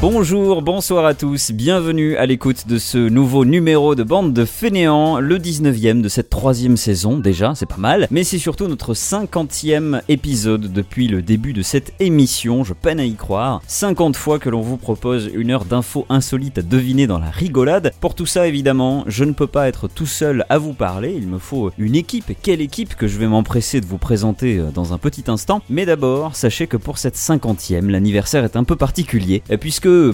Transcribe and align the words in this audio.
Bonjour, 0.00 0.62
bonsoir 0.62 1.04
à 1.04 1.12
tous, 1.12 1.50
bienvenue 1.50 2.16
à 2.18 2.24
l'écoute 2.24 2.68
de 2.68 2.78
ce 2.78 2.98
nouveau 2.98 3.44
numéro 3.44 3.96
de 3.96 4.04
Bande 4.04 4.32
de 4.32 4.44
Fainéants, 4.44 5.18
le 5.18 5.38
19e 5.38 6.02
de 6.02 6.08
cette 6.08 6.30
troisième 6.30 6.76
saison 6.76 7.18
déjà, 7.18 7.54
c'est 7.56 7.66
pas 7.66 7.78
mal, 7.78 8.06
mais 8.12 8.22
c'est 8.22 8.38
surtout 8.38 8.68
notre 8.68 8.94
50e 8.94 10.02
épisode 10.08 10.72
depuis 10.72 11.08
le 11.08 11.20
début 11.20 11.52
de 11.52 11.62
cette 11.62 11.94
émission, 11.98 12.62
je 12.62 12.74
peine 12.74 13.00
à 13.00 13.04
y 13.04 13.16
croire. 13.16 13.60
50 13.66 14.14
fois 14.14 14.38
que 14.38 14.48
l'on 14.48 14.60
vous 14.60 14.76
propose 14.76 15.32
une 15.34 15.50
heure 15.50 15.64
d'infos 15.64 16.06
insolites 16.08 16.58
à 16.58 16.62
deviner 16.62 17.08
dans 17.08 17.18
la 17.18 17.30
rigolade. 17.30 17.92
Pour 18.00 18.14
tout 18.14 18.26
ça 18.26 18.46
évidemment, 18.46 19.02
je 19.08 19.24
ne 19.24 19.32
peux 19.32 19.48
pas 19.48 19.66
être 19.66 19.88
tout 19.88 20.06
seul 20.06 20.46
à 20.48 20.58
vous 20.58 20.74
parler, 20.74 21.12
il 21.16 21.26
me 21.26 21.40
faut 21.40 21.72
une 21.76 21.96
équipe, 21.96 22.36
quelle 22.40 22.60
équipe 22.60 22.94
que 22.94 23.08
je 23.08 23.18
vais 23.18 23.26
m'empresser 23.26 23.80
de 23.80 23.86
vous 23.86 23.98
présenter 23.98 24.58
euh, 24.58 24.70
dans 24.72 24.92
un 24.92 24.98
petit 24.98 25.24
instant, 25.26 25.60
mais 25.68 25.86
d'abord, 25.86 26.36
sachez 26.36 26.68
que 26.68 26.76
pour 26.76 26.98
cette 26.98 27.16
50e, 27.16 27.88
l'anniversaire 27.88 28.44
est 28.44 28.54
un 28.54 28.62
peu 28.62 28.76
particulier, 28.76 29.42
euh, 29.50 29.56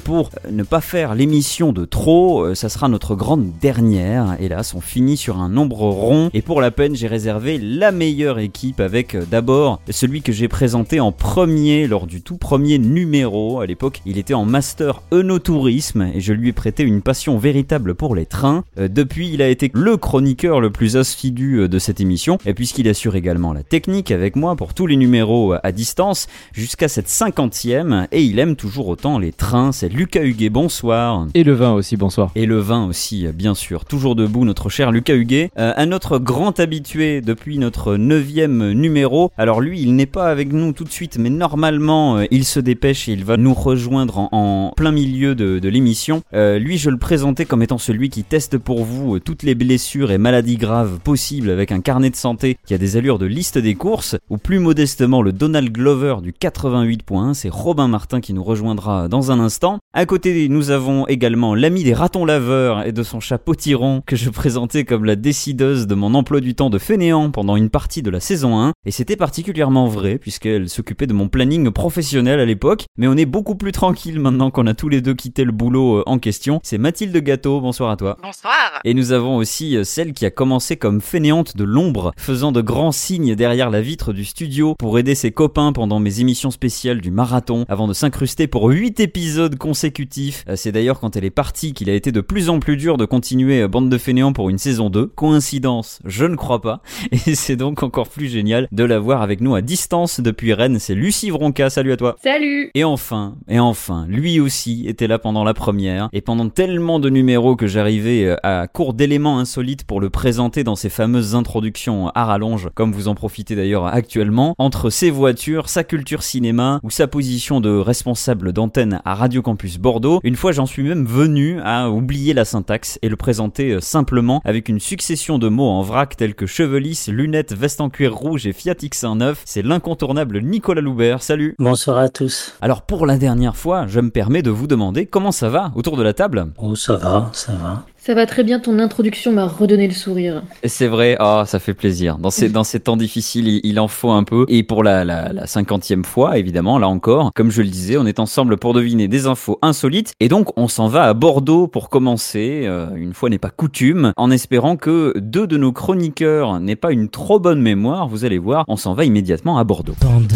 pour 0.05 0.31
ne 0.51 0.63
pas 0.63 0.81
faire 0.81 1.15
l'émission 1.15 1.73
de 1.73 1.85
trop, 1.85 2.45
euh, 2.45 2.55
ça 2.55 2.69
sera 2.69 2.89
notre 2.89 3.15
grande 3.15 3.51
dernière. 3.61 4.37
Hélas, 4.41 4.75
on 4.75 4.81
finit 4.81 5.17
sur 5.17 5.39
un 5.39 5.49
nombre 5.49 5.83
rond. 5.83 6.31
Et 6.33 6.43
pour 6.43 6.61
la 6.61 6.71
peine, 6.71 6.95
j'ai 6.95 7.07
réservé 7.07 7.59
la 7.59 7.93
meilleure 7.93 8.39
équipe 8.39 8.81
avec 8.81 9.15
euh, 9.15 9.25
d'abord 9.31 9.81
celui 9.91 10.23
que 10.23 10.33
j'ai 10.33 10.49
présenté 10.49 11.01
en 11.01 11.13
premier 11.13 11.87
lors 11.87 12.07
du 12.07 12.23
tout 12.23 12.37
premier 12.37 12.79
numéro. 12.79 13.61
À 13.61 13.67
l'époque, 13.67 14.01
il 14.07 14.19
était 14.19 14.35
en 14.35 14.45
master 14.45 15.03
œnotourisme 15.13 16.11
et 16.15 16.21
je 16.21 16.33
lui 16.33 16.51
ai 16.51 16.53
prêté 16.53 16.83
une 16.83 17.03
passion 17.03 17.39
véritable 17.39 17.95
pour 17.95 18.15
les 18.15 18.27
trains. 18.27 18.65
Euh, 18.79 18.89
depuis, 18.89 19.31
il 19.33 19.43
a 19.43 19.49
été 19.49 19.71
le 19.75 19.97
chroniqueur 19.97 20.61
le 20.61 20.71
plus 20.71 20.97
assidu 20.97 21.69
de 21.69 21.79
cette 21.79 22.01
émission. 22.01 22.39
Et 22.47 22.55
puisqu'il 22.55 22.89
assure 22.89 23.17
également 23.17 23.53
la 23.53 23.63
technique 23.63 24.11
avec 24.11 24.37
moi 24.37 24.57
pour 24.57 24.75
tous 24.75 24.87
les 24.87 24.97
numéros 24.97 25.55
à 25.63 25.73
distance 25.73 26.29
jusqu'à 26.53 26.89
cette 26.89 27.09
cinquantième, 27.09 28.07
et 28.13 28.23
il 28.23 28.39
aime 28.39 28.57
toujours 28.57 28.89
autant 28.89 29.19
les 29.19 29.33
trains 29.33 29.64
c'est 29.73 29.89
Lucas 29.89 30.23
Huguet, 30.23 30.51
bonsoir. 30.51 31.27
Et 31.35 31.45
le 31.45 31.53
vin 31.53 31.73
aussi, 31.73 31.97
bonsoir. 31.97 32.31
Et 32.35 32.47
le 32.47 32.59
vin 32.59 32.87
aussi, 32.87 33.27
bien 33.35 33.55
sûr. 33.55 33.85
Toujours 33.85 34.17
debout, 34.17 34.45
notre 34.45 34.69
cher 34.69 34.93
Lucas 34.93 35.15
Huguet. 35.15 35.51
Euh, 35.59 35.73
un 35.77 35.93
autre 35.93 36.19
grand 36.19 36.59
habitué 36.61 37.21
depuis 37.21 37.59
notre 37.59 37.97
neuvième 37.97 38.73
numéro. 38.73 39.31
Alors 39.39 39.61
lui, 39.61 39.81
il 39.81 39.95
n'est 39.95 40.07
pas 40.07 40.31
avec 40.31 40.53
nous 40.53 40.73
tout 40.73 40.85
de 40.85 40.91
suite, 40.91 41.19
mais 41.19 41.31
normalement, 41.31 42.19
euh, 42.19 42.25
il 42.31 42.45
se 42.45 42.61
dépêche 42.61 43.09
et 43.09 43.13
il 43.13 43.25
va 43.25 43.37
nous 43.37 43.55
rejoindre 43.55 44.29
en, 44.33 44.73
plein 44.77 44.93
milieu 44.93 45.35
de, 45.35 45.69
l'émission. 45.69 46.23
Euh, 46.35 46.59
lui, 46.59 46.79
je 46.79 46.91
le 46.91 46.99
présentais 46.99 47.45
comme 47.45 47.63
étant 47.63 47.79
celui 47.79 48.11
qui 48.11 48.25
teste 48.25 48.59
pour 48.59 48.85
vous 48.85 49.19
toutes 49.19 49.43
les 49.43 49.55
blessures 49.55 50.11
et 50.11 50.19
maladies 50.19 50.57
graves 50.57 50.99
possibles 51.01 51.51
avec 51.51 51.73
un 51.73 51.81
carnet 51.81 52.11
de 52.11 52.17
santé 52.17 52.57
qui 52.67 52.75
a 52.75 52.79
des 52.79 52.97
allures 52.97 53.19
de 53.19 53.27
liste 53.27 53.59
des 53.59 53.75
courses, 53.75 54.17
ou 54.31 54.37
plus 54.37 54.59
modestement 54.59 55.23
le 55.23 55.33
Donald 55.33 55.71
Glover 55.71 56.17
du 56.23 56.33
88.1. 56.33 57.35
C'est 57.35 57.49
Robin 57.49 57.89
Martin 57.89 58.21
qui 58.21 58.35
nous 58.35 58.45
rejoindra 58.45 59.09
dans 59.09 59.31
un 59.31 59.41
instant 59.41 59.54
à 59.93 60.07
côté, 60.07 60.49
nous 60.49 60.71
avons 60.71 61.07
également 61.07 61.55
l'ami 61.55 61.85
des 61.85 61.95
ratons 61.95 62.25
laveurs 62.25 62.87
et 62.87 62.93
de 62.93 63.03
son 63.03 63.21
chat 63.21 63.39
potiron 63.39 64.03
que 64.07 64.17
je 64.17 64.31
présentais 64.31 64.85
comme 64.85 65.05
la 65.05 65.17
décideuse 65.17 65.87
de 65.87 65.95
mon 65.95 66.15
emploi 66.15 66.41
du 66.41 66.55
temps 66.55 66.71
de 66.71 66.79
fainéant 66.79 67.31
pendant 67.31 67.57
une 67.57 67.71
partie 67.71 68.03
de 68.03 68.11
la 68.11 68.21
saison 68.21 68.59
1. 68.59 68.73
Et 68.87 68.91
c'était 68.91 69.17
particulièrement 69.17 69.87
vrai 69.87 70.19
puisqu'elle 70.19 70.69
s'occupait 70.69 71.07
de 71.07 71.13
mon 71.13 71.29
planning 71.29 71.71
professionnel 71.71 72.41
à 72.41 72.45
l'époque. 72.45 72.85
Mais 72.99 73.07
on 73.07 73.17
est 73.17 73.27
beaucoup 73.27 73.55
plus 73.55 73.73
tranquille 73.73 74.19
maintenant 74.19 74.51
qu'on 74.51 74.67
a 74.67 74.75
tous 74.75 74.89
les 74.89 75.01
deux 75.01 75.15
quitté 75.15 75.45
le 75.45 75.53
boulot 75.53 75.99
euh, 75.99 76.03
en 76.07 76.19
question. 76.19 76.61
C'est 76.63 76.79
Mathilde 76.79 77.17
Gâteau, 77.17 77.61
bonsoir 77.61 77.91
à 77.91 77.97
toi. 77.97 78.17
Bonsoir. 78.23 78.81
Et 78.85 78.95
nous 78.95 79.13
avons 79.13 79.37
aussi 79.37 79.77
euh, 79.77 79.85
celle 79.85 80.13
qui 80.13 80.27
a 80.27 80.31
commencé 80.31 80.77
comme 80.77 81.01
fainéante 81.01 81.57
de 81.57 81.65
l'ombre, 81.65 82.13
faisant 82.17 82.53
de 82.53 82.61
grands 82.61 82.93
signes 82.93 83.35
derrière 83.35 83.71
la 83.71 83.81
vitre 83.81 84.13
du 84.13 84.25
studio 84.25 84.75
pour 84.79 84.99
aider 84.99 85.15
ses 85.15 85.33
copains 85.33 85.73
pendant 85.73 86.01
mes 86.01 86.21
émissions 86.21 86.51
spéciales 86.51 87.01
du 87.01 87.11
marathon 87.11 87.65
avant 87.69 87.87
de 87.87 87.93
s'incruster 87.93 88.47
pour 88.47 88.69
8 88.69 89.01
épisodes 89.01 89.44
consécutif. 89.49 90.45
Euh, 90.49 90.57
c'est 90.57 90.73
d'ailleurs 90.73 91.01
quand 91.01 91.17
elle 91.17 91.25
est 91.25 91.31
partie 91.31 91.73
qu'il 91.73 91.91
a 91.91 91.95
été 91.95 92.13
de 92.13 92.21
plus 92.21 92.49
en 92.49 92.59
plus 92.59 92.77
dur 92.77 92.97
de 92.97 93.05
continuer 93.05 93.63
euh, 93.63 93.69
Bande 93.69 93.91
de 93.91 93.99
fainéants 93.99 94.33
pour 94.33 94.51
une 94.51 94.59
saison 94.59 94.91
2. 94.91 95.07
Coïncidence 95.07 96.01
Je 96.05 96.25
ne 96.25 96.37
crois 96.37 96.61
pas. 96.61 96.83
Et 97.27 97.35
c'est 97.35 97.57
donc 97.57 97.83
encore 97.83 98.09
plus 98.09 98.29
génial 98.29 98.69
de 98.73 98.85
la 98.85 98.99
voir 98.99 99.23
avec 99.23 99.41
nous 99.41 99.55
à 99.55 99.61
distance 99.61 100.21
depuis 100.21 100.53
Rennes. 100.53 100.79
C'est 100.79 100.95
Lucie 100.95 101.31
Vronca. 101.31 101.71
Salut 101.71 101.93
à 101.93 101.97
toi. 101.97 102.17
Salut. 102.23 102.71
Et 102.75 102.85
enfin, 102.85 103.37
et 103.49 103.59
enfin, 103.59 104.07
lui 104.09 104.41
aussi 104.41 104.85
était 104.87 105.07
là 105.07 105.19
pendant 105.19 105.45
la 105.45 105.55
première. 105.55 106.09
Et 106.13 106.21
pendant 106.21 106.49
tellement 106.49 106.99
de 106.99 107.11
numéros 107.11 107.57
que 107.57 107.67
j'arrivais 107.67 108.25
euh, 108.25 108.37
à 108.43 108.67
court 108.67 108.95
d'éléments 108.95 109.39
insolites 109.39 109.85
pour 109.85 110.01
le 110.01 110.11
présenter 110.11 110.65
dans 110.65 110.77
ses 110.77 110.89
fameuses 110.89 111.35
introductions 111.35 112.09
à 112.15 112.25
rallonge, 112.25 112.69
comme 112.75 112.93
vous 112.93 113.09
en 113.09 113.15
profitez 113.15 113.57
d'ailleurs 113.57 113.87
actuellement, 113.87 114.55
entre 114.59 114.91
ses 114.91 115.11
voitures, 115.11 115.69
sa 115.69 115.85
culture 115.85 116.23
cinéma 116.23 116.81
ou 116.83 116.91
sa 116.91 117.07
position 117.07 117.61
de 117.61 117.71
responsable 117.71 118.53
d'antenne 118.53 119.01
à 119.05 119.15
Radio 119.15 119.34
Campus 119.43 119.79
Bordeaux. 119.79 120.21
Une 120.23 120.37
fois, 120.37 120.53
j'en 120.53 120.67
suis 120.67 120.83
même 120.83 121.07
venu 121.07 121.61
à 121.63 121.91
oublier 121.91 122.35
la 122.35 122.45
syntaxe 122.45 122.99
et 123.03 123.09
le 123.09 123.17
présenter 123.17 123.73
euh, 123.73 123.81
simplement 123.81 124.41
avec 124.45 124.69
une 124.69 124.81
succession 124.81 125.39
de 125.39 125.49
mots 125.49 125.69
en 125.69 125.83
vrac 125.83 126.17
tels 126.17 126.35
que 126.35 126.47
chevelisse, 126.47 127.09
lunettes, 127.09 127.53
veste 127.53 127.81
en 127.81 127.91
cuir 127.91 128.15
rouge 128.15 128.47
et 128.47 128.53
Fiat 128.53 128.75
X19. 128.75 129.37
C'est 129.45 129.63
l'incontournable 129.63 130.41
Nicolas 130.43 130.81
Loubert. 130.81 131.23
Salut. 131.23 131.55
Bonsoir 131.59 131.99
à 131.99 132.09
tous. 132.09 132.55
Alors 132.61 132.83
pour 132.83 133.07
la 133.07 133.19
dernière 133.19 133.57
fois, 133.57 133.87
je 133.87 134.01
me 134.01 134.11
permets 134.11 134.43
de 134.43 134.51
vous 134.51 134.67
demander 134.67 135.07
comment 135.07 135.33
ça 135.33 135.49
va 135.49 135.73
autour 135.75 135.97
de 135.97 136.03
la 136.03 136.13
table? 136.13 136.53
Oh, 136.59 136.75
ça 136.75 136.97
va, 136.97 137.31
ça 137.33 137.53
va. 137.53 137.85
Ça 138.05 138.13
va 138.13 138.27
très 138.27 138.45
bien, 138.45 138.61
ton 138.61 138.81
introduction 138.81 139.33
m'a 139.33 139.47
redonné 139.47 139.89
le 139.89 139.95
sourire. 139.95 140.43
C'est 140.63 140.89
vrai, 140.89 141.17
oh, 141.21 141.45
ça 141.47 141.59
fait 141.59 141.73
plaisir. 141.73 142.19
Dans 142.19 142.29
ces, 142.29 142.51
dans 142.51 142.63
ces 142.63 142.79
temps 142.79 142.99
difficiles, 142.99 143.61
il, 143.65 143.81
en 143.81 143.89
faut 143.89 144.11
un 144.11 144.25
peu. 144.25 144.45
Et 144.49 144.63
pour 144.63 144.85
la, 144.85 145.07
la, 145.07 145.47
cinquantième 145.47 146.05
fois, 146.05 146.37
évidemment, 146.37 146.79
là 146.79 146.87
encore, 146.87 147.33
comme 147.35 147.51
je 147.51 147.63
le 147.63 147.69
disais, 147.69 147.97
on 147.97 148.05
est 148.05 148.19
ensemble 148.19 148.59
pour 148.59 148.75
deviner 148.75 149.09
des 149.09 149.27
infos 149.27 149.59
insolites. 149.63 150.13
Et 150.21 150.29
donc, 150.29 150.51
on 150.59 150.69
s'en 150.69 150.87
va 150.87 151.05
à 151.05 151.15
Bordeaux 151.15 151.67
pour 151.67 151.89
commencer, 151.89 152.65
euh, 152.67 152.95
une 152.95 153.15
fois 153.15 153.31
n'est 153.31 153.39
pas 153.39 153.49
coutume, 153.49 154.13
en 154.19 154.31
espérant 154.31 154.77
que 154.77 155.15
deux 155.17 155.47
de 155.47 155.57
nos 155.57 155.73
chroniqueurs 155.73 156.61
n'aient 156.61 156.77
pas 156.77 156.93
une 156.93 157.09
trop 157.09 157.41
bonne 157.41 157.63
mémoire. 157.63 158.07
Vous 158.07 158.27
allez 158.27 158.39
voir, 158.39 158.67
on 158.69 158.77
s'en 158.77 158.93
va 158.93 159.07
immédiatement 159.07 159.57
à 159.57 159.65
Bordeaux. 159.65 159.97
Bande 160.03 160.31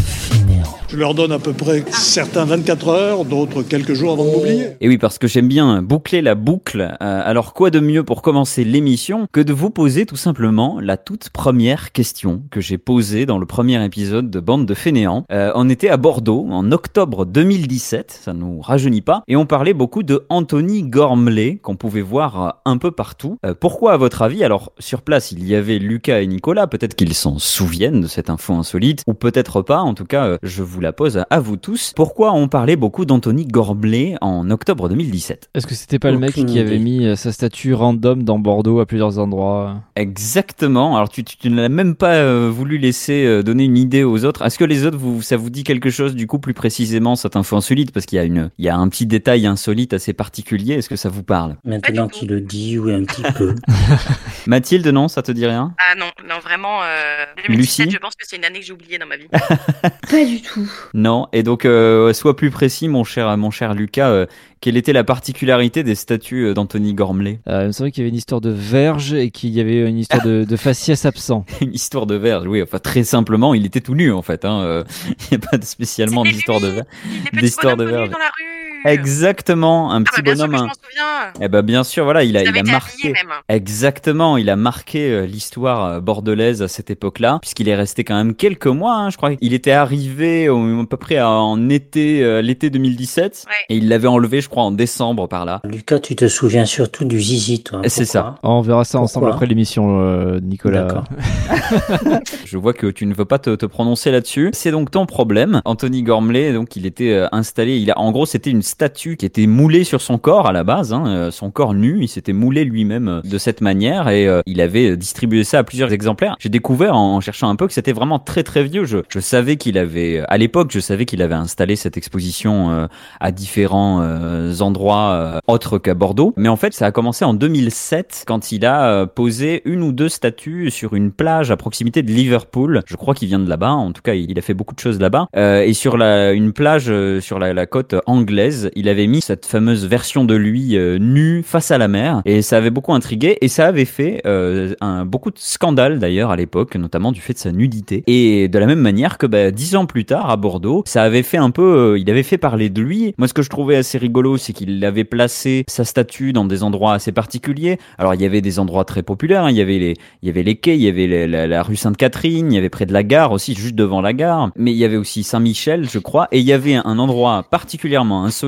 Je 0.90 0.96
leur 0.96 1.12
donne 1.12 1.32
à 1.32 1.38
peu 1.38 1.52
près 1.52 1.84
certains 1.90 2.46
24 2.46 2.88
heures, 2.88 3.24
d'autres 3.26 3.62
quelques 3.62 3.92
jours 3.92 4.12
avant 4.12 4.24
de 4.24 4.30
m'oublier. 4.30 4.68
Et 4.80 4.88
oui, 4.88 4.96
parce 4.96 5.18
que 5.18 5.26
j'aime 5.28 5.46
bien 5.46 5.82
boucler 5.82 6.22
la 6.22 6.34
boucle. 6.34 6.80
Euh, 6.80 7.20
alors, 7.22 7.52
quoi 7.52 7.68
de 7.68 7.78
mieux 7.78 8.04
pour 8.04 8.22
commencer 8.22 8.64
l'émission 8.64 9.26
que 9.30 9.40
de 9.40 9.52
vous 9.52 9.68
poser 9.68 10.06
tout 10.06 10.16
simplement 10.16 10.80
la 10.80 10.96
toute 10.96 11.28
première 11.28 11.92
question 11.92 12.42
que 12.50 12.62
j'ai 12.62 12.78
posée 12.78 13.26
dans 13.26 13.36
le 13.36 13.44
premier 13.44 13.84
épisode 13.84 14.30
de 14.30 14.40
Bande 14.40 14.64
de 14.64 14.72
Fainéants. 14.72 15.26
Euh, 15.30 15.52
on 15.54 15.68
était 15.68 15.90
à 15.90 15.98
Bordeaux 15.98 16.46
en 16.50 16.72
octobre 16.72 17.26
2017, 17.26 18.20
ça 18.24 18.32
nous 18.32 18.62
rajeunit 18.62 19.02
pas, 19.02 19.24
et 19.28 19.36
on 19.36 19.44
parlait 19.44 19.74
beaucoup 19.74 20.02
de 20.02 20.24
Anthony 20.30 20.84
Gormley 20.84 21.58
qu'on 21.58 21.76
pouvait 21.76 22.00
voir 22.00 22.62
un 22.64 22.78
peu 22.78 22.92
partout. 22.92 23.36
Euh, 23.44 23.52
pourquoi 23.52 23.92
à 23.92 23.96
votre 23.98 24.22
avis? 24.22 24.42
Alors 24.42 24.72
sur 24.78 25.02
place 25.02 25.32
il 25.32 25.46
y 25.46 25.54
avait 25.54 25.78
Lucas 25.78 26.20
et 26.20 26.26
Nicolas, 26.26 26.66
peut-être 26.66 26.94
qu'ils 26.94 27.12
s'en 27.12 27.38
souviennent 27.38 28.00
de 28.00 28.06
cette 28.06 28.30
info 28.30 28.54
insolite, 28.54 29.02
ou 29.06 29.12
peut-être 29.12 29.60
pas, 29.60 29.80
en 29.80 29.92
tout 29.92 30.06
cas 30.06 30.38
je 30.42 30.62
vous 30.62 30.77
la 30.80 30.92
pose 30.92 31.22
à 31.30 31.40
vous 31.40 31.56
tous. 31.56 31.92
Pourquoi 31.94 32.32
on 32.32 32.48
parlait 32.48 32.76
beaucoup 32.76 33.04
d'Anthony 33.04 33.46
Gormley 33.46 34.16
en 34.20 34.50
octobre 34.50 34.88
2017 34.88 35.50
Est-ce 35.54 35.66
que 35.66 35.74
c'était 35.74 35.98
pas 35.98 36.10
le 36.10 36.18
mec 36.18 36.32
qui 36.32 36.58
avait 36.58 36.78
mis 36.78 37.16
sa 37.16 37.32
statue 37.32 37.74
random 37.74 38.22
dans 38.22 38.38
Bordeaux 38.38 38.80
à 38.80 38.86
plusieurs 38.86 39.18
endroits? 39.18 39.82
Exactement. 39.96 40.96
Alors 40.96 41.08
tu, 41.08 41.24
tu, 41.24 41.50
ne 41.50 41.60
l'as 41.60 41.68
même 41.68 41.94
pas 41.94 42.14
euh, 42.14 42.50
voulu 42.50 42.78
laisser 42.78 43.24
euh, 43.24 43.42
donner 43.42 43.64
une 43.64 43.76
idée 43.76 44.04
aux 44.04 44.24
autres. 44.24 44.44
Est-ce 44.44 44.58
que 44.58 44.64
les 44.64 44.86
autres, 44.86 44.98
vous, 44.98 45.22
ça 45.22 45.36
vous 45.36 45.50
dit 45.50 45.64
quelque 45.64 45.90
chose 45.90 46.14
du 46.14 46.26
coup 46.26 46.38
plus 46.38 46.54
précisément 46.54 47.16
cette 47.16 47.36
info 47.36 47.56
insolite? 47.56 47.92
Parce 47.92 48.06
qu'il 48.06 48.16
y 48.16 48.20
a 48.20 48.24
une, 48.24 48.50
il 48.58 48.64
y 48.64 48.68
a 48.68 48.76
un 48.76 48.88
petit 48.88 49.06
détail 49.06 49.46
insolite 49.46 49.92
assez 49.92 50.12
particulier. 50.12 50.74
Est-ce 50.74 50.88
que 50.88 50.96
ça 50.96 51.08
vous 51.08 51.22
parle? 51.22 51.56
Maintenant 51.64 52.08
qu'il 52.08 52.28
le 52.28 52.40
dit, 52.40 52.78
oui 52.78 52.92
un 52.92 53.04
petit 53.04 53.22
peu. 53.36 53.54
Mathilde, 54.46 54.86
non, 54.88 55.08
ça 55.08 55.22
te 55.22 55.32
dit 55.32 55.46
rien? 55.46 55.74
Ah 55.78 55.94
non, 55.96 56.10
non 56.28 56.38
vraiment. 56.40 56.82
Euh, 56.82 57.24
2017, 57.46 57.90
je 57.90 57.98
pense 57.98 58.14
que 58.14 58.26
c'est 58.26 58.36
une 58.36 58.44
année 58.44 58.60
que 58.60 58.66
j'ai 58.66 58.72
oubliée 58.72 58.98
dans 58.98 59.06
ma 59.06 59.16
vie. 59.16 59.28
pas 60.10 60.24
du 60.24 60.40
tout. 60.42 60.67
Non. 60.94 61.26
Et 61.32 61.42
donc, 61.42 61.64
euh, 61.64 62.12
sois 62.12 62.36
plus 62.36 62.50
précis, 62.50 62.88
mon 62.88 63.04
cher, 63.04 63.36
mon 63.36 63.50
cher 63.50 63.74
Lucas. 63.74 64.26
quelle 64.60 64.76
était 64.76 64.92
la 64.92 65.04
particularité 65.04 65.82
des 65.82 65.94
statues 65.94 66.52
d'Anthony 66.54 66.94
Gormley? 66.94 67.40
Euh, 67.48 67.62
Il 67.62 67.66
me 67.68 67.72
semblait 67.72 67.90
qu'il 67.92 68.02
y 68.02 68.04
avait 68.06 68.10
une 68.10 68.16
histoire 68.16 68.40
de 68.40 68.50
verge 68.50 69.12
et 69.14 69.30
qu'il 69.30 69.50
y 69.50 69.60
avait 69.60 69.88
une 69.88 69.98
histoire 69.98 70.22
de, 70.24 70.44
de 70.44 70.56
faciès 70.56 71.04
absent. 71.04 71.44
une 71.60 71.74
histoire 71.74 72.06
de 72.06 72.14
verge, 72.16 72.46
oui. 72.46 72.62
Enfin, 72.62 72.78
très 72.78 73.04
simplement, 73.04 73.54
il 73.54 73.64
était 73.66 73.80
tout 73.80 73.94
nu 73.94 74.12
en 74.12 74.22
fait. 74.22 74.44
Hein. 74.44 74.84
Il 75.30 75.38
n'y 75.38 75.44
a 75.44 75.48
pas 75.48 75.60
spécialement 75.64 76.22
d'histoire 76.24 76.60
de 76.60 76.68
verge. 76.68 76.86
D'histoire 77.32 77.76
de 77.76 77.84
verge. 77.84 78.10
dans 78.10 78.18
la 78.18 78.24
rue. 78.38 78.57
Exactement, 78.84 79.90
un 79.92 80.00
Ah 80.00 80.04
petit 80.04 80.22
bah, 80.22 80.34
bien 80.34 80.36
sûr 80.36 80.46
bonhomme. 80.46 80.52
que 80.52 80.56
je 80.58 80.62
un- 80.62 80.66
m'en 80.66 80.72
souviens. 80.74 81.32
Eh 81.40 81.48
ben 81.48 81.62
bien 81.62 81.84
sûr, 81.84 82.04
voilà, 82.04 82.24
il 82.24 82.36
a, 82.36 82.42
il 82.42 82.48
a 82.56 82.62
marqué. 82.62 83.12
même. 83.12 83.28
Exactement, 83.48 84.36
il 84.36 84.48
a 84.50 84.56
marqué 84.56 85.10
euh, 85.10 85.26
l'histoire 85.26 85.84
euh, 85.84 86.00
bordelaise 86.00 86.62
à 86.62 86.68
cette 86.68 86.90
époque-là, 86.90 87.38
puisqu'il 87.40 87.68
est 87.68 87.74
resté 87.74 88.04
quand 88.04 88.16
même 88.16 88.34
quelques 88.34 88.66
mois. 88.66 88.94
hein, 88.94 89.10
je 89.10 89.16
crois 89.16 89.34
qu'il 89.34 89.52
était 89.54 89.72
arrivé 89.72 90.48
au- 90.48 90.80
à 90.80 90.86
peu 90.86 90.96
près 90.96 91.20
en 91.20 91.68
été, 91.68 92.22
euh, 92.22 92.42
l'été 92.42 92.70
2017, 92.70 93.44
Ouais. 93.46 93.52
et 93.68 93.76
il 93.76 93.88
l'avait 93.88 94.08
enlevé, 94.08 94.40
je 94.40 94.48
crois, 94.48 94.62
en 94.62 94.70
décembre 94.70 95.26
par 95.28 95.44
là. 95.44 95.60
Lucas, 95.64 95.98
tu 96.00 96.14
te 96.16 96.28
souviens 96.28 96.64
surtout 96.64 97.04
du 97.04 97.20
zizi, 97.20 97.62
toi. 97.62 97.82
C'est 97.86 98.08
Oh, 98.18 98.20
On 98.42 98.60
verra 98.62 98.84
ça 98.84 98.98
ensemble 98.98 99.30
après 99.30 99.46
l'émission, 99.46 100.00
euh, 100.00 100.40
Nicolas. 100.40 100.82
D'accord. 100.84 101.04
Je 102.44 102.56
vois 102.56 102.72
que 102.72 102.86
tu 102.86 103.06
ne 103.06 103.14
veux 103.14 103.24
pas 103.24 103.38
te, 103.38 103.54
te 103.54 103.66
prononcer 103.66 104.10
là-dessus. 104.10 104.50
C'est 104.52 104.70
donc 104.70 104.90
ton 104.90 105.06
problème. 105.06 105.60
Anthony 105.64 106.02
Gormley, 106.02 106.52
donc 106.52 106.74
il 106.76 106.86
était 106.86 107.26
installé. 107.32 107.78
Il 107.78 107.90
a, 107.90 107.98
en 107.98 108.10
gros, 108.12 108.26
c'était 108.26 108.50
une 108.50 108.62
statue 108.78 109.16
qui 109.16 109.26
était 109.26 109.48
moulée 109.48 109.82
sur 109.82 110.00
son 110.00 110.18
corps 110.18 110.46
à 110.46 110.52
la 110.52 110.62
base, 110.62 110.92
hein, 110.92 111.04
euh, 111.08 111.30
son 111.32 111.50
corps 111.50 111.74
nu. 111.74 111.98
Il 112.00 112.06
s'était 112.06 112.32
moulé 112.32 112.62
lui-même 112.64 113.08
euh, 113.08 113.20
de 113.22 113.36
cette 113.36 113.60
manière 113.60 114.08
et 114.08 114.28
euh, 114.28 114.40
il 114.46 114.60
avait 114.60 114.96
distribué 114.96 115.42
ça 115.42 115.58
à 115.58 115.64
plusieurs 115.64 115.92
exemplaires. 115.92 116.36
J'ai 116.38 116.48
découvert 116.48 116.94
en, 116.96 117.16
en 117.16 117.20
cherchant 117.20 117.48
un 117.48 117.56
peu 117.56 117.66
que 117.66 117.72
c'était 117.72 117.92
vraiment 117.92 118.20
très 118.20 118.44
très 118.44 118.62
vieux. 118.62 118.84
Je, 118.84 118.98
je 119.08 119.18
savais 119.18 119.56
qu'il 119.56 119.78
avait, 119.78 120.22
à 120.28 120.38
l'époque, 120.38 120.70
je 120.70 120.78
savais 120.78 121.06
qu'il 121.06 121.22
avait 121.22 121.34
installé 121.34 121.74
cette 121.74 121.96
exposition 121.96 122.70
euh, 122.70 122.86
à 123.18 123.32
différents 123.32 124.00
euh, 124.00 124.54
endroits 124.60 125.10
euh, 125.10 125.38
autres 125.48 125.78
qu'à 125.78 125.94
Bordeaux. 125.94 126.32
Mais 126.36 126.48
en 126.48 126.56
fait, 126.56 126.72
ça 126.72 126.86
a 126.86 126.92
commencé 126.92 127.24
en 127.24 127.34
2007 127.34 128.24
quand 128.28 128.52
il 128.52 128.64
a 128.64 128.88
euh, 128.88 129.06
posé 129.06 129.62
une 129.64 129.82
ou 129.82 129.90
deux 129.90 130.08
statues 130.08 130.70
sur 130.70 130.94
une 130.94 131.10
plage 131.10 131.50
à 131.50 131.56
proximité 131.56 132.02
de 132.02 132.12
Liverpool. 132.12 132.82
Je 132.86 132.94
crois 132.94 133.14
qu'il 133.14 133.26
vient 133.26 133.40
de 133.40 133.48
là-bas. 133.48 133.72
En 133.72 133.90
tout 133.92 134.02
cas, 134.02 134.14
il, 134.14 134.30
il 134.30 134.38
a 134.38 134.42
fait 134.42 134.54
beaucoup 134.54 134.74
de 134.74 134.80
choses 134.80 135.00
là-bas. 135.00 135.26
Euh, 135.36 135.62
et 135.62 135.72
sur 135.72 135.96
la, 135.96 136.32
une 136.32 136.52
plage 136.52 136.86
euh, 136.88 137.20
sur 137.20 137.38
la, 137.38 137.52
la 137.52 137.66
côte 137.66 137.94
anglaise, 138.06 138.57
il 138.74 138.88
avait 138.88 139.06
mis 139.06 139.20
cette 139.20 139.46
fameuse 139.46 139.86
version 139.86 140.24
de 140.24 140.34
lui 140.34 140.76
euh, 140.76 140.98
nu 140.98 141.42
face 141.42 141.70
à 141.70 141.78
la 141.78 141.88
mer. 141.88 142.22
Et 142.24 142.42
ça 142.42 142.56
avait 142.56 142.70
beaucoup 142.70 142.94
intrigué. 142.94 143.38
Et 143.40 143.48
ça 143.48 143.66
avait 143.66 143.84
fait 143.84 144.22
euh, 144.26 144.74
un, 144.80 145.04
beaucoup 145.04 145.30
de 145.30 145.38
scandales 145.38 145.98
d'ailleurs 145.98 146.30
à 146.30 146.36
l'époque, 146.36 146.76
notamment 146.76 147.12
du 147.12 147.20
fait 147.20 147.32
de 147.34 147.38
sa 147.38 147.52
nudité. 147.52 148.02
Et 148.06 148.48
de 148.48 148.58
la 148.58 148.66
même 148.66 148.80
manière 148.80 149.18
que 149.18 149.26
bah, 149.26 149.50
dix 149.50 149.76
ans 149.76 149.86
plus 149.86 150.04
tard 150.04 150.30
à 150.30 150.36
Bordeaux, 150.36 150.82
ça 150.86 151.02
avait 151.02 151.22
fait 151.22 151.36
un 151.38 151.50
peu, 151.50 151.94
euh, 151.94 151.98
il 151.98 152.08
avait 152.10 152.22
fait 152.22 152.38
parler 152.38 152.70
de 152.70 152.80
lui. 152.82 153.14
Moi, 153.18 153.28
ce 153.28 153.34
que 153.34 153.42
je 153.42 153.50
trouvais 153.50 153.76
assez 153.76 153.98
rigolo, 153.98 154.36
c'est 154.36 154.52
qu'il 154.52 154.84
avait 154.84 155.04
placé 155.04 155.64
sa 155.68 155.84
statue 155.84 156.32
dans 156.32 156.44
des 156.44 156.62
endroits 156.62 156.94
assez 156.94 157.12
particuliers. 157.12 157.78
Alors, 157.98 158.14
il 158.14 158.22
y 158.22 158.24
avait 158.24 158.40
des 158.40 158.58
endroits 158.58 158.84
très 158.84 159.02
populaires. 159.02 159.44
hein. 159.44 159.50
Il 159.50 159.56
y 159.56 159.60
avait 159.60 159.78
les, 159.78 159.94
il 160.22 160.26
y 160.26 160.30
avait 160.30 160.42
les 160.42 160.56
quais, 160.56 160.76
il 160.76 160.82
y 160.82 160.88
avait 160.88 161.26
la, 161.26 161.46
la- 161.46 161.62
rue 161.62 161.76
Sainte-Catherine, 161.76 162.52
il 162.52 162.54
y 162.54 162.58
avait 162.58 162.68
près 162.70 162.86
de 162.86 162.92
la 162.92 163.02
gare 163.02 163.32
aussi, 163.32 163.54
juste 163.54 163.74
devant 163.74 164.00
la 164.00 164.12
gare. 164.12 164.50
Mais 164.56 164.72
il 164.72 164.76
y 164.78 164.84
avait 164.84 164.96
aussi 164.96 165.22
Saint-Michel, 165.22 165.88
je 165.88 165.98
crois. 165.98 166.28
Et 166.32 166.38
il 166.38 166.44
y 166.44 166.52
avait 166.52 166.74
un 166.76 166.98
endroit 166.98 167.44
particulièrement 167.50 168.24
insolite. 168.24 168.47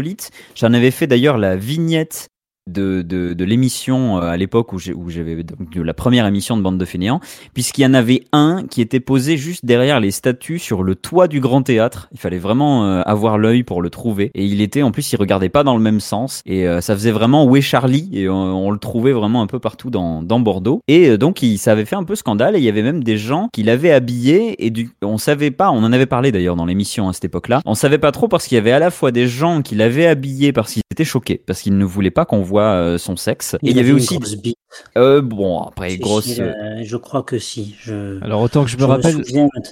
J'en 0.54 0.72
avais 0.72 0.90
fait 0.90 1.06
d'ailleurs 1.06 1.38
la 1.38 1.56
vignette 1.56 2.29
de, 2.66 3.02
de, 3.02 3.32
de 3.32 3.44
l'émission 3.44 4.18
euh, 4.18 4.30
à 4.30 4.36
l'époque 4.36 4.72
où 4.72 4.78
j'avais 4.78 5.42
de 5.42 5.82
la 5.82 5.94
première 5.94 6.26
émission 6.26 6.56
de 6.56 6.62
bande 6.62 6.78
de 6.78 6.84
fainéants 6.84 7.20
puisqu'il 7.54 7.82
y 7.82 7.86
en 7.86 7.94
avait 7.94 8.24
un 8.32 8.64
qui 8.68 8.80
était 8.80 9.00
posé 9.00 9.36
juste 9.36 9.64
derrière 9.64 10.00
les 10.00 10.10
statues 10.10 10.58
sur 10.58 10.82
le 10.82 10.94
toit 10.94 11.28
du 11.28 11.40
grand 11.40 11.62
théâtre. 11.62 12.08
Il 12.12 12.18
fallait 12.18 12.38
vraiment 12.38 12.84
euh, 12.84 13.02
avoir 13.06 13.38
l'œil 13.38 13.62
pour 13.62 13.82
le 13.82 13.90
trouver. 13.90 14.30
Et 14.34 14.44
il 14.44 14.60
était 14.60 14.82
en 14.82 14.92
plus 14.92 15.12
il 15.12 15.16
regardait 15.16 15.48
pas 15.48 15.64
dans 15.64 15.76
le 15.76 15.82
même 15.82 16.00
sens. 16.00 16.42
Et 16.46 16.66
euh, 16.66 16.80
ça 16.80 16.94
faisait 16.94 17.10
vraiment 17.10 17.44
où 17.44 17.56
est 17.56 17.60
Charlie. 17.60 18.08
Et 18.12 18.28
on, 18.28 18.70
le 18.70 18.78
trouvait 18.78 19.12
vraiment 19.12 19.42
un 19.42 19.46
peu 19.46 19.58
partout 19.58 19.90
dans, 19.90 20.22
dans 20.22 20.38
Bordeaux. 20.38 20.80
Et 20.86 21.18
donc 21.18 21.42
il, 21.42 21.58
ça 21.58 21.72
avait 21.72 21.84
fait 21.84 21.96
un 21.96 22.04
peu 22.04 22.14
scandale. 22.14 22.56
Et 22.56 22.58
il 22.58 22.64
y 22.64 22.68
avait 22.68 22.82
même 22.82 23.02
des 23.02 23.16
gens 23.16 23.48
qui 23.52 23.62
l'avaient 23.62 23.92
habillé. 23.92 24.64
Et 24.64 24.70
du, 24.70 24.90
on 25.02 25.18
savait 25.18 25.50
pas 25.50 25.70
on 25.70 25.82
en 25.82 25.92
avait 25.92 26.06
parlé 26.06 26.32
d'ailleurs 26.32 26.56
dans 26.56 26.66
l'émission 26.66 27.08
à 27.08 27.12
cette 27.12 27.24
époque 27.24 27.48
là 27.48 27.60
on 27.64 27.74
savait 27.74 27.98
pas 27.98 28.12
trop 28.12 28.28
parce 28.28 28.46
qu'il 28.46 28.56
y 28.56 28.58
avait 28.58 28.72
à 28.72 28.78
la 28.78 28.90
fois 28.90 29.12
des 29.12 29.26
gens 29.26 29.62
qui 29.62 29.74
l'avaient 29.74 30.06
habillé 30.06 30.52
parce 30.52 30.72
qu'ils 30.72 30.82
étaient 30.90 31.04
choqués 31.04 31.42
parce 31.46 31.60
qu'ils 31.62 31.76
ne 31.76 31.84
voulaient 31.84 32.10
pas 32.10 32.24
qu'on 32.24 32.42
voit 32.50 32.74
euh, 32.74 32.98
son 32.98 33.16
sexe 33.16 33.54
et 33.54 33.70
il 33.70 33.76
y 33.76 33.80
avait 33.80 33.92
aussi 33.92 34.18
grosse 34.18 34.36
bite. 34.36 34.59
Euh, 34.96 35.20
bon 35.20 35.60
après 35.62 35.96
grosse 35.98 36.24
si, 36.26 36.40
euh, 36.40 36.52
je 36.82 36.96
crois 36.96 37.22
que 37.22 37.38
si. 37.38 37.74
Je, 37.80 38.22
Alors 38.24 38.40
autant 38.42 38.64
que 38.64 38.70
je 38.70 38.76
me 38.76 38.82
je 38.82 38.86
rappelle, 38.86 39.16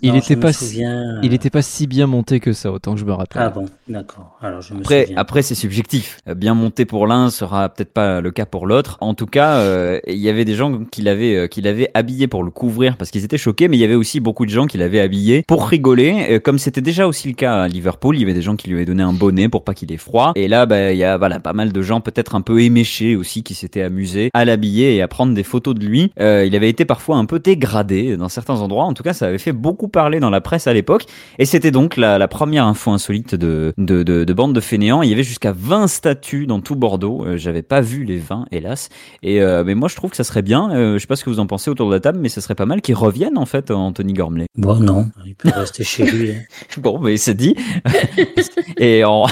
il 0.03 0.13
je 0.13 0.17
était 0.19 0.37
me 0.37 0.41
pas 0.41 0.53
si- 0.53 0.83
il 1.23 1.35
était 1.35 1.51
pas 1.51 1.63
si 1.63 1.87
bien 1.87 2.07
monté 2.07 2.41
que 2.41 2.53
ça, 2.53 2.73
autant 2.73 2.95
que 2.95 3.01
je 3.01 3.05
me 3.05 3.13
rappelle. 3.13 3.43
Ah 3.43 3.51
bon, 3.51 3.67
d'accord. 3.89 4.37
Alors 4.43 4.61
je 4.61 4.75
me 4.75 4.81
Après, 4.81 5.03
souviens. 5.05 5.17
après 5.19 5.43
c'est 5.43 5.55
subjectif. 5.55 6.19
Euh, 6.29 6.35
Bien 6.35 6.55
monté 6.55 6.85
pour 6.85 7.07
l'un 7.07 7.31
sera 7.31 7.69
peut-être 7.69 7.93
pas 7.93 8.21
le 8.21 8.31
cas 8.31 8.47
pour 8.47 8.67
l'autre. 8.67 8.97
En 9.01 9.15
tout 9.15 9.27
cas, 9.27 9.59
euh, 9.59 10.01
il 10.07 10.17
y 10.19 10.29
avait 10.29 10.45
des 10.45 10.55
gens 10.55 10.85
qui 10.85 11.03
l'avaient 11.03 11.37
euh, 11.37 11.47
qui 11.47 11.61
l'avaient 11.63 11.91
habillé 11.95 12.27
pour 12.29 12.43
le 12.45 12.51
couvrir 12.51 12.97
parce 12.97 13.11
qu'ils 13.11 13.25
étaient 13.25 13.39
choqués, 13.39 13.69
mais 13.69 13.77
il 13.77 13.81
y 13.81 13.85
avait 13.85 13.95
aussi 13.95 14.21
beaucoup 14.21 14.47
de 14.47 14.51
gens 14.51 14.67
qui 14.67 14.79
l'avaient 14.79 15.01
habillé 15.01 15.43
pour 15.47 15.67
rigoler. 15.69 16.41
Comme 16.45 16.59
c'était 16.59 16.81
déjà 16.81 17.07
aussi 17.07 17.29
le 17.29 17.35
cas 17.35 17.63
à 17.63 17.69
Liverpool, 17.69 18.17
il 18.17 18.21
y 18.21 18.25
avait 18.25 18.35
des 18.35 18.43
gens 18.43 18.57
qui 18.57 18.69
lui 18.69 18.77
avaient 18.77 18.85
donné 18.85 19.03
un 19.03 19.13
bonnet 19.13 19.49
pour 19.49 19.65
pas 19.65 19.75
qu'il 19.75 19.93
ait 19.93 19.97
froid. 19.97 20.33
Et 20.37 20.49
là, 20.49 20.67
bah, 20.67 20.93
il 20.93 20.99
y 20.99 21.05
a 21.05 21.17
voilà 21.19 21.41
pas 21.41 21.53
mal 21.53 21.73
de 21.73 21.83
gens 21.83 22.01
peut-être 22.01 22.35
un 22.35 22.41
peu 22.41 22.61
éméchés 22.63 23.17
aussi 23.17 23.43
qui 23.43 23.55
s'étaient 23.55 23.83
amusés 23.83 24.31
à 24.35 24.45
l'habiller 24.45 24.88
et 24.97 25.03
à 25.03 25.09
prendre 25.09 25.35
des 25.35 25.43
photos 25.43 25.75
de 25.75 25.85
lui. 25.85 26.13
Euh, 26.21 26.45
il 26.47 26.55
avait 26.57 26.69
été 26.69 26.85
parfois 26.85 27.17
un 27.17 27.25
peu 27.25 27.39
dégradé 27.39 28.17
dans 28.17 28.29
certains 28.29 28.61
endroits. 28.61 28.85
En 28.85 28.95
tout 28.95 29.03
cas, 29.03 29.13
ça 29.13 29.27
avait 29.27 29.39
fait 29.39 29.53
beaucoup 29.53 29.89
parler 29.89 30.21
dans 30.21 30.31
la 30.31 30.41
presse 30.41 30.67
à 30.67 30.73
l'époque. 30.73 31.05
Et 31.39 31.45
c'était 31.45 31.71
donc 31.71 31.97
la, 31.97 32.19
la 32.19 32.29
première 32.29 32.67
info 32.67 32.91
insolite 32.91 33.35
de, 33.35 33.73
de, 33.79 34.03
de, 34.03 34.25
de 34.25 34.33
bande 34.33 34.55
de 34.55 34.61
fainéants. 34.61 35.03
Il 35.03 35.11
y 35.11 35.13
avait 35.13 35.23
jusqu'à 35.23 35.53
20 35.57 35.87
statues 35.89 36.47
dans 36.47 36.61
tout 36.61 36.77
Bordeaux. 36.77 37.25
Euh, 37.27 37.37
J'avais 37.37 37.63
pas 37.63 37.81
vu 37.81 38.05
les 38.05 38.19
20, 38.19 38.47
hélas. 38.53 38.89
Et 39.23 39.41
euh, 39.43 39.65
mais 39.65 39.75
moi, 39.75 39.89
je 39.89 39.97
trouve 39.97 40.11
que 40.11 40.17
ça 40.17 40.25
serait 40.25 40.43
bien. 40.43 40.71
Euh, 40.73 40.95
je 40.95 40.99
sais 40.99 41.07
pas 41.07 41.17
ce 41.17 41.25
que 41.25 41.31
vous 41.31 41.41
en 41.41 41.47
pensez 41.47 41.71
autour 41.71 41.89
de 41.89 41.95
la 41.95 42.01
table, 42.01 42.19
mais 42.21 42.29
ça 42.29 42.41
serait 42.41 42.55
pas 42.55 42.67
mal 42.67 42.81
qu'il 42.81 42.95
revienne 42.95 43.37
en 43.39 43.47
fait, 43.47 43.71
Anthony 43.71 44.13
Gormley. 44.13 44.47
Bon, 44.57 44.77
non, 44.77 45.07
il 45.27 45.35
peut 45.35 45.51
rester 45.55 45.85
chez 45.85 46.05
lui. 46.05 46.31
hein. 46.33 46.41
Bon, 46.79 46.99
mais 47.01 47.17
c'est 47.17 47.35
dit. 47.35 47.55
Et 48.79 49.05
on, 49.05 49.25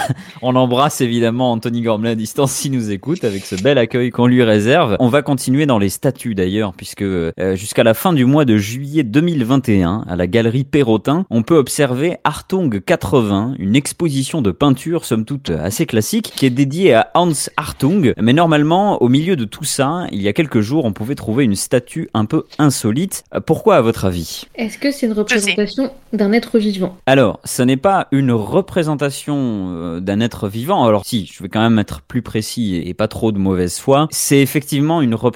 on 0.43 0.57
embrasse 0.57 1.01
évidemment 1.01 1.53
Anthony 1.53 1.83
Gormley 1.83 2.11
à 2.11 2.15
distance 2.15 2.53
s'il 2.53 2.73
nous 2.73 2.91
écoute 2.91 3.23
avec 3.25 3.45
ce 3.45 3.55
bel 3.55 3.79
accueil 3.79 4.11
qu'on 4.11 4.27
lui 4.27 4.43
réserve. 4.43 4.97
On 4.99 5.09
va 5.09 5.23
continuer 5.23 5.46
dans 5.47 5.79
les 5.79 5.91
statues 5.91 6.35
d'ailleurs, 6.35 6.73
puisque 6.75 7.03
euh, 7.03 7.33
jusqu'à 7.55 7.85
la 7.85 7.95
fin 7.95 8.13
du 8.13 8.25
mois 8.25 8.45
de 8.45 8.57
juillet 8.57 9.05
2021, 9.05 10.05
à 10.09 10.17
la 10.17 10.27
galerie 10.27 10.65
Perrotin, 10.65 11.25
on 11.31 11.43
peut 11.43 11.57
observer 11.57 12.17
Hartung 12.25 12.81
80, 12.85 13.55
une 13.59 13.77
exposition 13.77 14.43
de 14.43 14.51
peinture 14.51 15.05
somme 15.05 15.25
toute 15.25 15.51
assez 15.51 15.87
classique, 15.87 16.33
qui 16.35 16.47
est 16.47 16.51
dédiée 16.51 16.95
à 16.95 17.11
Hans 17.15 17.31
Hartung. 17.57 18.13
Mais 18.21 18.33
normalement, 18.33 19.01
au 19.01 19.09
milieu 19.09 19.37
de 19.37 19.45
tout 19.45 19.65
ça, 19.65 20.07
il 20.11 20.21
y 20.21 20.29
a 20.29 20.33
quelques 20.33 20.61
jours, 20.61 20.85
on 20.85 20.93
pouvait 20.93 21.15
trouver 21.15 21.45
une 21.45 21.55
statue 21.55 22.09
un 22.13 22.25
peu 22.25 22.45
insolite. 22.59 23.23
Euh, 23.35 23.41
Pourquoi 23.41 23.77
à 23.77 23.81
votre 23.83 24.05
avis? 24.05 24.47
Est-ce 24.57 24.79
que 24.79 24.91
c'est 24.91 25.07
une 25.07 25.13
représentation 25.13 25.93
d'un 26.13 26.33
être 26.33 26.59
vivant? 26.59 26.97
Alors, 27.07 27.39
ce 27.45 27.63
n'est 27.63 27.77
pas 27.77 28.09
une 28.11 28.33
représentation 28.33 29.69
euh, 29.77 30.01
d'un 30.01 30.21
être 30.21 30.49
vivant. 30.49 30.85
Alors, 30.85 31.05
si, 31.07 31.31
je 31.33 31.43
vais 31.43 31.49
quand 31.49 31.63
même 31.63 31.79
être 31.79 32.03
plus 32.03 32.23
précis 32.23 32.83
et 32.85 32.95
pas 32.95 33.07
trop 33.07 33.31
de 33.31 33.39
mauvaise 33.39 33.79
foi. 33.79 34.09
C'est 34.11 34.41
effectivement 34.41 35.01
une 35.01 35.15
représentation 35.15 35.36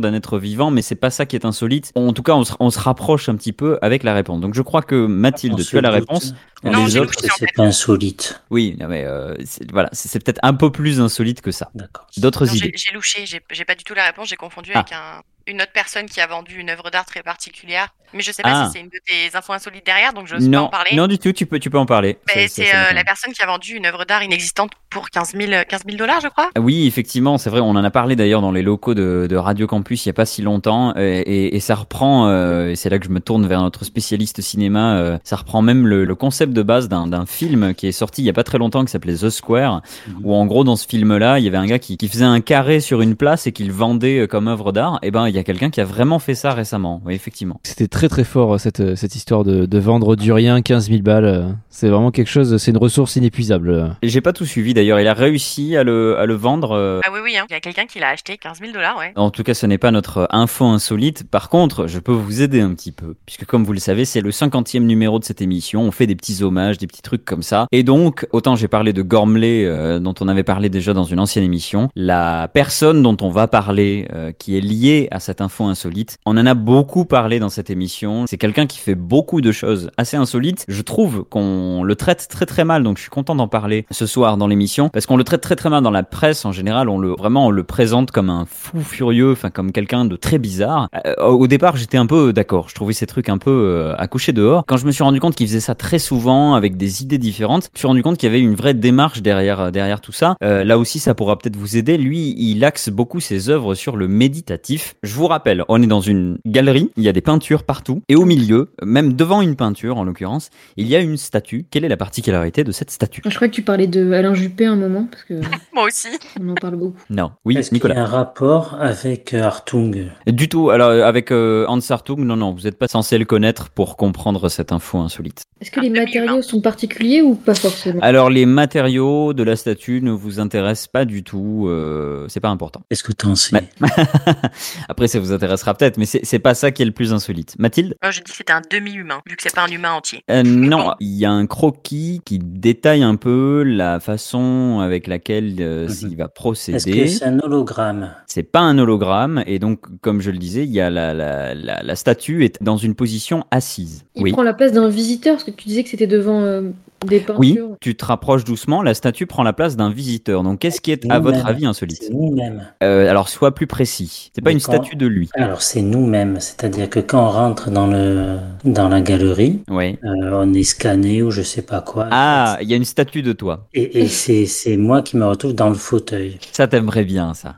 d'un 0.00 0.14
être 0.14 0.38
vivant, 0.38 0.70
mais 0.70 0.82
c'est 0.82 0.94
pas 0.94 1.10
ça 1.10 1.26
qui 1.26 1.36
est 1.36 1.44
insolite. 1.44 1.92
En 1.94 2.12
tout 2.12 2.22
cas, 2.22 2.32
on 2.34 2.44
se, 2.44 2.52
on 2.60 2.70
se 2.70 2.78
rapproche 2.78 3.28
un 3.28 3.36
petit 3.36 3.52
peu 3.52 3.78
avec 3.82 4.02
la 4.02 4.14
réponse. 4.14 4.40
Donc, 4.40 4.54
je 4.54 4.62
crois 4.62 4.82
que 4.82 5.06
Mathilde, 5.06 5.64
tu 5.64 5.78
as 5.78 5.80
la 5.80 5.90
réponse. 5.90 6.34
On 6.62 6.70
Non, 6.70 6.86
se 6.86 6.92
j'ai 6.92 7.00
doute 7.00 7.10
le 7.10 7.14
que 7.14 7.20
souci 7.22 7.30
en 7.32 7.36
c'est 7.38 7.54
pas 7.54 7.62
insolite. 7.64 8.42
Oui, 8.50 8.76
non, 8.80 8.88
mais 8.88 9.04
euh, 9.04 9.34
voilà, 9.70 9.90
c'est 9.92 10.22
peut-être 10.24 10.40
un 10.42 10.54
peu 10.54 10.72
plus 10.72 11.00
insolite 11.00 11.40
que 11.42 11.50
ça. 11.50 11.70
D'accord. 11.74 12.06
D'autres 12.16 12.54
idées 12.56 12.72
j'ai 12.74 12.92
louché, 12.92 13.26
j'ai 13.26 13.42
j'ai 13.50 13.64
pas 13.64 13.74
du 13.74 13.84
tout 13.84 13.94
la 13.94 14.04
réponse, 14.06 14.28
j'ai 14.28 14.36
confondu 14.36 14.70
Ah. 14.74 14.78
avec 14.78 14.92
un, 14.92 15.22
une 15.46 15.60
autre 15.60 15.72
personne 15.72 16.06
qui 16.06 16.20
a 16.20 16.26
vendu 16.26 16.58
une 16.58 16.70
œuvre 16.70 16.90
d'art 16.90 17.04
très 17.04 17.22
particulière. 17.22 17.88
Mais 18.14 18.22
je 18.22 18.32
sais 18.32 18.42
pas 18.42 18.50
Ah. 18.52 18.66
si 18.66 18.72
c'est 18.74 18.80
une 18.80 18.88
de 18.88 19.00
tes 19.04 19.36
infos 19.36 19.52
insolites 19.52 19.84
derrière, 19.84 20.12
donc 20.12 20.26
je 20.26 20.34
n'ose 20.34 20.44
pas 20.44 20.50
Non, 20.50 20.62
en 20.64 20.68
parler. 20.68 20.90
non 20.96 21.06
du 21.06 21.18
tout. 21.18 21.32
Tu 21.32 21.46
peux, 21.46 21.58
tu 21.58 21.70
peux 21.70 21.78
en 21.78 21.86
parler. 21.86 22.18
C'est 22.48 22.74
euh, 22.74 22.92
la 22.94 23.04
personne 23.04 23.32
qui 23.32 23.42
a 23.42 23.46
vendu 23.46 23.74
une 23.74 23.86
œuvre 23.86 24.04
d'art 24.04 24.22
inexistante 24.22 24.70
pour 24.90 25.10
15 25.10 25.32
000, 25.36 25.50
15 25.68 25.82
000 25.86 25.96
dollars, 25.98 26.20
je 26.22 26.28
crois. 26.28 26.50
Ah 26.54 26.60
Oui, 26.60 26.86
effectivement, 26.86 27.36
c'est 27.38 27.50
vrai. 27.50 27.60
On 27.60 27.70
en 27.70 27.82
a 27.84 27.90
parlé 27.90 28.14
d'ailleurs 28.16 28.40
dans 28.40 28.52
les 28.52 28.62
locaux 28.62 28.94
de, 28.94 29.26
de 29.28 29.36
Radio 29.36 29.66
Campus 29.66 30.04
il 30.06 30.08
y 30.08 30.10
a 30.10 30.12
pas 30.14 30.26
si 30.26 30.42
longtemps, 30.42 30.92
euh, 30.96 31.22
et, 31.26 31.56
et 31.56 31.60
ça 31.60 31.74
reprend. 31.74 32.28
euh, 32.28 32.68
et 32.70 32.76
c'est 32.76 32.88
là 32.90 32.98
que 32.98 33.04
je 33.06 33.10
me 33.10 33.20
tourne 33.20 33.46
vers 33.46 33.60
notre 33.62 33.84
spécialiste 33.84 34.40
cinéma. 34.40 34.94
euh, 34.96 35.18
ça 35.24 35.36
reprend 35.36 35.62
même 35.62 35.86
le, 35.86 36.04
le 36.04 36.14
concept 36.14 36.52
de 36.52 36.62
base 36.62 36.88
d'un 36.88 37.26
film 37.26 37.74
qui 37.74 37.86
est 37.88 37.92
sorti 37.92 38.22
il 38.22 38.24
y 38.26 38.30
a 38.30 38.32
pas 38.32 38.44
très 38.44 38.58
longtemps 38.58 38.84
qui 38.84 38.90
s'appelait 38.92 39.16
The 39.16 39.30
Square, 39.30 39.82
où 40.22 40.34
en 40.34 40.46
gros 40.46 40.62
dans 40.64 40.76
ce 40.76 40.86
film-là, 40.86 41.38
il 41.38 41.44
y 41.44 41.48
avait 41.48 41.56
un 41.56 41.66
gars 41.66 41.78
qui, 41.78 41.96
qui 41.96 42.08
faisait 42.08 42.24
un 42.24 42.40
carré 42.40 42.80
sur 42.80 43.00
une 43.00 43.16
place 43.16 43.46
et 43.46 43.52
qu'il 43.52 43.72
vendait 43.72 44.26
comme 44.28 44.46
œuvre 44.48 44.70
d'art. 44.72 44.98
Et 45.02 45.10
ben, 45.10 45.28
il 45.28 45.34
y 45.34 45.38
a 45.38 45.42
quelqu'un 45.44 45.70
qui 45.70 45.80
a 45.80 45.84
vraiment 45.84 46.18
fait 46.18 46.34
ça 46.34 46.52
récemment. 46.52 47.02
Oui, 47.04 47.14
effectivement. 47.14 47.60
C'était 47.64 47.88
très 47.88 48.03
très 48.08 48.24
fort 48.24 48.58
cette, 48.60 48.96
cette 48.96 49.14
histoire 49.16 49.44
de, 49.44 49.66
de 49.66 49.78
vendre 49.78 50.16
du 50.16 50.32
rien 50.32 50.62
15 50.62 50.88
000 50.88 51.02
balles. 51.02 51.24
euh, 51.24 51.48
C'est 51.70 51.88
vraiment 51.88 52.10
quelque 52.10 52.28
chose, 52.30 52.56
c'est 52.56 52.70
une 52.70 52.76
ressource 52.76 53.16
inépuisable. 53.16 53.96
Et 54.02 54.08
j'ai 54.08 54.20
pas 54.20 54.32
tout 54.32 54.44
suivi 54.46 54.74
d'ailleurs. 54.74 55.00
Il 55.00 55.08
a 55.08 55.14
réussi 55.14 55.76
à 55.76 55.84
le, 55.84 56.16
à 56.18 56.26
le 56.26 56.34
vendre. 56.34 56.72
euh, 56.72 57.00
Ah 57.04 57.10
oui, 57.12 57.20
oui, 57.22 57.36
hein. 57.36 57.44
il 57.48 57.52
y 57.52 57.56
a 57.56 57.60
quelqu'un 57.60 57.86
qui 57.86 57.98
l'a 57.98 58.08
acheté 58.08 58.36
15 58.36 58.58
000 58.60 58.72
dollars, 58.72 58.96
ouais. 58.98 59.12
En 59.16 59.30
tout 59.30 59.42
cas, 59.42 59.54
ce 59.54 59.66
n'est 59.66 59.78
pas 59.78 59.90
notre 59.90 60.26
info 60.30 60.64
insolite. 60.66 61.24
Par 61.30 61.48
contre, 61.48 61.86
je 61.86 61.98
peux 61.98 62.12
vous 62.12 62.42
aider 62.42 62.60
un 62.60 62.74
petit 62.74 62.92
peu, 62.92 63.14
puisque 63.26 63.44
comme 63.44 63.64
vous 63.64 63.72
le 63.72 63.78
savez, 63.80 64.04
c'est 64.04 64.20
le 64.20 64.30
50e 64.30 64.80
numéro 64.80 65.18
de 65.18 65.24
cette 65.24 65.42
émission. 65.42 65.82
On 65.82 65.90
fait 65.90 66.06
des 66.06 66.14
petits 66.16 66.42
hommages, 66.42 66.78
des 66.78 66.86
petits 66.86 67.02
trucs 67.02 67.24
comme 67.24 67.42
ça. 67.42 67.66
Et 67.72 67.82
donc, 67.82 68.26
autant 68.32 68.56
j'ai 68.56 68.68
parlé 68.68 68.92
de 68.92 69.02
Gormley, 69.02 69.64
euh, 69.64 69.98
dont 69.98 70.14
on 70.20 70.28
avait 70.28 70.42
parlé 70.44 70.68
déjà 70.68 70.92
dans 70.92 71.04
une 71.04 71.20
ancienne 71.20 71.44
émission, 71.44 71.88
la 71.96 72.48
personne 72.52 73.02
dont 73.02 73.16
on 73.20 73.28
va 73.28 73.46
parler, 73.48 74.08
euh, 74.14 74.32
qui 74.38 74.56
est 74.56 74.60
liée 74.60 75.08
à 75.10 75.20
cette 75.20 75.40
info 75.40 75.64
insolite, 75.64 76.16
on 76.26 76.36
en 76.36 76.46
a 76.46 76.54
beaucoup 76.54 77.04
parlé 77.04 77.38
dans 77.38 77.48
cette 77.48 77.70
émission. 77.70 77.83
C'est 78.26 78.38
quelqu'un 78.38 78.66
qui 78.66 78.78
fait 78.78 78.94
beaucoup 78.94 79.40
de 79.40 79.52
choses 79.52 79.90
assez 79.98 80.16
insolites. 80.16 80.64
Je 80.68 80.82
trouve 80.82 81.24
qu'on 81.24 81.82
le 81.84 81.94
traite 81.96 82.28
très 82.30 82.46
très 82.46 82.64
mal, 82.64 82.82
donc 82.82 82.96
je 82.96 83.02
suis 83.02 83.10
content 83.10 83.34
d'en 83.34 83.48
parler 83.48 83.86
ce 83.90 84.06
soir 84.06 84.36
dans 84.36 84.46
l'émission 84.46 84.54
émission 84.54 84.88
parce 84.88 85.04
qu'on 85.04 85.18
le 85.18 85.24
traite 85.24 85.42
très 85.42 85.56
très 85.56 85.68
mal 85.68 85.82
dans 85.82 85.90
la 85.90 86.02
presse 86.02 86.44
en 86.44 86.52
général. 86.52 86.88
On 86.88 86.98
le 86.98 87.10
vraiment 87.10 87.46
on 87.46 87.50
le 87.50 87.64
présente 87.64 88.10
comme 88.10 88.30
un 88.30 88.46
fou 88.46 88.80
furieux, 88.80 89.32
enfin 89.32 89.50
comme 89.50 89.72
quelqu'un 89.72 90.06
de 90.06 90.16
très 90.16 90.38
bizarre. 90.38 90.88
Euh, 91.06 91.14
au 91.26 91.46
départ, 91.46 91.76
j'étais 91.76 91.98
un 91.98 92.06
peu 92.06 92.32
d'accord. 92.32 92.68
Je 92.68 92.74
trouvais 92.74 92.94
ces 92.94 93.06
trucs 93.06 93.28
un 93.28 93.38
peu 93.38 93.50
euh, 93.50 94.32
dehors. 94.32 94.64
Quand 94.66 94.78
je 94.78 94.86
me 94.86 94.92
suis 94.92 95.02
rendu 95.02 95.20
compte 95.20 95.34
qu'il 95.34 95.46
faisait 95.46 95.60
ça 95.60 95.74
très 95.74 95.98
souvent 95.98 96.54
avec 96.54 96.76
des 96.76 97.02
idées 97.02 97.18
différentes, 97.18 97.64
je 97.64 97.70
me 97.74 97.78
suis 97.78 97.86
rendu 97.86 98.02
compte 98.02 98.16
qu'il 98.16 98.28
y 98.28 98.32
avait 98.32 98.40
une 98.40 98.54
vraie 98.54 98.74
démarche 98.74 99.20
derrière 99.20 99.70
derrière 99.70 100.00
tout 100.00 100.12
ça. 100.12 100.36
Euh, 100.42 100.64
là 100.64 100.78
aussi, 100.78 100.98
ça 100.98 101.14
pourra 101.14 101.36
peut-être 101.36 101.56
vous 101.56 101.76
aider. 101.76 101.98
Lui, 101.98 102.34
il 102.38 102.64
axe 102.64 102.88
beaucoup 102.88 103.20
ses 103.20 103.50
œuvres 103.50 103.74
sur 103.74 103.96
le 103.96 104.08
méditatif. 104.08 104.94
Je 105.02 105.14
vous 105.14 105.26
rappelle, 105.26 105.64
on 105.68 105.82
est 105.82 105.86
dans 105.86 106.00
une 106.00 106.38
galerie. 106.46 106.90
Il 106.96 107.02
y 107.02 107.08
a 107.08 107.12
des 107.12 107.20
peintures 107.20 107.64
partout 107.74 108.02
et 108.08 108.14
au 108.14 108.24
milieu, 108.24 108.70
même 108.84 109.14
devant 109.14 109.40
une 109.42 109.56
peinture 109.56 109.96
en 109.98 110.04
l'occurrence, 110.04 110.50
il 110.76 110.86
y 110.86 110.94
a 110.94 111.00
une 111.00 111.16
statue. 111.16 111.66
Quelle 111.72 111.84
est 111.84 111.88
la 111.88 111.96
particularité 111.96 112.62
de 112.62 112.70
cette 112.70 112.92
statue? 112.92 113.20
Je 113.26 113.34
crois 113.34 113.48
que 113.48 113.52
tu 113.54 113.62
parlais 113.62 113.88
de 113.88 114.12
Alain 114.12 114.32
Juppé 114.32 114.64
un 114.66 114.76
moment 114.76 115.08
parce 115.10 115.24
que 115.24 115.34
Moi 115.74 115.84
aussi. 115.86 116.06
on 116.40 116.50
en 116.50 116.54
parle 116.54 116.76
beaucoup. 116.76 116.94
Non. 117.10 117.32
Oui, 117.44 117.56
Est-ce 117.56 117.70
qu'il 117.70 117.78
y 117.78 117.80
Nicolas. 117.80 117.96
a 117.98 118.02
un 118.04 118.06
rapport 118.06 118.76
avec 118.80 119.34
euh, 119.34 119.42
Hartung? 119.42 120.06
Du 120.28 120.48
tout. 120.48 120.70
Alors 120.70 120.90
euh, 120.90 121.02
avec 121.04 121.32
euh, 121.32 121.66
Hans 121.68 121.80
Hartung, 121.90 122.18
non, 122.24 122.36
non, 122.36 122.52
vous 122.52 122.60
n'êtes 122.62 122.78
pas 122.78 122.86
censé 122.86 123.18
le 123.18 123.24
connaître 123.24 123.70
pour 123.70 123.96
comprendre 123.96 124.48
cette 124.48 124.70
info 124.70 124.98
insolite. 124.98 125.42
Est-ce 125.60 125.72
que 125.72 125.80
les 125.80 125.88
Un 125.88 125.90
demi-humain. 125.90 126.04
matériaux 126.22 126.42
sont 126.42 126.60
particuliers 126.60 127.22
ou 127.22 127.34
pas 127.34 127.54
forcément? 127.54 127.98
Alors 128.02 128.30
les 128.30 128.46
matériaux 128.46 129.32
de 129.32 129.42
la 129.42 129.56
statue 129.56 130.00
ne 130.00 130.12
vous 130.12 130.38
intéressent 130.38 130.86
pas 130.88 131.04
du 131.04 131.24
tout. 131.24 131.66
euh, 131.68 132.26
c'est 132.28 132.40
pas 132.40 132.50
important. 132.50 132.82
Qu'est-ce 132.88 133.02
que 133.02 133.12
t'en 133.12 133.34
sais? 133.34 133.56
Ouais. 133.56 133.88
Après, 134.88 135.08
ça 135.08 135.18
vous 135.18 135.32
intéressera 135.32 135.74
peut-être, 135.74 135.98
mais 135.98 136.06
c'est 136.06 136.20
c'est 136.24 136.38
pas 136.38 136.54
ça 136.54 136.70
qui 136.70 136.82
est 136.82 136.86
le 136.86 136.92
plus 136.92 137.12
insolite. 137.12 137.54
Mathilde 137.64 137.94
Moi, 138.02 138.10
je 138.10 138.18
dis 138.20 138.30
que 138.30 138.36
c'était 138.36 138.52
un 138.52 138.60
demi-humain, 138.70 139.22
vu 139.26 139.36
que 139.36 139.42
c'est 139.42 139.54
pas 139.54 139.64
un 139.64 139.70
humain 139.70 139.92
entier. 139.92 140.22
Euh, 140.30 140.42
Non, 140.44 140.92
il 141.00 141.16
y 141.16 141.24
a 141.24 141.30
un 141.32 141.46
croquis 141.46 142.20
qui 142.24 142.38
détaille 142.38 143.02
un 143.02 143.16
peu 143.16 143.62
la 143.64 144.00
façon 144.00 144.80
avec 144.82 145.06
laquelle 145.06 145.56
euh, 145.60 145.88
Mhm. 145.88 146.08
il 146.10 146.16
va 146.16 146.24
Est-ce 146.24 146.28
que 146.28 146.32
procéder. 146.34 147.06
c'est 147.08 147.24
un 147.24 147.38
hologramme? 147.40 148.14
C'est 148.26 148.42
pas 148.42 148.60
un 148.60 148.76
hologramme, 148.78 149.42
et 149.46 149.58
donc, 149.58 149.80
comme 150.02 150.20
je 150.20 150.30
le 150.30 150.36
disais, 150.38 150.64
il 150.64 150.70
y 150.72 150.80
a 150.80 150.90
la, 150.90 151.14
la, 151.14 151.54
la, 151.54 151.82
la 151.82 151.96
statue 151.96 152.44
est 152.44 152.62
dans 152.62 152.76
une 152.76 152.94
position 152.94 153.44
assise. 153.50 154.04
Il 154.14 154.22
oui. 154.24 154.32
prend 154.32 154.42
la 154.42 154.52
place 154.54 154.72
d'un 154.72 154.88
visiteur 154.88 155.34
parce 155.34 155.44
que 155.44 155.50
tu 155.50 155.66
disais 155.68 155.82
que 155.84 155.88
c'était 155.88 156.06
devant 156.06 156.42
euh, 156.42 156.70
des 157.04 157.20
peintures. 157.20 157.38
Oui, 157.38 157.58
tu 157.80 157.94
te 157.96 158.04
rapproches 158.04 158.44
doucement, 158.44 158.82
la 158.82 158.94
statue 158.94 159.26
prend 159.26 159.42
la 159.42 159.52
place 159.52 159.76
d'un 159.76 159.90
visiteur. 159.90 160.42
Donc, 160.42 160.58
qu'est-ce 160.60 160.80
qui 160.80 160.90
est, 160.92 161.10
à 161.10 161.18
votre 161.20 161.46
avis, 161.46 161.66
insolite 161.66 162.02
C'est 162.02 162.12
nous-mêmes. 162.12 162.62
Euh, 162.82 163.08
Alors, 163.10 163.28
sois 163.28 163.54
plus 163.54 163.66
précis. 163.66 164.30
C'est 164.34 164.40
pas 164.42 164.50
Mais 164.50 164.54
une 164.54 164.60
quand- 164.60 164.72
statue 164.72 164.96
de 164.96 165.06
lui. 165.06 165.28
Alors 165.34 165.62
c'est 165.62 165.82
nous-mêmes, 165.82 166.38
c'est-à-dire 166.40 166.88
que 166.90 167.00
quand 167.00 167.24
on 167.26 167.30
rentre 167.30 167.70
dans 167.70 167.86
le 167.86 168.38
dans 168.64 168.88
la 168.88 169.00
galerie, 169.00 169.60
Ouais. 169.70 169.98
euh, 170.04 170.30
on 170.32 170.52
est 170.54 170.62
scanné 170.62 171.22
ou 171.22 171.30
je 171.30 171.42
sais 171.42 171.62
pas 171.62 171.80
quoi. 171.80 172.08
Ah, 172.10 172.58
il 172.62 172.68
y 172.68 172.72
a 172.72 172.76
une 172.76 172.84
statue 172.84 173.22
de 173.22 173.32
toi. 173.32 173.66
Et, 173.74 174.00
et 174.00 174.06
c'est 174.08 174.46
c'est 174.46 174.76
moi 174.76 175.02
qui 175.02 175.16
me 175.16 175.24
retrouve 175.26 175.54
dans 175.54 175.68
le 175.68 175.74
fauteuil. 175.74 176.38
Ça 176.52 176.66
t'aimerait 176.66 177.04
bien, 177.04 177.34
ça. 177.34 177.56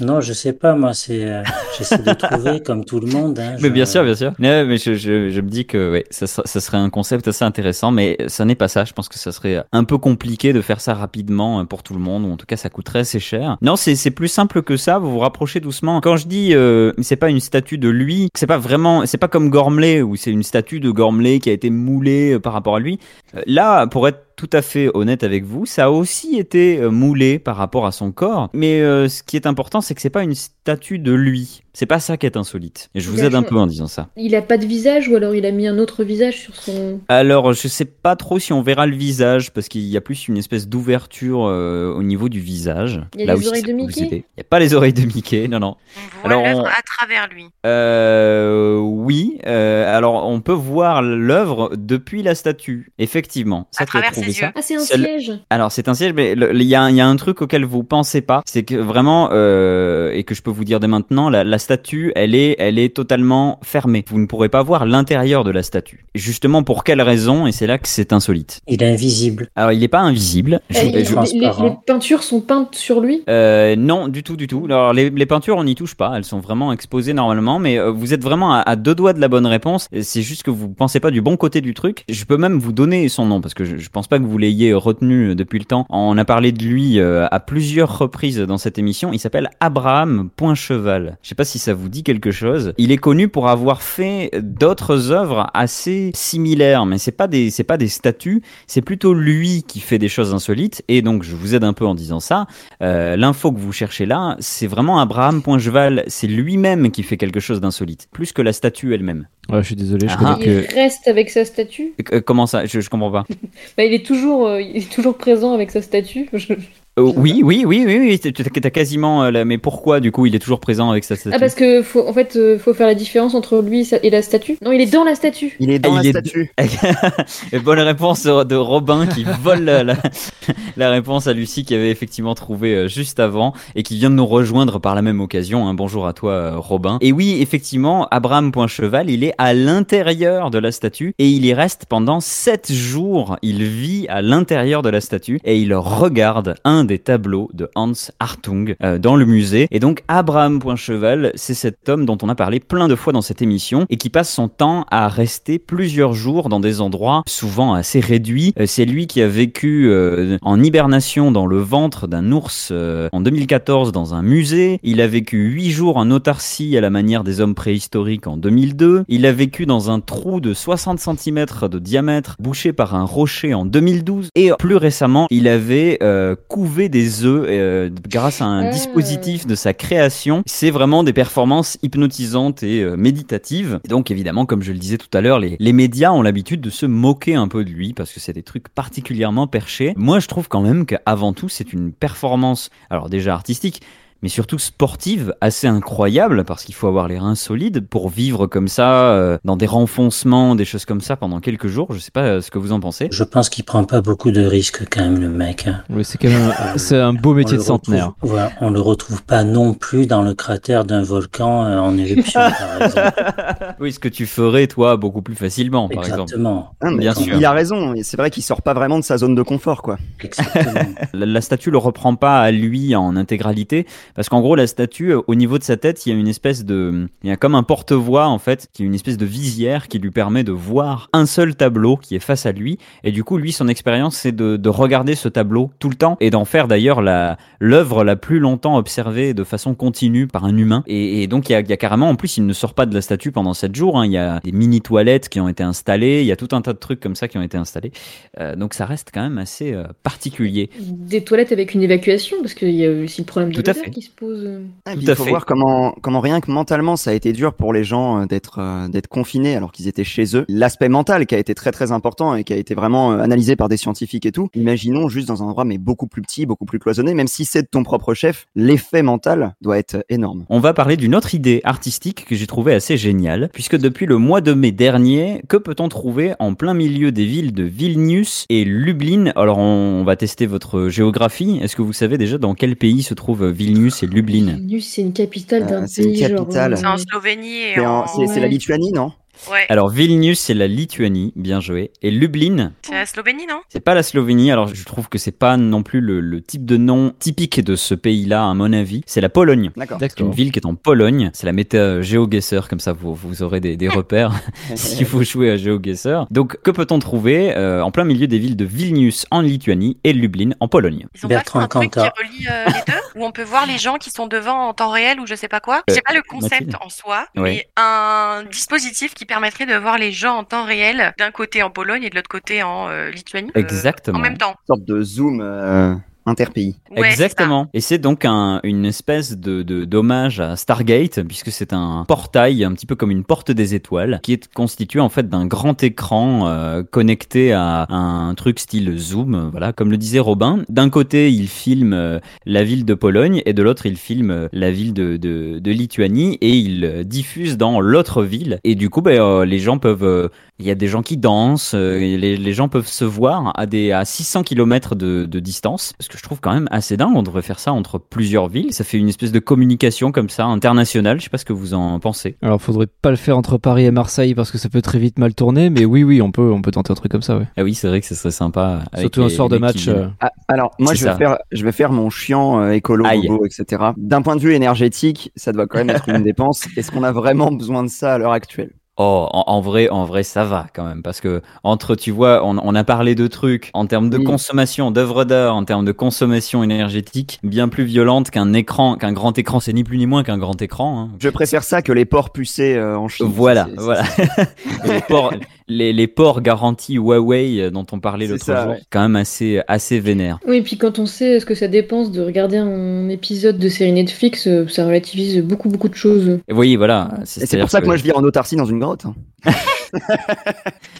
Non, 0.00 0.20
je 0.20 0.32
sais 0.32 0.52
pas, 0.52 0.74
moi 0.74 0.92
c'est 0.94 1.24
euh, 1.24 1.42
j'essaie 1.78 1.98
de 1.98 2.12
trouver 2.12 2.60
comme 2.60 2.84
tout 2.84 3.00
le 3.00 3.06
monde. 3.06 3.38
Hein, 3.38 3.54
Mais 3.60 3.68
je- 3.68 3.72
bien 3.72 3.86
sûr, 3.86 4.04
bien 4.04 4.14
sûr. 4.14 4.32
Non, 4.38 4.64
mais 4.66 4.78
je, 4.78 4.94
je, 4.94 5.30
je 5.30 5.40
me 5.40 5.48
dis 5.48 5.66
que 5.66 5.92
ouais, 5.92 6.04
ça 6.10 6.26
serait 6.26 6.78
un 6.78 6.90
concept 6.90 7.26
assez 7.28 7.44
intéressant, 7.44 7.90
mais 7.90 8.16
ça 8.28 8.44
n'est 8.44 8.54
pas 8.54 8.68
ça. 8.68 8.83
Je 8.84 8.92
pense 8.92 9.08
que 9.08 9.18
ça 9.18 9.32
serait 9.32 9.64
un 9.72 9.84
peu 9.84 9.98
compliqué 9.98 10.52
de 10.52 10.60
faire 10.60 10.80
ça 10.80 10.94
rapidement 10.94 11.60
euh, 11.60 11.64
pour 11.64 11.82
tout 11.82 11.94
le 11.94 12.00
monde, 12.00 12.24
ou 12.24 12.32
en 12.32 12.36
tout 12.36 12.46
cas 12.46 12.56
ça 12.56 12.70
coûterait 12.70 13.00
assez 13.00 13.20
cher. 13.20 13.56
Non, 13.62 13.76
c'est 13.76 14.10
plus 14.10 14.28
simple 14.28 14.62
que 14.62 14.76
ça. 14.76 14.98
Vous 14.98 15.10
vous 15.10 15.18
rapprochez 15.18 15.60
doucement. 15.60 16.00
Quand 16.00 16.16
je 16.16 16.26
dis 16.26 16.54
euh, 16.54 16.92
c'est 17.00 17.16
pas 17.16 17.30
une 17.30 17.40
statue 17.40 17.78
de 17.78 17.88
lui, 17.88 18.28
c'est 18.34 18.46
pas 18.46 18.58
vraiment, 18.58 19.06
c'est 19.06 19.18
pas 19.18 19.28
comme 19.28 19.50
Gormley 19.50 20.02
où 20.02 20.16
c'est 20.16 20.30
une 20.30 20.42
statue 20.42 20.80
de 20.80 20.90
Gormley 20.90 21.38
qui 21.38 21.50
a 21.50 21.52
été 21.52 21.70
moulée 21.70 22.34
euh, 22.34 22.40
par 22.40 22.52
rapport 22.52 22.76
à 22.76 22.80
lui. 22.80 22.98
Là, 23.46 23.86
pour 23.86 24.06
être 24.08 24.20
tout 24.36 24.50
à 24.52 24.62
fait 24.62 24.90
honnête 24.94 25.22
avec 25.22 25.44
vous, 25.44 25.66
ça 25.66 25.86
a 25.86 25.90
aussi 25.90 26.36
été 26.36 26.80
moulé 26.88 27.38
par 27.38 27.56
rapport 27.56 27.86
à 27.86 27.92
son 27.92 28.12
corps. 28.12 28.48
Mais 28.52 28.80
ce 29.08 29.22
qui 29.22 29.36
est 29.36 29.46
important, 29.46 29.80
c'est 29.80 29.94
que 29.94 30.00
c'est 30.00 30.10
pas 30.10 30.22
une 30.22 30.34
statue 30.34 30.98
de 30.98 31.12
lui. 31.12 31.63
C'est 31.74 31.86
pas 31.86 31.98
ça 31.98 32.16
qui 32.16 32.24
est 32.24 32.36
insolite. 32.36 32.88
Et 32.94 33.00
je 33.00 33.10
vous 33.10 33.22
aide 33.24 33.34
un 33.34 33.42
peu 33.42 33.56
en 33.56 33.66
disant 33.66 33.88
ça. 33.88 34.08
Il 34.16 34.34
a 34.36 34.42
pas 34.42 34.56
de 34.58 34.64
visage 34.64 35.08
ou 35.08 35.16
alors 35.16 35.34
il 35.34 35.44
a 35.44 35.50
mis 35.50 35.66
un 35.66 35.78
autre 35.78 36.04
visage 36.04 36.38
sur 36.40 36.54
son. 36.56 37.00
Alors, 37.08 37.52
je 37.52 37.66
sais 37.68 37.84
pas 37.84 38.14
trop 38.16 38.38
si 38.38 38.52
on 38.52 38.62
verra 38.62 38.86
le 38.86 38.94
visage 38.96 39.52
parce 39.52 39.68
qu'il 39.68 39.82
y 39.82 39.96
a 39.96 40.00
plus 40.00 40.28
une 40.28 40.36
espèce 40.38 40.68
d'ouverture 40.68 41.44
euh, 41.46 41.92
au 41.92 42.02
niveau 42.04 42.28
du 42.28 42.38
visage. 42.40 43.00
Il 43.14 43.20
y 43.20 43.22
a 43.24 43.26
Là 43.26 43.34
les 43.34 43.48
oreilles 43.48 43.62
de 43.62 43.72
Mickey. 43.72 44.08
Il 44.36 44.38
y 44.38 44.40
a 44.40 44.44
pas 44.44 44.60
les 44.60 44.72
oreilles 44.72 44.92
de 44.92 45.02
Mickey, 45.02 45.48
non 45.48 45.58
non. 45.58 45.76
On 46.24 46.28
voit 46.28 46.30
Alors, 46.30 46.44
l'œuvre 46.44 46.60
on- 46.60 46.64
à 46.66 46.82
travers 46.98 47.28
lui. 47.28 47.46
Euh, 47.66 48.78
oui. 48.78 49.38
euh, 49.46 49.96
alors, 49.96 50.26
on 50.28 50.40
peut 50.40 50.52
voir 50.52 51.02
l'œuvre 51.02 51.70
depuis 51.76 52.22
la 52.22 52.34
statue. 52.34 52.92
Effectivement. 52.98 53.66
Ça 53.72 53.82
À 53.82 53.86
travers 53.86 54.12
trouvé 54.12 54.28
ses 54.28 54.32
ça 54.40 54.46
yeux. 54.46 54.52
Ah, 54.56 54.60
c'est 54.62 54.76
un 54.76 54.78
le- 54.96 55.04
siège. 55.04 55.32
Alors 55.50 55.72
c'est 55.72 55.88
un 55.88 55.94
siège, 55.94 56.12
mais 56.14 56.32
il 56.32 56.62
y, 56.62 56.74
a, 56.74 56.88
il 56.90 56.96
y 56.96 57.00
a 57.00 57.06
un 57.06 57.16
truc 57.16 57.42
auquel 57.42 57.64
vous 57.64 57.82
pensez 57.84 58.20
pas, 58.20 58.42
c'est 58.46 58.62
que 58.62 58.76
vraiment 58.76 59.30
euh, 59.32 60.12
et 60.12 60.24
que 60.24 60.34
je 60.34 60.42
peux 60.42 60.50
vous 60.50 60.64
dire 60.64 60.80
dès 60.80 60.86
maintenant, 60.86 61.28
la, 61.30 61.42
la 61.44 61.58
statue, 61.64 62.12
elle 62.14 62.34
est, 62.34 62.56
elle 62.58 62.78
est 62.78 62.94
totalement 62.94 63.58
fermée. 63.62 64.04
Vous 64.08 64.18
ne 64.20 64.26
pourrez 64.26 64.48
pas 64.48 64.62
voir 64.62 64.86
l'intérieur 64.86 65.42
de 65.44 65.50
la 65.50 65.62
statue. 65.62 66.04
Et 66.14 66.18
justement 66.18 66.62
pour 66.62 66.84
quelle 66.84 67.02
raison? 67.02 67.46
Et 67.46 67.52
c'est 67.52 67.66
là 67.66 67.78
que 67.78 67.88
c'est 67.88 68.12
insolite. 68.12 68.60
Il 68.68 68.82
est 68.82 68.92
invisible. 68.92 69.48
Alors 69.56 69.72
il 69.72 69.80
n'est 69.80 69.88
pas 69.88 70.00
invisible. 70.00 70.60
Je- 70.70 70.78
Eh, 70.78 70.80
je- 70.80 70.86
les, 70.92 70.98
les- 70.98 71.04
transparent. 71.04 71.64
les 71.64 71.72
peintures 71.86 72.22
sont 72.22 72.40
peintes 72.40 72.74
sur 72.74 73.00
lui? 73.00 73.22
euh, 73.28 73.74
non, 73.76 74.08
du 74.08 74.22
tout, 74.22 74.36
du 74.36 74.46
tout. 74.46 74.64
Alors 74.66 74.92
les, 74.92 75.10
les 75.10 75.26
peintures, 75.26 75.56
on 75.56 75.64
n'y 75.64 75.74
touche 75.74 75.94
pas. 75.94 76.12
Elles 76.16 76.24
sont 76.24 76.40
vraiment 76.40 76.72
exposées 76.72 77.12
normalement, 77.14 77.58
mais 77.58 77.78
euh, 77.78 77.90
vous 77.90 78.14
êtes 78.14 78.22
vraiment 78.22 78.54
à, 78.54 78.58
à 78.60 78.76
deux 78.76 78.94
doigts 78.94 79.12
de 79.14 79.20
la 79.20 79.28
bonne 79.28 79.46
réponse. 79.46 79.88
C'est 80.02 80.22
juste 80.22 80.42
que 80.42 80.50
vous 80.50 80.68
pensez 80.68 81.00
pas 81.00 81.10
du 81.10 81.20
bon 81.22 81.36
côté 81.36 81.60
du 81.60 81.74
truc. 81.74 82.04
Je 82.08 82.24
peux 82.24 82.36
même 82.36 82.58
vous 82.58 82.72
donner 82.72 83.08
son 83.08 83.26
nom 83.26 83.40
parce 83.40 83.54
que 83.54 83.64
je, 83.64 83.76
je 83.78 83.88
pense 83.88 84.06
pas 84.06 84.18
que 84.18 84.24
vous 84.24 84.38
l'ayez 84.38 84.72
retenu 84.74 85.30
euh, 85.30 85.34
depuis 85.34 85.58
le 85.58 85.64
temps. 85.64 85.86
On 85.90 86.16
a 86.18 86.24
parlé 86.24 86.52
de 86.52 86.62
lui 86.62 86.98
euh, 87.00 87.26
à 87.30 87.40
plusieurs 87.40 87.98
reprises 87.98 88.38
dans 88.38 88.58
cette 88.58 88.78
émission. 88.78 89.12
Il 89.12 89.18
s'appelle 89.18 89.50
Abraham 89.60 90.28
Poincheval. 90.36 91.16
Je 91.22 91.28
sais 91.30 91.34
pas 91.34 91.44
si 91.44 91.53
ça 91.58 91.74
vous 91.74 91.88
dit 91.88 92.02
quelque 92.02 92.30
chose. 92.30 92.72
Il 92.78 92.92
est 92.92 92.96
connu 92.96 93.28
pour 93.28 93.48
avoir 93.48 93.82
fait 93.82 94.30
d'autres 94.42 95.10
œuvres 95.10 95.50
assez 95.54 96.10
similaires, 96.14 96.86
mais 96.86 96.98
c'est 96.98 97.12
pas 97.12 97.26
des 97.26 97.50
c'est 97.50 97.64
pas 97.64 97.76
des 97.76 97.88
statues. 97.88 98.42
C'est 98.66 98.82
plutôt 98.82 99.14
lui 99.14 99.64
qui 99.66 99.80
fait 99.80 99.98
des 99.98 100.08
choses 100.08 100.34
insolites. 100.34 100.82
Et 100.88 101.02
donc 101.02 101.22
je 101.22 101.34
vous 101.34 101.54
aide 101.54 101.64
un 101.64 101.72
peu 101.72 101.86
en 101.86 101.94
disant 101.94 102.20
ça. 102.20 102.46
Euh, 102.82 103.16
L'info 103.16 103.52
que 103.52 103.58
vous 103.60 103.72
cherchez 103.72 104.06
là, 104.06 104.36
c'est 104.40 104.66
vraiment 104.66 104.98
Abraham 105.00 105.42
Poincheval. 105.42 106.04
C'est 106.08 106.26
lui-même 106.26 106.90
qui 106.90 107.02
fait 107.02 107.16
quelque 107.16 107.40
chose 107.40 107.60
d'insolite, 107.60 108.08
plus 108.12 108.32
que 108.32 108.42
la 108.42 108.52
statue 108.52 108.94
elle-même. 108.94 109.26
Ouais, 109.50 109.60
je 109.60 109.66
suis 109.66 109.76
désolé, 109.76 110.08
je 110.08 110.14
Ah. 110.18 110.36
connais 110.36 110.44
que. 110.44 110.72
Il 110.72 110.74
reste 110.74 111.06
avec 111.06 111.28
sa 111.30 111.44
statue? 111.44 111.92
Euh, 112.12 112.20
Comment 112.20 112.46
ça? 112.46 112.64
Je, 112.66 112.80
je 112.80 112.88
comprends 112.90 113.10
pas. 113.10 113.24
Bah, 113.76 113.84
il 113.84 113.92
est 113.92 114.04
toujours, 114.06 114.46
euh, 114.46 114.60
il 114.60 114.76
est 114.78 114.90
toujours 114.92 115.16
présent 115.18 115.52
avec 115.52 115.70
sa 115.70 115.82
statue. 115.82 116.28
Je- 116.32 116.54
Euh, 116.96 117.12
oui, 117.16 117.40
oui, 117.44 117.64
oui, 117.66 117.82
oui, 117.84 117.98
oui. 117.98 118.18
tu- 118.20 118.32
T'as 118.32 118.70
quasiment. 118.70 119.24
euh, 119.24 119.30
la- 119.32 119.44
Mais 119.44 119.58
pourquoi 119.58 119.98
du 119.98 120.12
coup 120.12 120.26
il 120.26 120.34
est 120.36 120.38
toujours 120.38 120.60
présent 120.60 120.90
avec 120.92 121.02
sa 121.02 121.16
statue 121.16 121.34
Ah 121.34 121.40
parce 121.40 121.56
que 121.56 121.82
faut, 121.82 122.06
en 122.06 122.12
fait, 122.12 122.36
euh, 122.36 122.56
faut 122.56 122.72
faire 122.72 122.86
la 122.86 122.94
différence 122.94 123.34
entre 123.34 123.60
lui 123.62 123.88
et 124.02 124.10
la 124.10 124.22
statue. 124.22 124.56
Non, 124.62 124.70
il 124.70 124.80
est 124.80 124.92
dans 124.92 125.02
la 125.02 125.16
statue. 125.16 125.56
Il 125.58 125.70
est 125.70 125.80
dans 125.80 125.96
Ah, 125.96 126.02
la 126.02 126.08
est- 126.08 126.10
statue. 126.12 126.52
Bonne 127.64 127.80
réponse 127.80 128.22
de 128.24 128.54
Robin 128.54 129.06
qui 129.08 129.24
vole 129.42 129.64
la, 129.64 129.82
la- 129.82 129.96
la 130.76 130.90
réponse 130.90 131.26
à 131.26 131.32
Lucie 131.32 131.64
qui 131.64 131.74
avait 131.74 131.90
effectivement 131.90 132.34
trouvé 132.36 132.74
euh, 132.74 132.88
juste 132.88 133.18
avant 133.18 133.54
et 133.74 133.82
qui 133.82 133.96
vient 133.96 134.10
de 134.10 134.14
nous 134.14 134.26
rejoindre 134.26 134.78
par 134.78 134.94
la 134.94 135.02
même 135.02 135.20
occasion. 135.20 135.66
hein. 135.66 135.74
Bonjour 135.74 136.06
à 136.06 136.12
toi 136.12 136.32
euh, 136.32 136.52
Robin. 136.58 136.98
Et 137.00 137.10
oui, 137.10 137.38
effectivement, 137.40 138.06
Abraham 138.12 138.52
Poincheval, 138.52 139.10
il 139.10 139.24
est 139.24 139.34
à 139.38 139.52
l'intérieur 139.52 140.50
de 140.52 140.58
la 140.58 140.70
statue 140.70 141.12
et 141.18 141.28
il 141.28 141.44
y 141.44 141.54
reste 141.54 141.86
pendant 141.88 142.20
sept 142.20 142.70
jours. 142.72 143.36
Il 143.42 143.64
vit 143.64 144.06
à 144.08 144.22
l'intérieur 144.22 144.82
de 144.82 144.90
la 144.90 145.00
statue 145.00 145.40
et 145.44 145.58
il 145.58 145.74
regarde 145.74 146.54
un 146.64 146.83
des 146.84 146.98
tableaux 146.98 147.50
de 147.52 147.70
Hans 147.74 147.92
Hartung 148.20 148.74
euh, 148.82 148.98
dans 148.98 149.16
le 149.16 149.24
musée. 149.24 149.68
Et 149.70 149.80
donc 149.80 150.02
Abraham 150.08 150.58
Poincheval, 150.58 151.32
c'est 151.34 151.54
cet 151.54 151.88
homme 151.88 152.06
dont 152.06 152.18
on 152.22 152.28
a 152.28 152.34
parlé 152.34 152.60
plein 152.60 152.88
de 152.88 152.94
fois 152.94 153.12
dans 153.12 153.22
cette 153.22 153.42
émission 153.42 153.86
et 153.90 153.96
qui 153.96 154.10
passe 154.10 154.32
son 154.32 154.48
temps 154.48 154.86
à 154.90 155.08
rester 155.08 155.58
plusieurs 155.58 156.14
jours 156.14 156.48
dans 156.48 156.60
des 156.60 156.80
endroits 156.80 157.22
souvent 157.26 157.74
assez 157.74 158.00
réduits. 158.00 158.52
Euh, 158.58 158.66
C'est 158.66 158.84
lui 158.84 159.06
qui 159.06 159.22
a 159.22 159.28
vécu 159.28 159.88
euh, 159.88 160.38
en 160.42 160.62
hibernation 160.62 161.30
dans 161.30 161.46
le 161.46 161.58
ventre 161.58 162.06
d'un 162.06 162.32
ours 162.32 162.72
en 163.12 163.20
2014 163.20 163.92
dans 163.92 164.14
un 164.14 164.22
musée. 164.22 164.80
Il 164.82 165.00
a 165.00 165.06
vécu 165.06 165.48
huit 165.48 165.70
jours 165.70 165.96
en 165.96 166.10
autarcie 166.10 166.76
à 166.76 166.80
la 166.80 166.90
manière 166.90 167.24
des 167.24 167.40
hommes 167.40 167.54
préhistoriques 167.54 168.26
en 168.26 168.36
2002. 168.36 169.04
Il 169.08 169.26
a 169.26 169.32
vécu 169.32 169.66
dans 169.66 169.90
un 169.90 170.00
trou 170.00 170.40
de 170.40 170.54
60 170.54 170.98
cm 170.98 171.46
de 171.70 171.78
diamètre 171.78 172.36
bouché 172.38 172.72
par 172.72 172.94
un 172.94 173.04
rocher 173.04 173.54
en 173.54 173.64
2012. 173.64 174.28
Et 174.34 174.50
plus 174.58 174.76
récemment, 174.76 175.26
il 175.30 175.48
avait 175.48 175.98
euh, 176.02 176.36
couvé 176.48 176.73
des 176.88 177.24
œufs 177.24 177.46
euh, 177.48 177.90
grâce 178.08 178.40
à 178.40 178.44
un 178.46 178.66
Ah. 178.66 178.70
dispositif 178.70 179.46
de 179.46 179.54
sa 179.54 179.72
création. 179.74 180.42
C'est 180.46 180.70
vraiment 180.70 181.02
des 181.04 181.12
performances 181.12 181.78
hypnotisantes 181.82 182.62
et 182.62 182.82
euh, 182.82 182.96
méditatives. 182.96 183.80
Et 183.84 183.88
donc 183.88 184.10
évidemment, 184.10 184.46
comme 184.46 184.62
je 184.62 184.72
le 184.72 184.78
disais 184.78 184.98
tout 184.98 185.08
à 185.16 185.20
l'heure, 185.20 185.38
les, 185.38 185.56
les 185.58 185.72
médias 185.72 186.12
ont 186.12 186.22
l'habitude 186.22 186.60
de 186.60 186.70
se 186.70 186.86
moquer 186.86 187.34
un 187.34 187.48
peu 187.48 187.64
de 187.64 187.70
lui 187.70 187.92
parce 187.94 188.12
que 188.12 188.20
c'est 188.20 188.32
des 188.32 188.42
trucs 188.42 188.68
particulièrement 188.68 189.46
perchés. 189.46 189.92
Moi, 189.96 190.18
je 190.20 190.28
trouve 190.28 190.48
quand 190.48 190.60
même 190.60 190.86
qu'avant 190.86 191.32
tout, 191.32 191.48
c'est 191.48 191.72
une 191.72 191.92
performance, 191.92 192.70
alors 192.90 193.08
déjà 193.08 193.34
artistique, 193.34 193.80
mais 194.24 194.30
surtout 194.30 194.58
sportive, 194.58 195.34
assez 195.42 195.66
incroyable, 195.66 196.44
parce 196.44 196.64
qu'il 196.64 196.74
faut 196.74 196.86
avoir 196.88 197.08
les 197.08 197.18
reins 197.18 197.34
solides 197.34 197.86
pour 197.86 198.08
vivre 198.08 198.46
comme 198.46 198.68
ça, 198.68 199.10
euh, 199.12 199.36
dans 199.44 199.58
des 199.58 199.66
renfoncements, 199.66 200.54
des 200.54 200.64
choses 200.64 200.86
comme 200.86 201.02
ça 201.02 201.14
pendant 201.14 201.40
quelques 201.40 201.66
jours. 201.66 201.88
Je 201.92 201.98
sais 201.98 202.10
pas 202.10 202.22
euh, 202.22 202.40
ce 202.40 202.50
que 202.50 202.56
vous 202.58 202.72
en 202.72 202.80
pensez. 202.80 203.08
Je 203.10 203.22
pense 203.22 203.50
qu'il 203.50 203.64
prend 203.64 203.84
pas 203.84 204.00
beaucoup 204.00 204.30
de 204.30 204.40
risques 204.42 204.84
quand 204.90 205.02
même, 205.02 205.20
le 205.20 205.28
mec. 205.28 205.66
hein. 205.66 205.82
Oui, 205.90 206.06
c'est 206.06 206.16
quand 206.16 206.30
même 206.30 206.54
un, 206.58 206.78
c'est 206.78 206.98
un 206.98 207.12
beau 207.12 207.34
métier 207.34 207.58
de 207.58 207.62
centenaire. 207.62 208.12
retrouve- 208.22 208.30
voilà, 208.30 208.52
on 208.62 208.70
le 208.70 208.80
retrouve 208.80 209.22
pas 209.24 209.44
non 209.44 209.74
plus 209.74 210.06
dans 210.06 210.22
le 210.22 210.32
cratère 210.32 210.86
d'un 210.86 211.02
volcan 211.02 211.66
euh, 211.66 211.78
en 211.78 211.98
éruption, 211.98 212.40
par 212.40 212.82
exemple. 212.86 213.74
Oui, 213.78 213.92
ce 213.92 213.98
que 213.98 214.08
tu 214.08 214.24
ferais, 214.24 214.66
toi, 214.68 214.96
beaucoup 214.96 215.20
plus 215.20 215.34
facilement, 215.34 215.86
par 215.90 216.02
exemple. 216.02 216.22
Exactement. 216.22 216.70
Ah, 216.80 216.90
mais 216.92 216.96
Bien 217.00 217.14
sûr. 217.14 217.36
Il 217.36 217.44
a 217.44 217.52
raison. 217.52 217.92
Et 217.92 218.02
c'est 218.02 218.16
vrai 218.16 218.30
qu'il 218.30 218.42
sort 218.42 218.62
pas 218.62 218.72
vraiment 218.72 218.98
de 218.98 219.04
sa 219.04 219.18
zone 219.18 219.34
de 219.34 219.42
confort, 219.42 219.82
quoi. 219.82 219.98
Exactement. 220.22 220.80
La, 221.12 221.26
la 221.26 221.40
statue 221.42 221.70
le 221.70 221.76
reprend 221.78 222.16
pas 222.16 222.40
à 222.40 222.50
lui 222.50 222.96
en 222.96 223.16
intégralité 223.16 223.86
parce 224.14 224.28
qu'en 224.28 224.40
gros 224.40 224.54
la 224.54 224.66
statue 224.66 225.12
euh, 225.12 225.20
au 225.26 225.34
niveau 225.34 225.58
de 225.58 225.64
sa 225.64 225.76
tête 225.76 226.06
il 226.06 226.12
y 226.12 226.16
a 226.16 226.18
une 226.18 226.28
espèce 226.28 226.64
de 226.64 227.08
il 227.22 227.28
y 227.28 227.32
a 227.32 227.36
comme 227.36 227.54
un 227.54 227.62
porte-voix 227.62 228.26
en 228.26 228.38
fait 228.38 228.68
qui 228.72 228.82
est 228.82 228.86
une 228.86 228.94
espèce 228.94 229.16
de 229.16 229.26
visière 229.26 229.88
qui 229.88 229.98
lui 229.98 230.10
permet 230.10 230.44
de 230.44 230.52
voir 230.52 231.08
un 231.12 231.26
seul 231.26 231.54
tableau 231.54 231.96
qui 231.96 232.14
est 232.14 232.20
face 232.20 232.46
à 232.46 232.52
lui 232.52 232.78
et 233.02 233.12
du 233.12 233.24
coup 233.24 233.38
lui 233.38 233.52
son 233.52 233.68
expérience 233.68 234.16
c'est 234.16 234.32
de, 234.32 234.56
de 234.56 234.68
regarder 234.68 235.14
ce 235.14 235.28
tableau 235.28 235.70
tout 235.78 235.88
le 235.88 235.96
temps 235.96 236.16
et 236.20 236.30
d'en 236.30 236.44
faire 236.44 236.68
d'ailleurs 236.68 237.02
la 237.02 237.36
l'œuvre 237.60 238.04
la 238.04 238.16
plus 238.16 238.38
longtemps 238.38 238.76
observée 238.76 239.34
de 239.34 239.44
façon 239.44 239.74
continue 239.74 240.26
par 240.26 240.44
un 240.44 240.56
humain 240.56 240.84
et, 240.86 241.22
et 241.22 241.26
donc 241.26 241.48
il 241.48 241.52
y, 241.52 241.56
a, 241.56 241.60
il 241.60 241.68
y 241.68 241.72
a 241.72 241.76
carrément 241.76 242.08
en 242.08 242.16
plus 242.16 242.36
il 242.36 242.46
ne 242.46 242.52
sort 242.52 242.74
pas 242.74 242.86
de 242.86 242.94
la 242.94 243.00
statue 243.00 243.32
pendant 243.32 243.54
7 243.54 243.74
jours 243.74 243.98
hein. 243.98 244.06
il 244.06 244.12
y 244.12 244.18
a 244.18 244.40
des 244.40 244.52
mini 244.52 244.80
toilettes 244.80 245.28
qui 245.28 245.40
ont 245.40 245.48
été 245.48 245.62
installées 245.62 246.20
il 246.20 246.26
y 246.26 246.32
a 246.32 246.36
tout 246.36 246.48
un 246.52 246.62
tas 246.62 246.72
de 246.72 246.78
trucs 246.78 247.00
comme 247.00 247.16
ça 247.16 247.28
qui 247.28 247.38
ont 247.38 247.42
été 247.42 247.56
installés 247.56 247.92
Euh, 248.40 248.56
donc 248.56 248.74
ça 248.74 248.84
reste 248.84 249.10
quand 249.14 249.22
même 249.22 249.38
assez 249.38 249.72
euh, 249.72 249.84
particulier 250.02 250.70
Des 250.80 251.22
toilettes 251.22 251.52
avec 251.52 251.74
une 251.74 251.82
évacuation, 251.82 252.38
parce 252.40 252.54
qu'il 252.54 252.70
y 252.70 252.84
a 252.84 252.90
aussi 252.90 253.20
le 253.20 253.26
problème 253.26 253.52
de 253.52 253.60
Tout 253.60 253.70
à 253.70 253.74
fait. 253.74 253.90
qui 253.90 254.03
se 254.04 254.10
pose. 254.10 254.44
euh. 254.44 254.64
Ah, 254.86 254.94
il 254.94 255.06
faut 255.14 255.24
fait. 255.24 255.30
voir 255.30 255.44
comment, 255.46 255.94
comment 256.00 256.20
rien 256.20 256.40
que 256.40 256.50
mentalement 256.50 256.96
ça 256.96 257.10
a 257.10 257.14
été 257.14 257.32
dur 257.32 257.54
pour 257.54 257.72
les 257.72 257.84
gens 257.84 258.20
euh, 258.22 258.26
d'être 258.26 258.58
euh, 258.58 258.88
d'être 258.88 259.08
confinés 259.08 259.56
alors 259.56 259.72
qu'ils 259.72 259.88
étaient 259.88 260.04
chez 260.04 260.36
eux. 260.36 260.44
L'aspect 260.48 260.88
mental 260.88 261.26
qui 261.26 261.34
a 261.34 261.38
été 261.38 261.54
très 261.54 261.72
très 261.72 261.92
important 261.92 262.34
et 262.34 262.44
qui 262.44 262.52
a 262.52 262.56
été 262.56 262.74
vraiment 262.74 263.12
analysé 263.12 263.56
par 263.56 263.68
des 263.68 263.76
scientifiques 263.76 264.26
et 264.26 264.32
tout. 264.32 264.48
Imaginons 264.54 265.08
juste 265.08 265.28
dans 265.28 265.42
un 265.42 265.46
endroit 265.46 265.64
mais 265.64 265.78
beaucoup 265.78 266.06
plus 266.06 266.22
petit, 266.22 266.46
beaucoup 266.46 266.64
plus 266.64 266.78
cloisonné, 266.78 267.14
même 267.14 267.26
si 267.28 267.44
c'est 267.44 267.62
de 267.62 267.68
ton 267.68 267.82
propre 267.82 268.14
chef, 268.14 268.46
l'effet 268.54 269.02
mental 269.02 269.54
doit 269.60 269.78
être 269.78 270.04
énorme. 270.08 270.44
On 270.48 270.60
va 270.60 270.74
parler 270.74 270.96
d'une 270.96 271.14
autre 271.14 271.34
idée 271.34 271.60
artistique 271.64 272.24
que 272.26 272.34
j'ai 272.34 272.46
trouvée 272.46 272.74
assez 272.74 272.96
géniale, 272.96 273.50
puisque 273.52 273.76
depuis 273.76 274.06
le 274.06 274.18
mois 274.18 274.40
de 274.40 274.52
mai 274.52 274.72
dernier, 274.72 275.42
que 275.48 275.56
peut-on 275.56 275.88
trouver 275.88 276.34
en 276.38 276.54
plein 276.54 276.74
milieu 276.74 277.12
des 277.12 277.24
villes 277.26 277.52
de 277.52 277.64
Vilnius 277.64 278.44
et 278.48 278.64
Lublin? 278.64 279.32
Alors 279.36 279.58
on, 279.58 280.00
on 280.00 280.04
va 280.04 280.16
tester 280.16 280.46
votre 280.46 280.88
géographie. 280.88 281.58
Est-ce 281.62 281.76
que 281.76 281.82
vous 281.82 281.92
savez 281.92 282.18
déjà 282.18 282.38
dans 282.38 282.54
quel 282.54 282.76
pays 282.76 283.02
se 283.02 283.14
trouvent 283.14 283.46
Vilnius? 283.48 283.93
Et 284.02 284.06
Lublin 284.06 284.56
Vilnius, 284.56 284.86
c'est 284.88 285.02
une 285.02 285.12
capitale 285.12 285.62
Euh, 285.62 285.66
d'un 285.66 285.86
c'est 285.86 286.02
une 286.04 286.12
pays 286.12 286.26
genre. 286.26 286.46
capitale. 286.46 286.72
euh, 286.74 286.76
C'est 286.76 286.86
en 286.86 286.96
Slovénie 286.98 287.62
et 287.62 287.74
C'est 287.74 287.86
en... 287.86 288.06
c'est- 288.06 288.26
c'est 288.26 288.40
la. 288.40 288.48
Lituanie, 288.48 288.92
non? 288.92 289.12
Ouais. 289.50 289.66
Alors 289.68 289.88
Vilnius 289.90 290.38
c'est 290.40 290.54
la 290.54 290.66
Lituanie, 290.66 291.32
bien 291.36 291.60
joué, 291.60 291.90
et 292.02 292.10
Lublin? 292.10 292.72
C'est 292.82 292.92
la 292.92 293.06
Slovénie, 293.06 293.46
non? 293.46 293.60
C'est 293.68 293.80
pas 293.80 293.94
la 293.94 294.02
Slovénie. 294.02 294.50
Alors 294.50 294.68
je 294.74 294.84
trouve 294.84 295.08
que 295.08 295.18
c'est 295.18 295.36
pas 295.38 295.56
non 295.56 295.82
plus 295.82 296.00
le, 296.00 296.20
le 296.20 296.40
type 296.42 296.64
de 296.64 296.76
nom 296.76 297.12
typique 297.18 297.60
de 297.62 297.76
ce 297.76 297.94
pays-là 297.94 298.44
à 298.48 298.54
mon 298.54 298.72
avis. 298.72 299.02
C'est 299.06 299.20
la 299.20 299.28
Pologne. 299.28 299.70
D'accord. 299.76 299.98
C'est 300.00 300.20
une 300.20 300.32
ville 300.32 300.52
qui 300.52 300.58
est 300.58 300.66
en 300.66 300.74
Pologne. 300.74 301.30
C'est 301.34 301.46
la 301.46 301.52
méta 301.52 302.00
GeoGuessr, 302.00 302.68
comme 302.68 302.80
ça 302.80 302.92
vous, 302.92 303.14
vous 303.14 303.42
aurez 303.42 303.60
des, 303.60 303.76
des 303.76 303.88
repères 303.94 304.32
si 304.74 305.04
vous 305.04 305.24
jouez 305.24 305.50
à 305.50 305.56
GeoGuessr. 305.56 306.26
Donc 306.30 306.60
que 306.62 306.70
peut-on 306.70 306.98
trouver 306.98 307.54
euh, 307.56 307.82
en 307.82 307.90
plein 307.90 308.04
milieu 308.04 308.26
des 308.26 308.38
villes 308.38 308.56
de 308.56 308.64
Vilnius 308.64 309.26
en 309.30 309.40
Lituanie 309.40 309.98
et 310.04 310.12
Lublin 310.12 310.50
en 310.60 310.68
Pologne? 310.68 311.06
Ils 311.14 311.26
ont 311.26 311.28
pas 311.28 311.34
Bertrand 311.36 311.60
fait 311.60 311.64
un 311.64 311.68
truc 311.68 311.92
qui 311.92 311.98
relie 312.00 312.46
euh, 312.50 312.64
les 312.66 312.92
deux? 312.92 312.98
Où 313.20 313.24
on 313.24 313.30
peut 313.32 313.42
voir 313.44 313.66
les 313.66 313.78
gens 313.78 313.96
qui 313.96 314.10
sont 314.10 314.26
devant 314.26 314.68
en 314.68 314.74
temps 314.74 314.90
réel 314.90 315.20
ou 315.20 315.26
je 315.26 315.34
sais 315.34 315.48
pas 315.48 315.60
quoi? 315.60 315.82
Je 315.88 315.94
sais 315.94 316.02
pas 316.02 316.14
le 316.14 316.22
concept 316.22 316.52
Mathilde. 316.52 316.76
en 316.84 316.88
soi, 316.88 317.26
Ouais. 317.36 317.42
mais 317.42 317.68
un 317.76 318.42
dispositif 318.50 319.14
qui 319.14 319.23
permettrait 319.24 319.66
de 319.66 319.74
voir 319.74 319.98
les 319.98 320.12
gens 320.12 320.36
en 320.38 320.44
temps 320.44 320.64
réel 320.64 321.14
d'un 321.18 321.30
côté 321.30 321.62
en 321.62 321.70
Pologne 321.70 322.02
et 322.04 322.10
de 322.10 322.14
l'autre 322.14 322.28
côté 322.28 322.62
en 322.62 322.88
euh, 322.88 323.10
Lituanie. 323.10 323.50
euh, 323.56 323.60
Exactement. 323.60 324.18
en 324.18 324.22
même 324.22 324.38
temps. 324.38 324.54
Une 324.68 324.76
sorte 324.76 324.84
de 324.84 325.02
zoom 325.02 325.40
euh, 325.40 325.94
interpays. 326.26 326.74
Ouais, 326.96 327.08
Exactement. 327.10 327.68
Et 327.74 327.80
c'est 327.80 327.98
donc 327.98 328.24
un, 328.24 328.60
une 328.64 328.84
espèce 328.84 329.36
de 329.38 329.62
de- 329.62 329.84
d'hommage 329.84 330.40
à 330.40 330.56
Stargate, 330.56 331.22
puisque 331.26 331.50
c'est 331.50 331.72
un 331.72 332.04
portail, 332.08 332.64
un 332.64 332.72
petit 332.72 332.86
peu 332.86 332.94
comme 332.96 333.10
une 333.10 333.24
porte 333.24 333.50
des 333.50 333.74
étoiles, 333.74 334.20
qui 334.22 334.32
est 334.32 334.52
constitué 334.52 335.00
en 335.00 335.08
fait 335.08 335.28
d'un 335.28 335.46
grand 335.46 335.82
écran 335.82 336.48
euh, 336.48 336.82
connecté 336.82 337.52
à 337.52 337.86
un 337.90 338.34
truc 338.34 338.58
style 338.58 338.96
Zoom. 338.98 339.48
Voilà, 339.50 339.72
comme 339.72 339.90
le 339.90 339.96
disait 339.96 340.18
Robin. 340.18 340.64
D'un 340.68 340.90
côté, 340.90 341.30
il 341.30 341.48
filme 341.48 341.92
euh, 341.92 342.18
la 342.46 342.64
ville 342.64 342.84
de 342.84 342.94
Pologne, 342.94 343.42
et 343.46 343.52
de 343.52 343.62
l'autre, 343.62 343.86
il 343.86 343.96
filme 343.96 344.30
euh, 344.30 344.48
la 344.52 344.70
ville 344.70 344.94
de, 344.94 345.16
de, 345.16 345.58
de 345.58 345.70
Lituanie, 345.70 346.38
et 346.40 346.50
il 346.56 346.84
euh, 346.84 347.04
diffuse 347.04 347.56
dans 347.56 347.80
l'autre 347.80 348.22
ville. 348.24 348.58
Et 348.64 348.74
du 348.74 348.90
coup, 348.90 349.02
ben, 349.02 349.20
euh, 349.20 349.44
les 349.44 349.58
gens 349.58 349.78
peuvent 349.78 350.04
euh, 350.04 350.28
il 350.60 350.66
y 350.66 350.70
a 350.70 350.74
des 350.76 350.86
gens 350.86 351.02
qui 351.02 351.16
dansent, 351.16 351.74
euh, 351.74 351.98
et 352.00 352.16
les, 352.16 352.36
les 352.36 352.52
gens 352.52 352.68
peuvent 352.68 352.86
se 352.86 353.04
voir 353.04 353.52
à 353.58 353.66
des 353.66 353.90
à 353.92 354.04
600 354.04 354.42
km 354.44 354.94
de, 354.94 355.24
de 355.26 355.40
distance. 355.40 355.92
Parce 355.98 356.08
que 356.08 356.16
je 356.16 356.22
trouve 356.22 356.40
quand 356.40 356.54
même 356.54 356.68
assez 356.70 356.96
dingue, 356.96 357.12
on 357.16 357.22
devrait 357.24 357.42
faire 357.42 357.58
ça 357.58 357.72
entre 357.72 357.98
plusieurs 357.98 358.48
villes. 358.48 358.72
Ça 358.72 358.84
fait 358.84 358.98
une 358.98 359.08
espèce 359.08 359.32
de 359.32 359.38
communication 359.40 360.12
comme 360.12 360.28
ça, 360.28 360.44
internationale. 360.44 361.18
Je 361.18 361.24
sais 361.24 361.30
pas 361.30 361.38
ce 361.38 361.44
que 361.44 361.52
vous 361.52 361.74
en 361.74 361.98
pensez. 361.98 362.36
Alors, 362.42 362.62
faudrait 362.62 362.86
pas 362.86 363.10
le 363.10 363.16
faire 363.16 363.36
entre 363.36 363.58
Paris 363.58 363.84
et 363.84 363.90
Marseille 363.90 364.34
parce 364.34 364.50
que 364.52 364.58
ça 364.58 364.68
peut 364.68 364.82
très 364.82 364.98
vite 364.98 365.18
mal 365.18 365.34
tourner, 365.34 365.70
mais 365.70 365.84
oui, 365.84 366.04
oui, 366.04 366.22
on 366.22 366.30
peut, 366.30 366.52
on 366.52 366.62
peut 366.62 366.70
tenter 366.70 366.92
un 366.92 366.94
truc 366.96 367.10
comme 367.10 367.22
ça, 367.22 367.36
ouais. 367.36 367.46
Ah 367.56 367.62
oui, 367.64 367.74
c'est 367.74 367.88
vrai 367.88 368.00
que 368.00 368.06
ce 368.06 368.14
serait 368.14 368.30
sympa. 368.30 368.84
Surtout 368.96 369.22
un 369.22 369.28
soir 369.28 369.48
de 369.48 369.58
match. 369.58 369.88
euh, 369.88 370.06
Ah, 370.20 370.30
alors, 370.48 370.70
moi, 370.78 370.94
je 370.94 371.04
vais, 371.04 371.16
faire, 371.16 371.38
je 371.50 371.64
vais 371.64 371.72
faire 371.72 371.90
mon 371.90 372.10
chiant 372.10 372.60
euh, 372.60 372.70
écolo, 372.70 373.04
etc. 373.44 373.82
D'un 373.96 374.22
point 374.22 374.36
de 374.36 374.40
vue 374.40 374.54
énergétique, 374.54 375.32
ça 375.34 375.52
doit 375.52 375.66
quand 375.66 375.78
même 375.78 375.90
être 375.90 376.08
une 376.08 376.22
dépense. 376.22 376.66
Est-ce 376.76 376.92
qu'on 376.92 377.02
a 377.02 377.12
vraiment 377.12 377.50
besoin 377.50 377.82
de 377.82 377.88
ça 377.88 378.14
à 378.14 378.18
l'heure 378.18 378.32
actuelle? 378.32 378.72
Oh, 378.96 379.26
en, 379.32 379.44
en 379.48 379.60
vrai, 379.60 379.88
en 379.88 380.04
vrai, 380.04 380.22
ça 380.22 380.44
va 380.44 380.66
quand 380.72 380.84
même, 380.84 381.02
parce 381.02 381.20
que 381.20 381.42
entre, 381.64 381.96
tu 381.96 382.12
vois, 382.12 382.46
on, 382.46 382.58
on 382.62 382.74
a 382.76 382.84
parlé 382.84 383.16
de 383.16 383.26
trucs 383.26 383.70
en 383.74 383.86
termes 383.86 384.08
de 384.08 384.18
Oui. 384.18 384.24
consommation 384.24 384.92
d'œuvres 384.92 385.24
d'art, 385.24 385.56
en 385.56 385.64
termes 385.64 385.84
de 385.84 385.90
consommation 385.90 386.62
énergétique, 386.62 387.40
bien 387.42 387.66
plus 387.68 387.82
violente 387.82 388.30
qu'un 388.30 388.52
écran, 388.52 388.94
qu'un 388.94 389.12
grand 389.12 389.36
écran. 389.36 389.58
C'est 389.58 389.72
ni 389.72 389.82
plus 389.82 389.98
ni 389.98 390.06
moins 390.06 390.22
qu'un 390.22 390.38
grand 390.38 390.62
écran. 390.62 391.00
hein. 391.00 391.10
Je 391.18 391.28
préfère 391.28 391.64
ça 391.64 391.82
que 391.82 391.90
les 391.92 392.04
ports 392.04 392.30
pucés 392.30 392.76
euh, 392.76 392.96
en 392.96 393.08
Chine. 393.08 393.26
Voilà, 393.28 393.66
voilà. 393.78 394.04
les, 394.84 395.00
ports, 395.00 395.32
les, 395.68 395.92
les 395.92 396.06
ports 396.06 396.42
garantis 396.42 396.94
Huawei 396.96 397.60
euh, 397.60 397.70
dont 397.70 397.86
on 397.92 398.00
parlait 398.00 398.26
l'autre 398.26 398.44
jour, 398.44 398.54
ouais. 398.72 398.80
quand 398.90 399.00
même 399.00 399.16
assez, 399.16 399.62
assez 399.68 399.98
vénère. 400.00 400.38
Oui, 400.46 400.58
et 400.58 400.62
puis 400.62 400.76
quand 400.76 400.98
on 400.98 401.06
sait 401.06 401.40
ce 401.40 401.46
que 401.46 401.54
ça 401.54 401.68
dépense 401.68 402.10
de 402.12 402.20
regarder 402.22 402.58
un 402.58 403.08
épisode 403.08 403.58
de 403.58 403.68
série 403.68 403.92
Netflix, 403.92 404.46
euh, 404.46 404.66
ça 404.68 404.84
relativise 404.86 405.40
beaucoup, 405.42 405.68
beaucoup 405.68 405.88
de 405.88 405.94
choses. 405.94 406.28
Et 406.46 406.52
vous 406.52 406.56
voyez, 406.56 406.76
voilà. 406.76 407.08
C'est 407.24 407.58
pour 407.58 407.70
ça 407.70 407.80
que 407.80 407.86
moi 407.86 407.96
je 407.96 408.02
vis 408.02 408.12
en 408.12 408.22
autarcie 408.24 408.56
dans 408.56 408.66
une 408.66 408.78
grotte. 408.80 409.06
hein. 409.06 409.14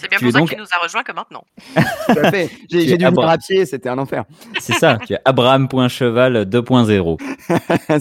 C'est 0.00 0.08
bien 0.08 0.18
Tu 0.18 0.24
pour 0.24 0.28
es 0.28 0.32
ça 0.32 0.38
donc- 0.38 0.48
qu'il 0.50 0.58
nous 0.58 0.64
a 0.64 0.82
rejoint 0.82 1.02
que 1.02 1.12
maintenant. 1.12 1.44
Tout 2.06 2.18
à 2.22 2.30
fait. 2.30 2.50
J'ai 2.70 2.82
es 2.82 2.86
dû 2.86 2.92
venir 2.92 3.08
abra- 3.08 3.32
à 3.32 3.38
pied, 3.38 3.66
c'était 3.66 3.88
un 3.88 3.98
enfer. 3.98 4.24
C'est 4.60 4.74
ça, 4.74 4.98
tu 5.06 5.14
as 5.14 5.20
Abraham.cheval 5.24 6.44
2.0. 6.44 7.18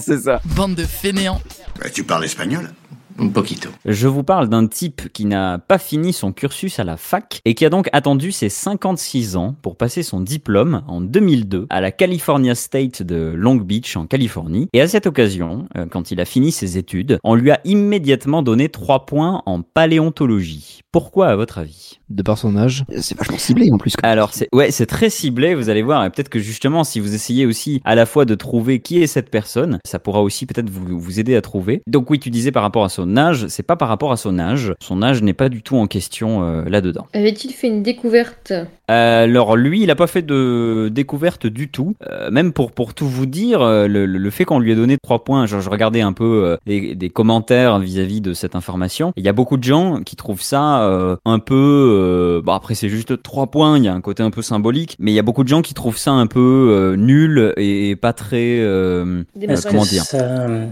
c'est 0.00 0.18
ça. 0.18 0.40
Bande 0.56 0.74
de 0.76 0.82
fainéants. 0.84 1.40
Bah, 1.80 1.88
tu 1.92 2.04
parles 2.04 2.24
espagnol? 2.24 2.70
Un 3.18 3.28
poquito. 3.28 3.68
Je 3.84 4.08
vous 4.08 4.24
parle 4.24 4.48
d'un 4.48 4.66
type 4.66 5.12
qui 5.12 5.24
n'a 5.24 5.58
pas 5.58 5.78
fini 5.78 6.12
son 6.12 6.32
cursus 6.32 6.80
à 6.80 6.84
la 6.84 6.96
fac 6.96 7.40
et 7.44 7.54
qui 7.54 7.64
a 7.64 7.70
donc 7.70 7.88
attendu 7.92 8.32
ses 8.32 8.48
56 8.48 9.36
ans 9.36 9.54
pour 9.62 9.76
passer 9.76 10.02
son 10.02 10.20
diplôme 10.20 10.82
en 10.88 11.00
2002 11.00 11.66
à 11.70 11.80
la 11.80 11.92
California 11.92 12.56
State 12.56 13.02
de 13.02 13.32
Long 13.36 13.54
Beach 13.54 13.96
en 13.96 14.06
Californie. 14.06 14.68
Et 14.72 14.80
à 14.80 14.88
cette 14.88 15.06
occasion, 15.06 15.68
euh, 15.76 15.86
quand 15.88 16.10
il 16.10 16.20
a 16.20 16.24
fini 16.24 16.50
ses 16.50 16.76
études, 16.76 17.18
on 17.22 17.36
lui 17.36 17.52
a 17.52 17.60
immédiatement 17.64 18.42
donné 18.42 18.68
3 18.68 19.06
points 19.06 19.42
en 19.46 19.62
paléontologie. 19.62 20.80
Pourquoi 20.90 21.28
à 21.28 21.36
votre 21.36 21.58
avis? 21.58 22.00
De 22.10 22.22
par 22.22 22.38
son 22.38 22.56
âge. 22.56 22.84
C'est 23.00 23.16
vachement 23.16 23.38
ciblé 23.38 23.70
en 23.72 23.78
plus. 23.78 23.94
Alors 24.02 24.32
c'est 24.32 24.48
ouais, 24.52 24.70
c'est 24.70 24.86
très 24.86 25.10
ciblé, 25.10 25.54
vous 25.54 25.68
allez 25.68 25.82
voir 25.82 26.04
et 26.04 26.10
peut-être 26.10 26.28
que 26.28 26.38
justement 26.38 26.84
si 26.84 27.00
vous 27.00 27.14
essayez 27.14 27.46
aussi 27.46 27.80
à 27.84 27.94
la 27.94 28.06
fois 28.06 28.24
de 28.24 28.34
trouver 28.34 28.80
qui 28.80 29.02
est 29.02 29.06
cette 29.06 29.30
personne, 29.30 29.78
ça 29.84 29.98
pourra 29.98 30.22
aussi 30.22 30.46
peut-être 30.46 30.70
vous 30.70 30.98
vous 30.98 31.20
aider 31.20 31.36
à 31.36 31.40
trouver. 31.40 31.82
Donc 31.86 32.10
oui, 32.10 32.18
tu 32.18 32.30
disais 32.30 32.52
par 32.52 32.62
rapport 32.62 32.84
à 32.84 32.88
son 32.88 33.03
âge, 33.16 33.46
c'est 33.48 33.62
pas 33.62 33.76
par 33.76 33.88
rapport 33.88 34.12
à 34.12 34.16
son 34.16 34.38
âge. 34.38 34.74
Son 34.80 35.02
âge 35.02 35.22
n'est 35.22 35.34
pas 35.34 35.48
du 35.48 35.62
tout 35.62 35.76
en 35.76 35.86
question 35.86 36.42
euh, 36.42 36.64
là-dedans. 36.64 37.06
Avait-il 37.12 37.52
fait 37.52 37.68
une 37.68 37.82
découverte 37.82 38.52
alors 38.88 39.56
lui, 39.56 39.82
il 39.82 39.90
a 39.90 39.94
pas 39.96 40.06
fait 40.06 40.22
de 40.22 40.90
découverte 40.92 41.46
du 41.46 41.68
tout. 41.68 41.94
Euh, 42.10 42.30
même 42.30 42.52
pour 42.52 42.72
pour 42.72 42.94
tout 42.94 43.08
vous 43.08 43.26
dire, 43.26 43.62
euh, 43.62 43.86
le, 43.88 44.06
le- 44.06 44.18
le 44.18 44.30
fait 44.30 44.44
qu'on 44.44 44.58
lui 44.58 44.72
ait 44.72 44.76
donné 44.76 44.96
trois 45.02 45.24
points, 45.24 45.46
genre, 45.46 45.60
je 45.60 45.70
regardais 45.70 46.00
un 46.00 46.12
peu 46.12 46.44
euh, 46.44 46.56
des, 46.66 46.94
des 46.94 47.10
commentaires 47.10 47.78
vis-à-vis 47.78 48.20
de 48.20 48.32
cette 48.34 48.54
information. 48.56 49.12
Il 49.16 49.24
y 49.24 49.28
a 49.28 49.32
beaucoup 49.32 49.56
de 49.56 49.64
gens 49.64 50.00
qui 50.04 50.16
trouvent 50.16 50.42
ça 50.42 50.82
euh, 50.84 51.16
un 51.24 51.38
peu. 51.38 51.54
euh, 51.54 52.42
bon 52.42 52.52
après 52.52 52.74
c'est 52.74 52.88
juste 52.88 53.22
trois 53.22 53.46
points, 53.46 53.78
il 53.78 53.84
y 53.84 53.88
a 53.88 53.94
un 53.94 54.00
côté 54.00 54.22
un 54.22 54.30
peu 54.30 54.42
symbolique, 54.42 54.96
mais 54.98 55.12
il 55.12 55.14
y 55.14 55.18
a 55.18 55.22
beaucoup 55.22 55.44
de 55.44 55.48
gens 55.48 55.62
qui 55.62 55.74
trouvent 55.74 55.98
ça 55.98 56.12
un 56.12 56.26
peu 56.26 56.40
euh, 56.70 56.96
nul 56.96 57.52
et 57.56 57.96
pas 57.96 58.12
très. 58.12 58.58
euh, 58.60 59.22
euh, 59.54 59.56
comment 59.70 59.84
dire 59.84 60.04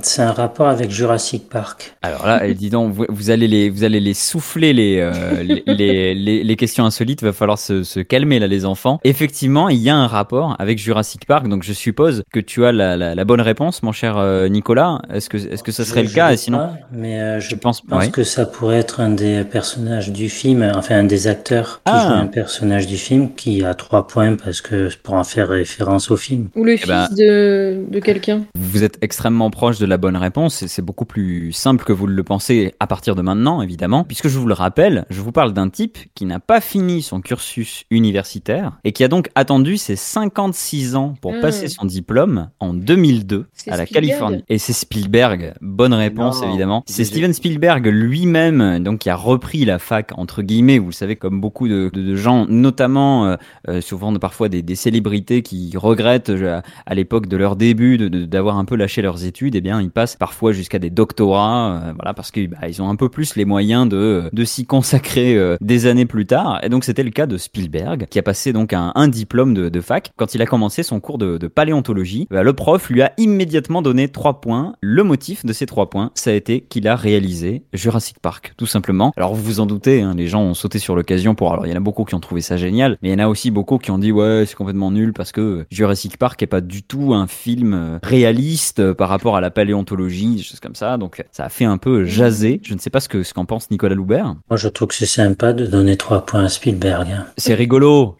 c'est 0.03 0.22
un 0.22 0.33
rapport 0.33 0.68
avec 0.68 0.90
Jurassic 0.90 1.48
Park 1.48 1.96
alors 2.03 2.27
là, 2.27 2.44
elle 2.44 2.55
dit 2.55 2.70
donc, 2.70 2.92
vous, 2.92 3.07
vous 3.09 3.31
allez 3.31 3.46
les, 3.48 3.70
vous 3.70 3.85
allez 3.85 4.01
les 4.01 4.14
souffler 4.14 4.72
les, 4.72 4.98
euh, 5.01 5.42
les, 5.42 5.62
les, 5.66 6.14
les- 6.14 6.44
les 6.44 6.57
questions 6.57 6.85
insolites. 6.85 7.22
Il 7.22 7.27
va 7.27 7.33
falloir 7.33 7.59
se, 7.59 7.83
se 7.85 8.01
calmer 8.03 8.38
là 8.38 8.47
les 8.47 8.65
enfants. 8.65 9.01
Effectivement, 9.05 9.69
il 9.69 9.79
y 9.79 9.91
a 9.91 9.97
un 9.97 10.07
rapport 10.07 10.57
avec 10.59 10.79
Jurassic 10.79 11.27
Park, 11.27 11.49
donc 11.49 11.62
je 11.62 11.73
suppose 11.73 12.23
que 12.33 12.41
tu 12.41 12.65
as 12.65 12.73
la, 12.73 12.97
la, 12.97 13.15
la 13.15 13.25
bonne 13.25 13.41
réponse, 13.41 13.83
mon 13.83 13.93
cher 13.93 14.17
euh, 14.19 14.49
Nicolas. 14.49 15.01
Est-ce 15.12 15.29
que 15.29 15.37
est-ce 15.37 15.62
que 15.62 15.73
ça 15.73 15.85
serait 15.85 16.05
Je- 16.05 16.09
le 16.11 16.15
cas? 16.15 16.29
je 16.29 16.35
Et 16.35 16.37
sinon, 16.37 16.59
pas, 16.59 16.75
mais 16.93 17.21
euh, 17.21 17.41
je 17.41 17.55
pense, 17.55 17.81
pense 17.81 18.05
ouais. 18.05 18.11
que 18.11 18.25
ça 18.25 18.47
pourrait 18.47 18.79
être 18.79 19.01
un 19.01 19.11
des 19.11 19.45
personnages 19.45 20.11
du 20.11 20.29
film, 20.29 20.71
enfin 20.75 20.97
un 20.99 21.05
des 21.05 21.27
acteurs 21.27 21.77
qui 21.85 21.93
Ah. 21.95 22.07
joue 22.09 22.15
un 22.15 22.27
personnage 22.27 22.87
du 22.87 22.97
film 22.97 23.35
qui 23.35 23.65
a 23.65 23.75
trois 23.75 24.07
points 24.07 24.37
parce 24.37 24.61
que 24.61 24.88
pour 25.03 25.15
en 25.15 25.25
faire 25.25 25.49
référence 25.49 26.11
au 26.11 26.17
film. 26.17 26.49
Ou 26.57 26.65
le 26.65 26.73
Eh 26.73 26.77
fils 26.79 26.88
ben- 26.88 27.09
de, 27.17 27.85
de 27.88 27.99
quelqu'un. 28.01 28.43
Vous 28.55 28.85
êtes 28.85 28.99
extrêmement 29.03 29.51
proche 29.51 29.79
de 29.79 29.87
la 29.87 29.97
bonne 29.97 30.17
réponse 30.17 30.62
et 30.62 30.69
c'est 30.69 30.83
beaucoup 30.83 31.05
plus 31.05 31.53
simple 31.53 31.85
que 31.85 31.93
vous 31.93 32.07
le 32.07 32.23
pensez 32.25 32.75
à 32.81 32.87
partir 32.87 33.15
de 33.15 33.23
maintenant, 33.23 33.62
évidemment, 33.62 34.05
puisque 34.05 34.29
je 34.29 34.38
vous 34.38 34.47
le 34.47 34.55
rappelle, 34.55 35.05
je 35.11 35.21
vous 35.21 35.33
parle 35.33 35.53
d'un 35.53 35.69
type 35.69 35.99
qui 36.15 36.25
n'a 36.25 36.41
pas 36.41 36.61
fini 36.61 37.03
son 37.03 37.21
cursus 37.21 37.85
universitaire 37.92 38.78
et 38.85 38.92
qui 38.92 39.05
a 39.05 39.09
donc 39.09 39.28
attendu 39.35 39.76
ses 39.76 39.96
56 39.96 40.96
ans 40.96 41.14
pour 41.20 41.33
Mm. 41.33 41.40
passer 41.40 41.68
son 41.68 41.85
diplôme 41.85 42.48
en 42.61 42.74
2002 42.74 43.46
C'est 43.52 43.70
à 43.70 43.76
la 43.76 43.85
Spielberg. 43.87 44.07
Californie. 44.09 44.44
Et 44.48 44.59
c'est 44.59 44.72
Spielberg, 44.72 45.55
bonne 45.61 45.94
réponse 45.94 46.42
Non. 46.42 46.48
évidemment. 46.48 46.83
C'est 46.87 47.05
Steven 47.05 47.33
Spielberg 47.33 47.87
lui-même 47.87 48.83
donc 48.83 49.00
qui 49.00 49.11
a 49.11 49.16
repris 49.16 49.64
la 49.64 49.78
fac 49.78 50.11
entre 50.16 50.42
guillemets, 50.42 50.78
vous 50.78 50.87
le 50.88 50.92
savez 50.92 51.16
comme 51.16 51.40
beaucoup 51.40 51.68
de, 51.68 51.90
de- 51.92 52.02
de 52.02 52.16
gens, 52.16 52.46
notamment 52.48 53.26
euh, 53.26 53.37
euh, 53.68 53.81
souvent 53.81 54.12
de- 54.12 54.18
parfois 54.18 54.48
des, 54.48 54.62
des 54.62 54.74
célébrités 54.74 55.42
qui 55.42 55.72
regrettent 55.76 56.31
euh, 56.31 56.61
à 56.87 56.94
l'époque 56.94 57.26
de 57.28 57.37
leur 57.37 57.57
début 57.57 57.98
de- 57.98 58.09
de- 58.09 58.24
d'avoir 58.24 58.59
un 58.59 58.64
peu 58.64 58.76
lâché 58.76 59.02
leurs 59.02 59.24
études, 59.24 59.55
eh 59.55 59.61
bien 59.61 59.81
ils 59.81 59.90
passent 59.90 60.16
parfois 60.16 60.52
jusqu'à 60.52 60.78
des 60.78 60.90
doctorats, 60.90 61.83
euh, 61.88 61.92
voilà 61.94 62.14
parce 62.14 62.31
que 62.31 62.46
bah, 62.46 62.68
ils 62.68 62.81
ont 62.83 62.88
un 62.88 62.96
peu 62.96 63.09
plus 63.09 63.37
les 63.37 63.44
moyens 63.44 63.88
de, 63.88 64.28
de 64.33 64.44
s'y 64.44 64.64
consacrer 64.66 65.37
euh, 65.37 65.57
des 65.61 65.87
années 65.87 66.07
plus 66.07 66.26
tard. 66.26 66.61
Et 66.62 66.68
donc 66.68 66.85
c'était 66.85 67.02
le 67.02 67.11
cas 67.11 67.26
de 67.26 67.37
Spielberg 67.38 67.82
qui 68.09 68.18
a 68.18 68.23
passé 68.23 68.53
donc 68.53 68.73
un, 68.73 68.92
un 68.95 69.09
diplôme 69.09 69.55
de, 69.55 69.68
de 69.68 69.81
fac 69.81 70.11
quand 70.16 70.35
il 70.35 70.42
a 70.42 70.47
commencé 70.47 70.83
son 70.83 71.01
cours 71.01 71.18
de, 71.18 71.38
de 71.38 71.49
paléontologie. 71.49 72.27
bah, 72.31 72.42
le 72.42 72.53
prof 72.53 72.88
lui 72.90 73.03
a 73.03 73.12
immédiatement 73.18 73.83
donné 73.83 74.09
trois 74.09 74.40
points. 74.40 74.75
Le 74.81 75.03
motif 75.05 75.45
de 75.45 75.53
ces 75.53 75.66
trois 75.66 75.90
points, 75.90 76.11
ça 76.14 76.31
a 76.31 76.35
été 76.35 76.61
qu'il 76.62 76.87
a 76.88 76.97
réalisé 76.97 77.62
Jurassic 77.73 78.18
Park, 78.21 78.55
tout 78.57 78.66
simplement. 78.66 79.12
Alors 79.16 79.35
vous 79.35 79.42
vous 79.42 79.61
en 79.61 79.66
doutez, 79.66 80.03
hein, 80.03 80.14
les 80.16 80.27
gens 80.29 80.42
ont 80.42 80.55
sauté 80.55 80.79
sur 80.79 80.95
l'occasion 80.97 81.35
pour. 81.35 81.53
Alors 81.53 81.66
il 81.66 81.71
y 81.71 81.73
en 81.73 81.77
a 81.77 81.81
beaucoup 81.81 82.05
qui 82.05 82.14
ont 82.14 82.21
trouvé 82.21 82.40
ça 82.40 82.57
génial, 82.57 82.97
mais 83.03 83.09
il 83.11 83.12
y 83.12 83.14
en 83.14 83.25
a 83.25 83.29
aussi 83.29 83.51
beaucoup 83.51 83.79
qui 83.79 83.90
ont 83.90 83.99
dit 83.99 84.12
ouais 84.12 84.45
c'est 84.47 84.55
complètement 84.57 84.90
nul 84.90 85.12
parce 85.12 85.33
que 85.33 85.64
Jurassic 85.71 86.16
Park 86.16 86.42
est 86.42 86.47
pas 86.47 86.61
du 86.61 86.83
tout 86.83 87.14
un 87.14 87.27
film 87.27 87.75
euh, 87.75 87.99
réaliste 88.03 88.81
euh, 88.81 88.95
par 88.95 89.09
rapport 89.09 89.37
à 89.37 89.40
la 89.40 89.51
paléontologie, 89.51 90.37
des 90.37 90.42
choses 90.42 90.61
comme 90.61 90.75
ça. 90.75 90.97
Donc 90.99 91.25
ça 91.33 91.45
a 91.45 91.49
fait 91.49 91.64
un 91.64 91.79
peu 91.79 92.05
jaser. 92.05 92.61
Je 92.64 92.75
ne 92.75 92.79
sais 92.79 92.90
pas 92.90 93.01
ce 93.01 93.09
que 93.09 93.23
ce 93.23 93.35
qu'en 93.35 93.45
pense 93.45 93.71
Nicolas 93.71 93.95
Loubert. 93.95 94.35
Moi, 94.51 94.57
je 94.57 94.68
trouve 94.68 94.88
que 94.88 94.95
c'est 94.95 95.07
sympa 95.07 95.53
de 95.53 95.66
donner 95.66 95.97
trois 95.97 96.25
points 96.27 96.45
à 96.45 96.49
Spielberg. 96.49 97.09
hein. 97.11 97.27
C'est 97.37 97.55
rigolo, 97.55 97.71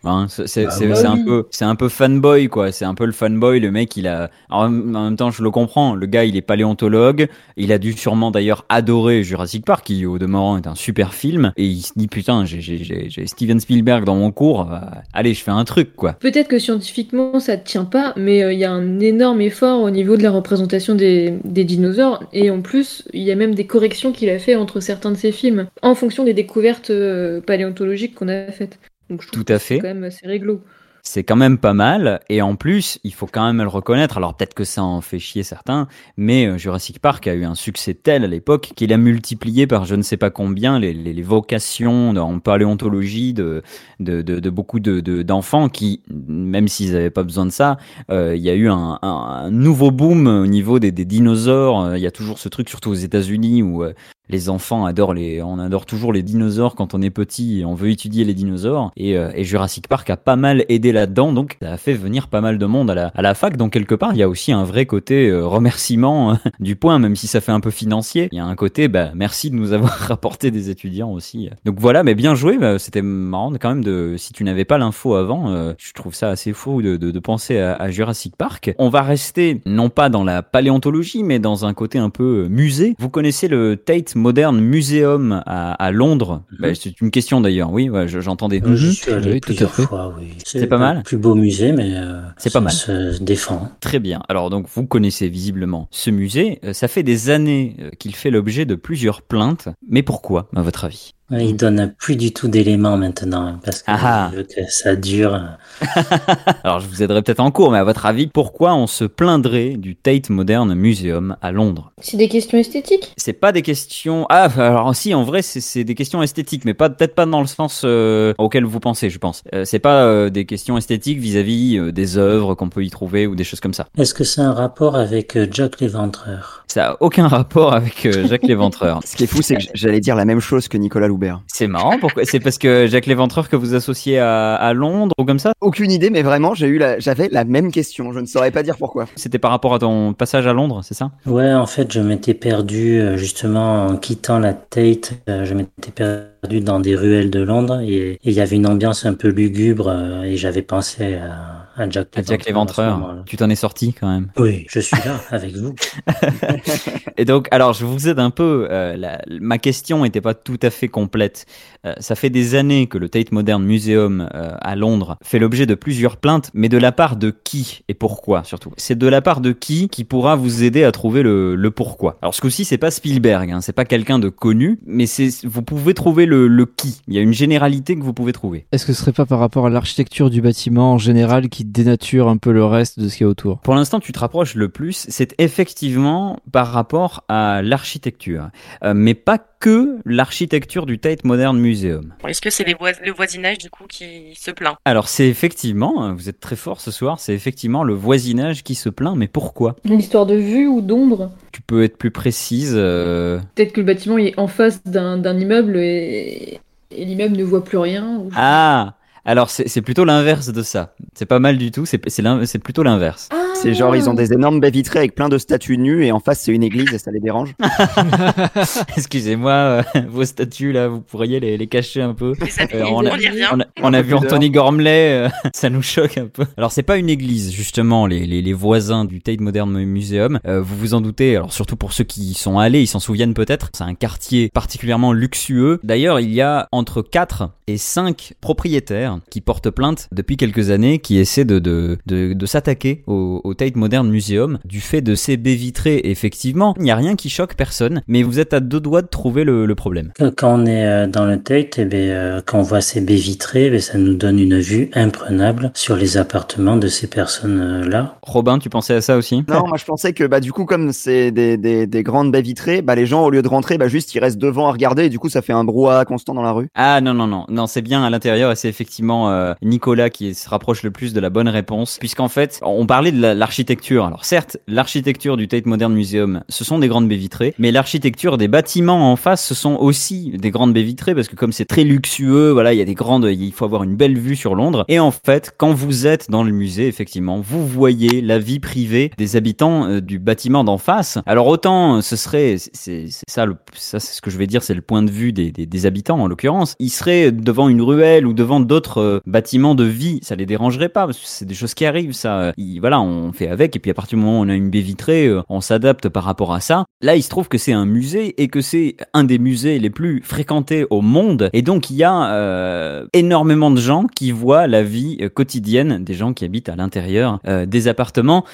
hein. 0.05 0.27
C'est 0.29 0.47
c'est- 0.47 0.65
Bah 0.65 0.71
c'est- 0.71 0.87
oui. 0.87 1.07
un 1.07 1.25
peu, 1.25 1.47
c'est 1.51 1.65
un 1.65 1.75
peu 1.75 1.89
fanboy 1.89 2.49
quoi. 2.49 2.73
C'est 2.73 2.85
un 2.85 2.95
peu 2.95 3.05
le 3.07 3.13
fanboy. 3.13 3.61
Le 3.61 3.71
mec, 3.71 3.97
il 3.97 4.07
a. 4.09 4.31
Alors, 4.51 4.63
en 4.65 4.69
même 4.71 5.17
temps, 5.17 5.31
je 5.31 5.43
le 5.43 5.51
comprends. 5.51 5.95
Le 5.95 6.07
gars, 6.07 6.25
il 6.25 6.37
est 6.37 6.43
paléontologue. 6.43 7.29
Il 7.57 7.73
a 7.73 7.79
dû 7.79 7.93
sûrement 7.93 8.31
d'ailleurs 8.31 8.65
adorer 8.69 9.23
Jurassic 9.23 9.65
Park, 9.65 9.85
qui 9.87 10.07
au 10.07 10.19
demeurant 10.19 10.57
est 10.59 10.67
un 10.67 10.75
super 10.75 11.15
film. 11.15 11.53
Et 11.57 11.65
il 11.67 11.83
se 11.83 11.93
dit 11.97 12.09
putain, 12.09 12.45
j'ai- 12.45 13.27
Steven 13.27 13.61
Spielberg 13.61 14.05
dans 14.05 14.17
mon 14.17 14.31
cours. 14.31 14.69
euh, 14.73 14.79
allez, 15.13 15.35
je 15.35 15.43
fais 15.43 15.51
un 15.51 15.65
truc 15.65 15.95
quoi. 15.97 16.13
Peut-être 16.15 16.49
que 16.49 16.59
scientifiquement 16.59 17.41
ça 17.41 17.57
ne 17.57 17.63
tient 17.63 17.85
pas, 17.85 18.13
mais 18.17 18.43
euh, 18.43 18.53
il 18.53 18.59
y 18.59 18.65
a 18.65 18.73
un 18.73 19.01
énorme 19.01 19.41
effort 19.41 19.83
au 19.83 19.91
niveau 19.91 20.17
de 20.17 20.23
la 20.23 20.31
représentation 20.31 20.95
des, 20.95 21.39
des 21.45 21.65
dinosaures. 21.65 22.23
Et 22.33 22.51
en 22.51 22.61
plus, 22.63 23.05
il 23.13 23.23
y 23.23 23.31
a 23.31 23.37
même 23.37 23.55
des 23.55 23.67
corrections 23.67 24.13
qu'il 24.13 24.29
a 24.31 24.39
fait 24.39 24.57
entre 24.57 24.81
certains 24.81 25.11
de 25.11 25.17
ses 25.17 25.33
films, 25.33 25.67
en 25.83 25.95
fonction 25.95 26.25
des 26.25 26.35
découvertes 26.35 26.91
euh, 26.91 27.41
paléontologiques 27.41 28.15
qu'on 28.15 28.29
a 28.29 28.47
faites. 28.53 28.79
Donc 29.13 29.23
je 29.23 29.29
trouve 29.29 29.45
Tout 29.45 29.53
à 29.53 29.59
fait. 29.59 29.79
quand 29.79 29.89
même 29.89 30.05
assez 30.05 30.27
réglo. 30.27 30.61
C'est 31.05 31.25
quand 31.25 31.35
même 31.35 31.59
pas 31.59 31.75
mal. 31.75 32.21
Et 32.29 32.43
en 32.43 32.55
plus, 32.55 33.01
il 33.03 33.13
faut 33.13 33.27
quand 33.27 33.45
même 33.45 33.61
le 33.61 33.67
reconnaître. 33.69 34.19
Alors 34.19 34.37
peut-être 34.37 34.55
que 34.55 34.63
ça 34.63 34.85
en 34.85 35.01
fait 35.01 35.19
chier 35.19 35.43
certains, 35.43 35.89
mais 36.17 36.47
euh, 36.47 36.59
Jurassic 36.59 37.01
Park 37.01 37.27
a 37.27 37.35
eu 37.35 37.45
un 37.45 37.57
succès 37.57 37.93
tel 37.93 38.23
à 38.23 38.29
l'époque 38.29 38.71
qu'il 38.77 38.93
a 38.93 38.97
multiplié 38.97 39.67
par 39.67 39.85
je 39.85 39.97
ne 39.97 40.03
sais 40.03 40.17
pas 40.17 40.31
combien 40.31 40.79
les, 40.79 40.93
les, 40.95 41.13
les 41.13 41.23
vocations 41.23 42.11
en 42.11 42.39
paléontologie 42.39 43.35
de, 43.35 43.63
de, 43.99 44.23
de, 44.23 44.39
de 44.39 44.51
beaucoup 44.51 44.79
de, 44.79 45.01
de- 45.01 45.23
d'enfants 45.23 45.69
qui, 45.69 46.03
même 46.09 46.69
s'ils 46.69 46.93
n'avaient 46.93 47.11
pas 47.11 47.25
besoin 47.25 47.47
de 47.47 47.51
ça, 47.51 47.79
euh, 48.11 48.37
il 48.37 48.43
y 48.43 48.49
a 48.51 48.55
eu 48.55 48.69
un, 48.69 48.99
un, 49.03 49.09
un 49.09 49.51
nouveau 49.51 49.91
boom 49.91 50.29
au 50.29 50.47
niveau 50.47 50.79
des, 50.79 50.93
des 50.93 51.05
dinosaures. 51.05 51.81
Euh, 51.81 51.99
Il 51.99 52.03
y 52.03 52.07
a 52.07 52.13
toujours 52.13 52.39
ce 52.39 52.49
truc, 52.49 52.69
surtout 52.69 52.91
aux 52.91 52.95
États-Unis, 52.95 53.65
où 53.65 53.83
les 54.29 54.49
enfants 54.49 54.85
adorent 54.87 55.15
les, 55.15 55.43
on 55.43 55.59
adore 55.59 55.87
toujours 55.87 56.13
les 56.13 56.23
dinosaures 56.23 56.75
quand 56.75 56.95
on 56.95 57.03
est 57.03 57.11
petit 57.11 57.61
et 57.61 57.65
on 57.65 57.75
veut 57.75 57.91
étudier 57.91 58.25
les 58.25 58.35
dinosaures. 58.35 58.93
Et, 58.97 59.17
euh, 59.17 59.31
et 59.35 59.45
Jurassic 59.45 59.89
Park 59.89 60.09
a 60.11 60.17
pas 60.17 60.37
mal 60.37 60.65
aidé 60.69 60.93
là-dedans, 60.93 61.33
donc 61.33 61.57
ça 61.61 61.73
a 61.73 61.77
fait 61.77 61.95
venir 61.95 62.29
pas 62.29 62.41
mal 62.41 62.59
de 62.59 62.67
monde 62.67 62.91
à 62.91 62.95
la, 62.95 63.07
à 63.15 63.23
la 63.23 63.35
fac. 63.35 63.57
Donc 63.57 63.73
quelque 63.73 63.95
part, 63.95 64.13
il 64.13 64.19
y 64.19 64.23
a 64.23 64.29
aussi 64.29 64.53
un 64.53 64.65
vrai 64.65 64.87
côté 64.87 65.29
euh, 65.29 65.47
remerciement 65.47 66.33
euh, 66.33 66.35
du 66.61 66.77
point, 66.77 66.99
même 66.99 67.17
si 67.17 67.27
ça 67.27 67.41
fait 67.41 67.53
un 67.53 67.61
peu 67.61 67.71
financier. 67.71 68.29
Il 68.33 68.37
y 68.37 68.41
a 68.41 68.45
un 68.45 68.55
côté, 68.55 68.89
bah, 68.89 69.11
merci 69.15 69.51
de 69.51 69.57
nous 69.57 69.73
avoir 69.73 69.91
rapporté 69.99 70.51
des 70.51 70.71
étudiants 70.71 71.11
aussi. 71.13 71.51
Donc 71.65 71.79
voilà, 71.79 72.03
mais 72.03 72.15
bien 72.15 72.35
joué. 72.35 72.59
bah, 72.59 72.79
C'était 72.79 73.03
marrant 73.03 73.53
quand 73.61 73.69
même 73.69 73.85
de, 73.85 74.15
si 74.17 74.33
tu 74.33 74.45
n'avais 74.45 74.65
pas 74.65 74.79
l'info 74.79 75.15
avant, 75.15 75.51
euh, 75.51 75.73
je 75.79 75.93
trouve 75.93 76.15
ça 76.15 76.31
assez 76.31 76.53
fou 76.53 76.81
de, 76.83 76.97
de, 76.97 77.11
de 77.11 77.19
penser 77.19 77.59
à, 77.59 77.75
à 77.75 77.91
Jurassic 77.91 78.37
Park. 78.37 78.75
On 78.79 78.89
va 78.89 79.03
rester 79.03 79.61
non 79.67 79.91
pas 79.91 80.09
dans 80.09 80.25
la 80.25 80.43
paléontologie, 80.43 81.23
mais 81.23 81.39
dans 81.39 81.67
un 81.67 81.75
côté 81.75 81.99
un 81.99 82.11
peu 82.11 82.45
euh, 82.45 82.49
musée. 82.49 82.95
Vous 82.99 83.11
connaissez 83.11 83.49
le 83.49 83.77
Tate 83.77 84.12
Modern 84.15 84.59
Museum 84.61 85.43
à, 85.47 85.73
à 85.73 85.91
Londres 85.91 86.43
Bah, 86.59 86.75
C'est 86.75 87.01
une 87.01 87.11
question 87.11 87.41
d'ailleurs. 87.41 87.71
Oui, 87.73 87.89
ouais, 87.89 88.09
je- 88.09 88.21
j'entendais. 88.21 88.61
Suis 88.93 89.11
allé 89.13 89.33
Oui, 89.33 89.41
tout 89.41 89.47
à 89.47 89.55
plusieurs 89.55 89.75
fait. 89.75 89.83
fois, 89.83 90.15
oui. 90.19 90.29
C'est 90.45 90.67
pas 90.67 90.79
mal 90.79 90.99
Le 90.99 91.03
plus 91.03 91.17
beau 91.17 91.35
musée, 91.35 91.73
mais 91.73 91.93
euh, 91.97 92.21
C'est 92.39 92.51
pas 92.53 92.59
ça 92.59 92.61
mal. 92.61 92.73
se 92.73 93.23
défend. 93.23 93.69
Très 93.81 93.99
bien. 93.99 94.23
Alors 94.29 94.51
donc 94.51 94.67
vous 94.75 94.87
connaissez 94.87 95.29
visiblement 95.29 95.89
ce 95.91 96.11
musée. 96.11 96.59
Euh, 96.65 96.73
Ça 96.73 96.89
fait 96.89 97.03
des 97.03 97.31
années 97.31 97.77
euh, 97.81 97.91
qu'il 97.99 98.15
fait 98.15 98.31
l'objet 98.31 98.65
de 98.67 98.75
plusieurs 98.75 99.23
plaintes. 99.23 99.69
Mais 99.89 100.03
pourquoi, 100.03 100.49
à 100.57 100.63
votre 100.63 100.85
avis? 100.85 101.15
Il 101.41 101.57
donne 101.57 101.95
plus 101.99 102.17
du 102.17 102.33
tout 102.33 102.49
d'éléments 102.49 102.97
maintenant, 102.97 103.59
parce 103.65 103.79
que, 103.79 103.85
Ah 103.89 103.99
ah. 104.03 104.29
il 104.33 104.37
veut 104.39 104.43
que 104.45 104.71
ça 104.71 104.97
dure. 104.97 105.41
Alors 106.65 106.81
je 106.81 106.87
vous 106.89 107.03
aiderai 107.03 107.23
peut-être 107.23 107.41
en 107.41 107.51
cours, 107.51 107.71
mais 107.71 107.79
à 107.79 107.85
votre 107.85 108.07
avis, 108.07 108.27
pourquoi 108.27 108.75
on 108.75 108.87
se 108.87 109.05
plaindrait 109.05 109.71
du 109.77 109.97
Tate 109.97 110.31
Modern 110.31 110.75
Museum 110.75 111.37
à 111.41 111.53
Londres? 111.53 111.93
C'est 112.01 112.17
des 112.17 112.29
questions 112.29 112.59
esthétiques? 112.59 113.13
C'est 113.17 113.33
pas 113.33 113.53
des 113.53 113.63
questions. 113.63 114.27
Ah, 114.29 114.49
alors 114.57 114.95
si, 114.95 115.15
en 115.15 115.25
vrai, 115.25 115.43
c'est- 115.43 115.85
des 115.85 115.95
questions 115.95 116.23
esthétiques, 116.23 116.65
mais 116.65 116.75
pas 116.75 116.91
peut-être 116.91 117.15
pas 117.15 117.27
dans 117.27 117.41
le 117.41 117.47
sens 117.47 117.83
euh, 117.85 118.35
auquel 118.39 118.65
vous 118.65 118.79
pensez, 118.81 119.11
je 119.11 119.19
pense. 119.19 119.43
Euh, 119.55 119.65
c'est 119.65 119.79
pas 119.79 120.03
euh, 120.05 120.31
des 120.31 120.45
questions 120.45 120.77
esthétiques 120.77 121.19
vis-à-vis 121.19 121.79
euh, 121.79 121.93
des 121.93 122.19
œuvres 122.19 122.55
qu'on 122.55 122.69
peut 122.69 122.85
y 122.85 122.91
trouver 122.91 123.27
ou 123.27 123.35
des 123.35 123.45
choses 123.45 123.61
comme 123.61 123.75
ça. 123.75 123.87
Est-ce 123.99 124.15
que 124.15 124.25
c'est 124.25 124.41
un 124.41 124.53
rapport 124.53 124.97
avec 124.97 125.37
euh, 125.37 125.47
Jack 125.51 125.81
l'Éventreur? 125.81 126.65
Ça 126.69 126.91
a 126.93 126.97
aucun 127.01 127.29
rapport 127.29 127.73
avec 127.75 128.07
euh, 128.07 128.27
Jacques 128.29 128.45
Léventreur. 128.47 129.01
Ce 129.05 129.17
qui 129.17 129.25
est 129.25 129.27
fou, 129.27 129.43
c'est 129.43 129.57
que 129.57 129.63
j'allais 129.75 130.01
dire 130.01 130.15
la 130.17 130.25
même 130.25 130.41
chose 130.41 130.69
que 130.69 130.77
Nicolas 130.79 131.09
C'est 131.47 131.67
marrant, 131.67 131.99
pourquoi 131.99 132.25
C'est 132.25 132.41
parce 132.41 132.59
que 132.59 132.87
Jacques 132.87 133.07
Léventreur 133.07 133.49
que 133.49 133.57
vous 133.57 133.75
associez 133.75 134.19
à, 134.19 134.55
à 134.55 134.73
Londres 134.73 135.15
ou 135.19 135.25
comme 135.25 135.39
ça? 135.39 135.53
Aucune 135.61 135.91
idée, 135.91 136.11
mais 136.11 136.23
vraiment, 136.23 136.55
j'ai 136.55 136.67
eu 136.67 136.79
la, 136.79 136.99
j'avais 136.99 137.29
la 137.31 137.45
même 137.45 137.71
question. 137.71 138.13
Je 138.13 138.21
ne 138.21 138.27
saurais 138.27 138.51
pas 138.51 138.63
dire 138.63 138.77
pourquoi. 138.79 139.07
C'était 139.17 139.39
par 139.39 139.51
rapport 139.51 139.75
à 139.75 139.79
ton 139.79 140.13
passage 140.13 140.47
à 140.47 140.53
Londres, 140.53 140.81
c'est 140.83 140.95
ça? 140.95 141.11
Ouais, 141.27 141.53
en 141.53 141.67
fait, 141.67 141.93
je 141.93 142.01
m'étais 142.01 142.35
perdu 142.35 143.01
euh, 143.01 143.17
justement 143.17 143.87
en 143.87 143.97
quittant 143.97 144.39
la 144.39 144.53
Tate. 144.55 145.13
euh, 145.29 145.45
Je 145.45 145.55
m'étais 145.55 145.91
perdu 145.95 146.61
dans 146.61 146.81
des 146.81 146.97
ruelles 146.97 147.31
de 147.31 147.41
Londres 147.41 147.81
et 147.81 147.93
et 147.93 148.19
il 148.25 148.33
y 148.33 148.41
avait 148.41 148.57
une 148.57 148.67
ambiance 148.67 149.05
un 149.07 149.15
peu 149.15 149.29
lugubre 149.29 149.89
euh, 149.89 150.23
et 150.23 150.37
j'avais 150.37 150.63
pensé 150.63 151.15
à, 151.15 151.62
à 151.77 151.89
Jack 151.89 152.09
À 152.17 152.23
ce 152.23 152.33
Léventreur. 152.47 153.23
Tu 153.27 153.37
t'en 153.37 153.49
es 153.51 153.55
sorti 153.55 153.93
quand 153.93 154.09
même. 154.09 154.31
Oui, 154.37 154.67
je 154.69 154.81
suis 154.81 154.97
là 155.05 155.21
avec 155.31 155.55
vous. 155.57 155.75
Et 157.17 157.25
donc, 157.25 157.49
alors, 157.51 157.73
je 157.73 157.85
vous 157.85 158.09
aide 158.09 158.19
un 158.19 158.31
peu. 158.31 158.69
euh, 158.71 158.97
la- 158.97 159.21
ma 159.41 159.59
question 159.59 160.03
n'était 160.03 160.21
pas 160.21 160.35
tout 160.35 160.59
à 160.63 160.71
fait 160.71 160.89
complète. 160.89 161.47
Euh, 161.85 161.95
ça 161.99 162.15
fait 162.15 162.31
des 162.31 162.55
années 162.55 162.87
que 162.87 162.99
le 162.99 163.09
Tate 163.09 163.33
Modern 163.33 163.63
Museum 163.63 164.29
euh, 164.35 164.55
à 164.61 164.77
Londres 164.77 165.17
fait 165.23 165.39
l'objet 165.39 165.67
de 165.67 165.75
plusieurs 165.75 166.17
plaintes, 166.17 166.51
mais 166.55 166.69
de 166.69 166.79
la 166.79 166.93
part 166.93 167.17
de 167.17 167.31
qui 167.31 167.83
et 167.89 167.95
pourquoi 167.95 168.45
surtout? 168.45 168.73
C'est 168.77 168.97
de 168.97 169.07
la 169.07 169.21
part 169.21 169.41
de 169.41 169.53
qui 169.53 169.89
qui 169.89 170.05
pourra 170.05 170.37
vous 170.37 170.63
aider 170.63 170.85
à 170.85 170.93
trouver 170.93 171.23
le, 171.23 171.57
le 171.57 171.71
pourquoi? 171.71 172.19
Alors, 172.23 172.35
ce 172.35 172.41
coup-ci, 172.41 172.65
c'est 172.65 172.79
pas 172.79 172.91
Spielberg, 172.91 173.51
hein, 173.51 173.61
c'est 173.61 173.73
pas 173.73 173.85
quelqu'un 173.85 174.19
de 174.19 174.29
connu, 174.29 174.79
mais 174.87 175.07
c'est 175.07 175.31
vous 175.45 175.63
pouvez 175.63 175.95
trouver 175.95 176.27
le, 176.27 176.47
le 176.47 176.67
qui. 176.67 177.01
Il 177.09 177.15
y 177.15 177.19
a 177.19 177.21
une 177.21 177.33
généralité 177.33 177.97
que 177.97 178.03
vous 178.03 178.13
pouvez 178.13 178.33
trouver. 178.33 178.67
Est-ce 178.73 178.87
que 178.87 178.93
ce 178.93 179.01
serait 179.01 179.13
pas 179.13 179.27
par 179.27 179.41
rapport 179.41 179.67
à 179.67 179.71
l'architecture 179.71 180.31
du 180.31 180.41
bâtiment 180.41 180.93
en 180.93 180.99
général 180.99 181.49
qui 181.49 181.65
dénature 181.65 182.29
un 182.29 182.37
peu 182.37 182.53
le 182.53 182.65
reste 182.65 183.01
de 183.01 183.09
ce 183.09 183.17
qu'il 183.17 183.25
y 183.25 183.27
a 183.27 183.31
autour? 183.31 183.61
Pour 183.61 183.75
l'instant, 183.75 183.99
tu 183.99 184.13
te 184.13 184.19
rapproches 184.19 184.55
le 184.55 184.69
plus. 184.69 185.07
C'est 185.09 185.35
effectivement 185.39 186.39
par 186.53 186.69
rapport 186.69 187.25
à 187.29 187.63
l'architecture, 187.63 188.51
Euh, 188.85 188.95
mais 188.95 189.15
pas 189.15 189.39
que 189.63 189.99
l'architecture 190.05 190.87
du 190.87 190.99
Tate 190.99 191.25
Modern 191.25 191.57
Museum. 191.57 192.13
Est-ce 192.27 192.41
que 192.41 192.51
c'est 192.51 192.65
vois- 192.75 192.91
le 193.05 193.13
voisinage 193.13 193.59
du 193.59 193.71
coup 193.71 193.85
qui 193.89 194.35
se 194.35 194.51
plaint? 194.51 194.75
Alors 194.85 195.09
c'est 195.09 195.29
effectivement, 195.29 196.13
vous 196.15 196.29
êtes 196.29 196.41
très 196.41 196.57
fort 196.57 196.81
ce 196.81 196.91
soir, 196.91 197.21
c'est 197.21 197.33
effectivement 197.33 197.85
le 197.85 197.95
voisinage 197.95 198.65
qui 198.65 198.75
se 198.75 198.89
plaint, 198.89 199.17
mais 199.17 199.29
pourquoi? 199.29 199.77
Une 199.85 200.01
histoire 200.01 200.27
de 200.27 200.35
vue 200.35 200.67
ou 200.67 200.81
d'ombre? 200.81 201.31
Tu 201.53 201.63
peux 201.63 201.85
être 201.85 201.97
plus 201.97 202.11
précise 202.11 202.73
euh, 202.75 203.39
Peut-être 203.55 203.73
que 203.73 203.81
le 203.81 203.87
bâtiment 203.87 204.19
est 204.19 204.37
en 204.39 204.49
face 204.49 204.83
d'un 204.85 205.17
d'un 205.17 205.39
immeuble 205.39 205.77
et, 205.77 206.59
et 206.91 207.05
l'immeuble 207.05 207.37
ne 207.37 207.45
voit 207.45 207.63
plus 207.65 207.79
rien. 207.79 208.17
ou- 208.19 208.31
Ah 208.35 208.95
Alors 209.25 209.51
c'est 209.51 209.69
c'est 209.69 209.83
plutôt 209.83 210.05
l'inverse 210.05 210.49
de 210.53 210.63
ça. 210.63 210.95
C'est 211.15 211.27
pas 211.27 211.39
mal 211.39 211.57
du 211.59 211.71
tout, 211.71 211.87
c'est 211.87 212.01
c'est 212.09 212.23
l'in- 212.23 212.45
c'est 212.45 212.59
plutôt 212.59 212.83
l'inverse. 212.83 213.29
C'est 213.55 213.75
genre, 213.75 213.95
ils 213.95 214.11
ont 214.11 214.15
des 214.15 214.33
énormes 214.33 214.59
baies 214.59 214.73
vitrées 214.73 214.99
avec 214.99 215.15
plein 215.15 215.29
de 215.29 215.39
statues 215.39 215.79
nues 215.79 216.05
et 216.05 216.11
en 216.11 216.19
face, 216.19 216.41
c'est 216.41 216.53
une 216.53 216.65
église 216.65 216.93
et 216.93 216.99
ça 216.99 217.13
les 217.13 217.21
dérange. 217.21 217.55
Excusez-moi, 218.97 219.53
euh, 219.53 219.83
vos 220.09 220.25
statues 220.25 220.73
là, 220.73 220.89
vous 220.89 221.01
pourriez 221.01 221.39
les, 221.41 221.57
les 221.57 221.67
cacher 221.67 222.03
un 222.03 222.15
peu. 222.15 222.33
Euh, 222.33 222.83
on, 222.91 223.07
a, 223.07 223.11
on 223.53 223.61
a- 223.61 223.65
on 223.83 223.93
a 223.95 224.03
vu. 224.03 224.15
Anthony 224.15 224.51
Gormley, 224.51 225.27
euh, 225.27 225.29
ça 225.55 225.71
nous 225.71 225.83
choque 225.83 226.19
un 226.19 226.27
peu. 226.27 226.45
Alors 226.57 226.73
c'est 226.73 226.83
pas 226.83 226.97
une 226.97 227.09
église 227.09 227.53
justement, 227.53 228.07
les, 228.07 228.27
les, 228.27 228.43
les 228.43 228.53
voisins 228.53 229.05
du 229.05 229.21
Tate 229.21 229.41
Modern 229.41 229.71
Museum, 229.85 230.41
euh, 230.47 230.61
vous 230.61 230.77
vous 230.77 230.95
en 230.95 231.01
doutez, 231.01 231.37
alors 231.37 231.53
surtout 231.53 231.77
pour 231.77 231.93
ceux 231.93 232.05
qui 232.05 232.23
y 232.31 232.35
sont 232.35 232.59
allés, 232.59 232.81
ils 232.83 232.87
s'en 232.89 233.01
souviennent 233.01 233.35
peut-être, 233.35 233.71
c'est 233.75 233.85
un 233.85 233.95
quartier 233.95 234.51
particulièrement 234.53 235.13
luxueux. 235.13 235.79
D'ailleurs 235.85 236.21
il 236.21 236.33
y 236.33 236.41
a 236.41 236.69
entre 236.73 237.03
4 237.03 237.51
et 237.69 237.79
5 237.79 238.35
propriétaires 238.41 239.12
qui 239.31 239.41
portent 239.41 239.71
plainte 239.71 240.09
depuis 240.13 240.37
quelques 240.37 240.71
années, 240.71 240.99
qui 240.99 241.19
essaient 241.19 241.45
de, 241.45 241.59
de, 241.59 241.99
de, 242.07 242.33
de 242.33 242.47
s'attaquer 242.47 243.03
au, 243.07 243.41
au 243.45 243.55
Tate 243.55 243.77
Modern 243.77 244.09
Museum 244.09 244.59
du 244.65 244.81
fait 244.81 245.01
de 245.03 245.15
ces 245.15 245.37
baies 245.37 245.55
vitrées. 245.55 246.01
Effectivement, 246.05 246.75
il 246.79 246.85
n'y 246.85 246.91
a 246.91 246.97
rien 246.97 247.17
qui 247.17 247.29
choque 247.29 247.55
personne, 247.55 248.03
mais 248.09 248.23
vous 248.23 248.39
êtes 248.41 248.55
à 248.55 248.61
deux 248.61 248.81
doigts 248.81 249.03
de 249.03 249.09
trouver 249.09 249.45
le, 249.45 249.67
le 249.67 249.75
problème. 249.75 250.13
Quand 250.37 250.61
on 250.61 250.67
est 250.67 250.87
euh, 250.87 251.07
dans 251.07 251.25
le 251.25 251.41
Tate, 251.43 251.79
eh 251.79 251.85
bien, 251.85 252.01
euh, 252.01 252.41
quand 252.45 252.59
on 252.59 252.63
voit 252.63 252.81
ces 252.81 253.01
baies 253.01 253.17
vitrées, 253.17 253.67
eh 253.67 253.71
bien, 253.71 253.81
ça 253.81 253.99
nous 253.99 254.15
donne 254.15 254.39
une 254.39 254.59
vue 254.59 254.91
imprenable 254.95 255.71
sur 255.75 255.97
les 255.97 256.17
appartements 256.17 256.77
de 256.77 256.89
ces 256.89 257.07
personnes-là. 257.07 258.19
Robin, 258.23 258.59
tu 258.59 258.69
pensais 258.71 258.95
à 258.95 259.01
ça 259.01 259.17
aussi? 259.17 259.45
Non, 259.49 259.67
moi 259.67 259.77
je 259.77 259.85
pensais 259.85 260.13
que 260.13 260.25
bah 260.25 260.41
du 260.41 260.53
coup 260.53 260.65
comme 260.65 260.93
c'est 260.93 261.31
des, 261.31 261.57
des, 261.57 261.87
des 261.87 262.03
grandes 262.03 262.31
baies 262.33 262.43
vitrées, 262.43 262.83
bah 262.83 262.95
les 262.95 263.07
gens 263.07 263.25
au 263.25 263.31
lieu 263.31 263.43
de 263.43 263.49
rentrer, 263.49 263.79
bah 263.79 263.89
juste 263.89 264.15
ils 264.15 264.21
restent 264.21 264.39
devant 264.39 264.69
à 264.69 264.73
regarder 264.73 265.05
et 265.05 265.09
du 265.09 265.19
coup 265.19 265.29
ça 265.29 265.43
fait 265.43 265.53
un 265.53 265.65
brouhaha 265.65 266.05
constant 266.05 266.35
dans 266.35 266.43
la 266.43 266.53
rue. 266.53 266.69
Ah 266.75 267.01
non 267.01 267.15
non 267.15 267.27
non 267.27 267.45
non 267.49 267.67
c'est 267.67 267.83
bien 267.83 268.03
à 268.05 268.11
l'intérieur 268.11 268.51
et 268.53 268.57
c'est 268.57 268.69
effectivement 268.69 268.93
euh, 269.11 269.55
Nicolas 269.63 270.11
qui 270.11 270.35
se 270.35 270.49
rapproche 270.49 270.83
le 270.83 270.91
plus 270.91 271.13
de 271.13 271.21
la 271.21 271.31
bonne 271.31 271.49
réponse 271.49 271.99
puisqu'en 271.99 272.29
fait 272.29 272.61
on 272.63 272.87
parlait 272.87 273.13
de 273.13 273.21
la- 273.21 273.35
l'architecture. 273.35 274.05
Alors 274.05 274.25
certes 274.25 274.57
l'architecture 274.69 275.37
du 275.37 275.49
Tate 275.49 275.67
Modern 275.67 275.93
Museum 275.93 276.43
ce 276.49 276.65
sont 276.65 276.79
des 276.79 276.89
grandes 276.89 277.09
baies 277.09 277.17
vitrées 277.17 277.55
mais 277.59 277.71
l'architecture 277.73 278.39
des 278.39 278.49
bâtiments 278.49 279.11
en 279.13 279.17
face 279.17 279.45
ce 279.45 279.55
sont 279.55 279.75
aussi 279.77 280.33
des 280.37 280.51
grandes 280.51 280.73
baies 280.73 280.83
vitrées 280.83 281.15
parce 281.15 281.29
que 281.29 281.37
comme 281.37 281.53
c'est 281.53 281.65
très 281.65 281.85
luxueux 281.85 282.51
voilà 282.51 282.73
il 282.73 282.79
y 282.79 282.83
a 282.83 282.85
des 282.85 282.95
grandes 282.95 283.29
il 283.31 283.53
faut 283.53 283.65
avoir 283.65 283.83
une 283.83 283.97
belle 283.97 284.19
vue 284.19 284.37
sur 284.37 284.55
Londres. 284.55 284.85
Et 284.89 284.99
en 284.99 285.11
fait 285.11 285.53
quand 285.57 285.73
vous 285.73 286.07
êtes 286.07 286.31
dans 286.31 286.45
le 286.45 286.53
musée 286.53 286.87
effectivement 286.89 287.41
vous 287.41 287.67
voyez 287.67 288.21
la 288.21 288.39
vie 288.39 288.61
privée 288.61 289.11
des 289.19 289.37
habitants 289.37 289.87
euh, 289.87 290.01
du 290.01 290.19
bâtiment 290.19 290.65
d'en 290.65 290.79
face. 290.79 291.19
Alors 291.27 291.47
autant 291.47 291.97
euh, 291.97 292.01
ce 292.01 292.17
serait 292.17 292.57
c'est 292.59 293.07
ça 293.29 293.47
le 293.47 293.57
ça 293.75 294.01
c'est 294.01 294.15
ce 294.15 294.21
que 294.21 294.31
je 294.31 294.39
vais 294.39 294.47
dire 294.47 294.63
c'est 294.63 294.75
le 294.75 294.81
point 294.83 295.03
de 295.03 295.11
vue 295.11 295.33
des, 295.33 295.51
des, 295.53 295.67
des 295.67 295.87
habitants 295.87 296.19
en 296.21 296.27
l'occurrence. 296.27 296.75
Ils 296.79 296.91
seraient 296.91 297.33
devant 297.33 297.69
une 297.69 297.81
ruelle 297.83 298.27
ou 298.27 298.33
devant 298.33 298.61
d'autres 298.61 298.92
euh, 298.99 299.21
bâtiments 299.27 299.75
de 299.75 299.85
vie 299.85 300.19
ça 300.23 300.35
les 300.35 300.47
dérangerait 300.47 300.89
pas 300.89 301.07
parce 301.07 301.19
que 301.19 301.27
c'est 301.27 301.45
des 301.45 301.55
choses 301.55 301.75
qui 301.75 301.85
arrivent 301.85 302.13
ça. 302.13 302.53
Voilà 302.81 303.01
on 303.01 303.33
fait 303.33 303.49
avec 303.49 303.77
et 303.77 303.79
puis 303.79 303.91
à 303.91 303.95
partir 303.95 304.19
du 304.19 304.25
moment 304.25 304.41
où 304.41 304.45
on 304.45 304.49
a 304.49 304.55
une 304.55 304.71
baie 304.71 304.81
vitrée 304.81 305.27
euh, 305.27 305.43
on 305.49 305.61
s'adapte 305.61 306.09
par 306.09 306.25
rapport 306.25 306.53
à 306.53 306.61
ça. 306.61 306.85
Là 307.01 307.17
il 307.17 307.23
se 307.23 307.29
trouve 307.29 307.49
que 307.49 307.59
c'est 307.59 307.73
un 307.73 307.87
musée 307.87 308.41
et 308.43 308.49
que 308.49 308.61
c'est 308.61 308.97
un 309.15 309.25
des 309.25 309.39
musées 309.39 309.79
les 309.79 309.91
plus 309.91 310.23
fréquentés 310.23 310.87
au 310.91 311.01
monde 311.01 311.51
et 311.53 311.63
donc 311.63 311.91
il 311.91 311.97
y 311.97 312.05
a 312.05 312.33
euh, 312.33 313.07
énormément 313.13 313.71
de 313.71 313.81
gens 313.81 314.07
qui 314.07 314.31
voient 314.31 314.67
la 314.67 314.83
vie 314.83 315.19
quotidienne 315.35 316.05
des 316.05 316.15
gens 316.15 316.33
qui 316.33 316.45
habitent 316.45 316.69
à 316.69 316.77
l'intérieur 316.77 317.41
des 317.67 317.89
appartements. 317.89 318.45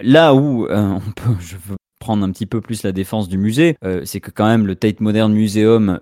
Là 0.00 0.34
où 0.34 0.66
on 0.70 1.00
peut 1.16 1.34
je 1.40 1.56
veux 1.56 1.76
prendre 1.98 2.24
un 2.24 2.30
petit 2.30 2.46
peu 2.46 2.60
plus 2.60 2.82
la 2.84 2.92
défense 2.92 3.28
du 3.28 3.38
musée, 3.38 3.76
c'est 4.04 4.20
que 4.20 4.30
quand 4.30 4.46
même 4.46 4.66
le 4.66 4.76
Tate 4.76 5.00
Modern 5.00 5.32
Museum, 5.32 5.98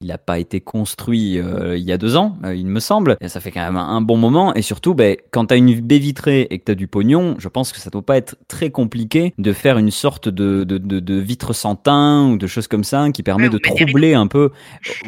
il 0.00 0.08
n'a 0.08 0.18
pas 0.18 0.38
été 0.38 0.60
construit 0.60 1.38
euh, 1.38 1.76
il 1.76 1.84
y 1.84 1.92
a 1.92 1.98
deux 1.98 2.16
ans, 2.16 2.36
euh, 2.44 2.54
il 2.54 2.66
me 2.66 2.80
semble. 2.80 3.16
Et 3.20 3.28
ça 3.28 3.40
fait 3.40 3.50
quand 3.50 3.60
même 3.64 3.76
un, 3.76 3.86
un 3.88 4.00
bon 4.00 4.16
moment. 4.16 4.54
Et 4.54 4.62
surtout, 4.62 4.94
ben, 4.94 5.16
quand 5.30 5.46
tu 5.46 5.54
as 5.54 5.56
une 5.58 5.78
baie 5.80 5.98
vitrée 5.98 6.46
et 6.50 6.58
que 6.58 6.64
tu 6.64 6.72
as 6.72 6.74
du 6.74 6.86
pognon, 6.88 7.36
je 7.38 7.48
pense 7.48 7.72
que 7.72 7.78
ça 7.78 7.90
doit 7.90 8.02
pas 8.02 8.16
être 8.16 8.36
très 8.48 8.70
compliqué 8.70 9.34
de 9.38 9.52
faire 9.52 9.76
une 9.78 9.90
sorte 9.90 10.28
de, 10.28 10.64
de, 10.64 10.78
de, 10.78 11.00
de 11.00 11.14
vitre 11.14 11.52
sans 11.52 11.76
teint 11.76 12.26
ou 12.30 12.38
de 12.38 12.46
choses 12.46 12.66
comme 12.66 12.84
ça 12.84 13.10
qui 13.12 13.22
permet 13.22 13.48
Ouais, 13.48 13.50
de 13.50 13.58
troubler 13.58 14.14
un 14.14 14.26
peu, 14.26 14.50